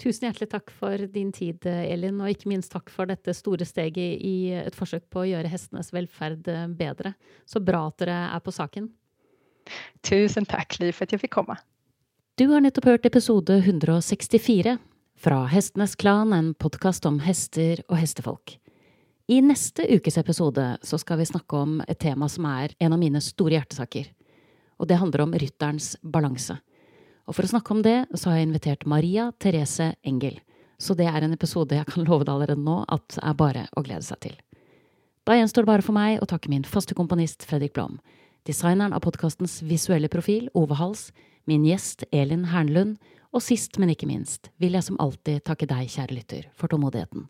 Tusen 0.00 0.30
hjertelig 0.30 0.48
takk 0.48 0.70
for 0.72 1.02
din 1.12 1.28
tid, 1.32 1.66
Elin, 1.66 2.22
og 2.24 2.30
ikke 2.32 2.48
minst 2.48 2.72
takk 2.72 2.88
for 2.92 3.10
dette 3.10 3.34
store 3.36 3.66
steget 3.68 4.22
i 4.24 4.48
et 4.56 4.76
forsøk 4.76 5.04
på 5.12 5.22
å 5.22 5.28
gjøre 5.28 5.50
hestenes 5.52 5.92
velferd 5.92 6.48
eh, 6.48 6.62
bedre. 6.72 7.12
Så 7.44 7.60
bra 7.60 7.82
at 7.90 7.98
dere 8.00 8.16
er 8.30 8.40
på 8.40 8.54
saken. 8.54 8.88
Tusen 10.06 10.48
takk, 10.48 10.78
Liv, 10.80 10.94
for 10.96 11.04
at 11.04 11.12
jeg 11.12 11.20
fikk 11.26 11.34
komme. 11.36 11.58
Du 12.40 12.46
har 12.48 12.64
nettopp 12.64 12.88
hørt 12.88 13.04
episode 13.04 13.58
164 13.60 14.78
fra 15.20 15.42
Hestenes 15.52 15.98
Klan, 16.00 16.32
en 16.32 16.54
podkast 16.56 17.04
om 17.04 17.20
hester 17.20 17.82
og 17.90 17.98
hestefolk. 18.00 18.56
I 19.28 19.42
neste 19.44 19.84
ukes 19.84 20.16
episode 20.18 20.64
så 20.80 20.98
skal 20.98 21.20
vi 21.20 21.28
snakke 21.28 21.60
om 21.60 21.76
et 21.84 22.00
tema 22.00 22.26
som 22.32 22.48
er 22.48 22.72
en 22.80 22.96
av 22.96 22.98
mine 22.98 23.20
store 23.20 23.58
hjertesaker. 23.58 24.08
Og 24.80 24.88
det 24.88 24.96
handler 24.96 25.26
om 25.26 25.36
rytterens 25.36 25.92
balanse. 26.00 26.56
Og 27.30 27.36
for 27.36 27.46
å 27.46 27.52
snakke 27.52 27.70
om 27.70 27.82
det, 27.86 28.08
så 28.18 28.32
har 28.32 28.40
jeg 28.40 28.48
invitert 28.48 28.88
Maria 28.90 29.28
Therese 29.38 29.92
Engel. 30.02 30.40
Så 30.82 30.96
det 30.98 31.06
er 31.06 31.22
en 31.22 31.36
episode 31.36 31.76
jeg 31.76 31.86
kan 31.86 32.02
love 32.08 32.26
deg 32.26 32.32
allerede 32.34 32.58
nå 32.58 32.80
at 32.90 33.20
er 33.22 33.36
bare 33.38 33.68
å 33.78 33.84
glede 33.86 34.02
seg 34.02 34.18
til. 34.26 34.34
Da 35.28 35.36
gjenstår 35.38 35.62
det 35.62 35.70
bare 35.70 35.86
for 35.86 35.94
meg 35.94 36.18
å 36.18 36.26
takke 36.26 36.50
min 36.50 36.66
faste 36.66 36.96
komponist 36.98 37.46
Fredrik 37.46 37.76
Blom, 37.76 38.00
designeren 38.48 38.96
av 38.96 39.04
podkastens 39.04 39.60
visuelle 39.62 40.10
profil 40.10 40.48
Ove 40.58 40.74
Hals, 40.80 41.10
min 41.46 41.62
gjest 41.68 42.02
Elin 42.10 42.48
Hernlund, 42.50 42.98
og 43.30 43.44
sist, 43.46 43.78
men 43.78 43.92
ikke 43.94 44.10
minst, 44.10 44.50
vil 44.58 44.74
jeg 44.74 44.88
som 44.88 44.98
alltid 44.98 45.44
takke 45.46 45.70
deg, 45.70 45.86
kjære 45.92 46.16
lytter, 46.16 46.48
for 46.58 46.72
tålmodigheten. 46.72 47.28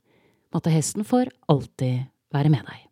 Måtte 0.56 0.72
hesten 0.72 1.04
for 1.04 1.28
alltid 1.52 2.06
være 2.32 2.54
med 2.56 2.64
deg. 2.70 2.89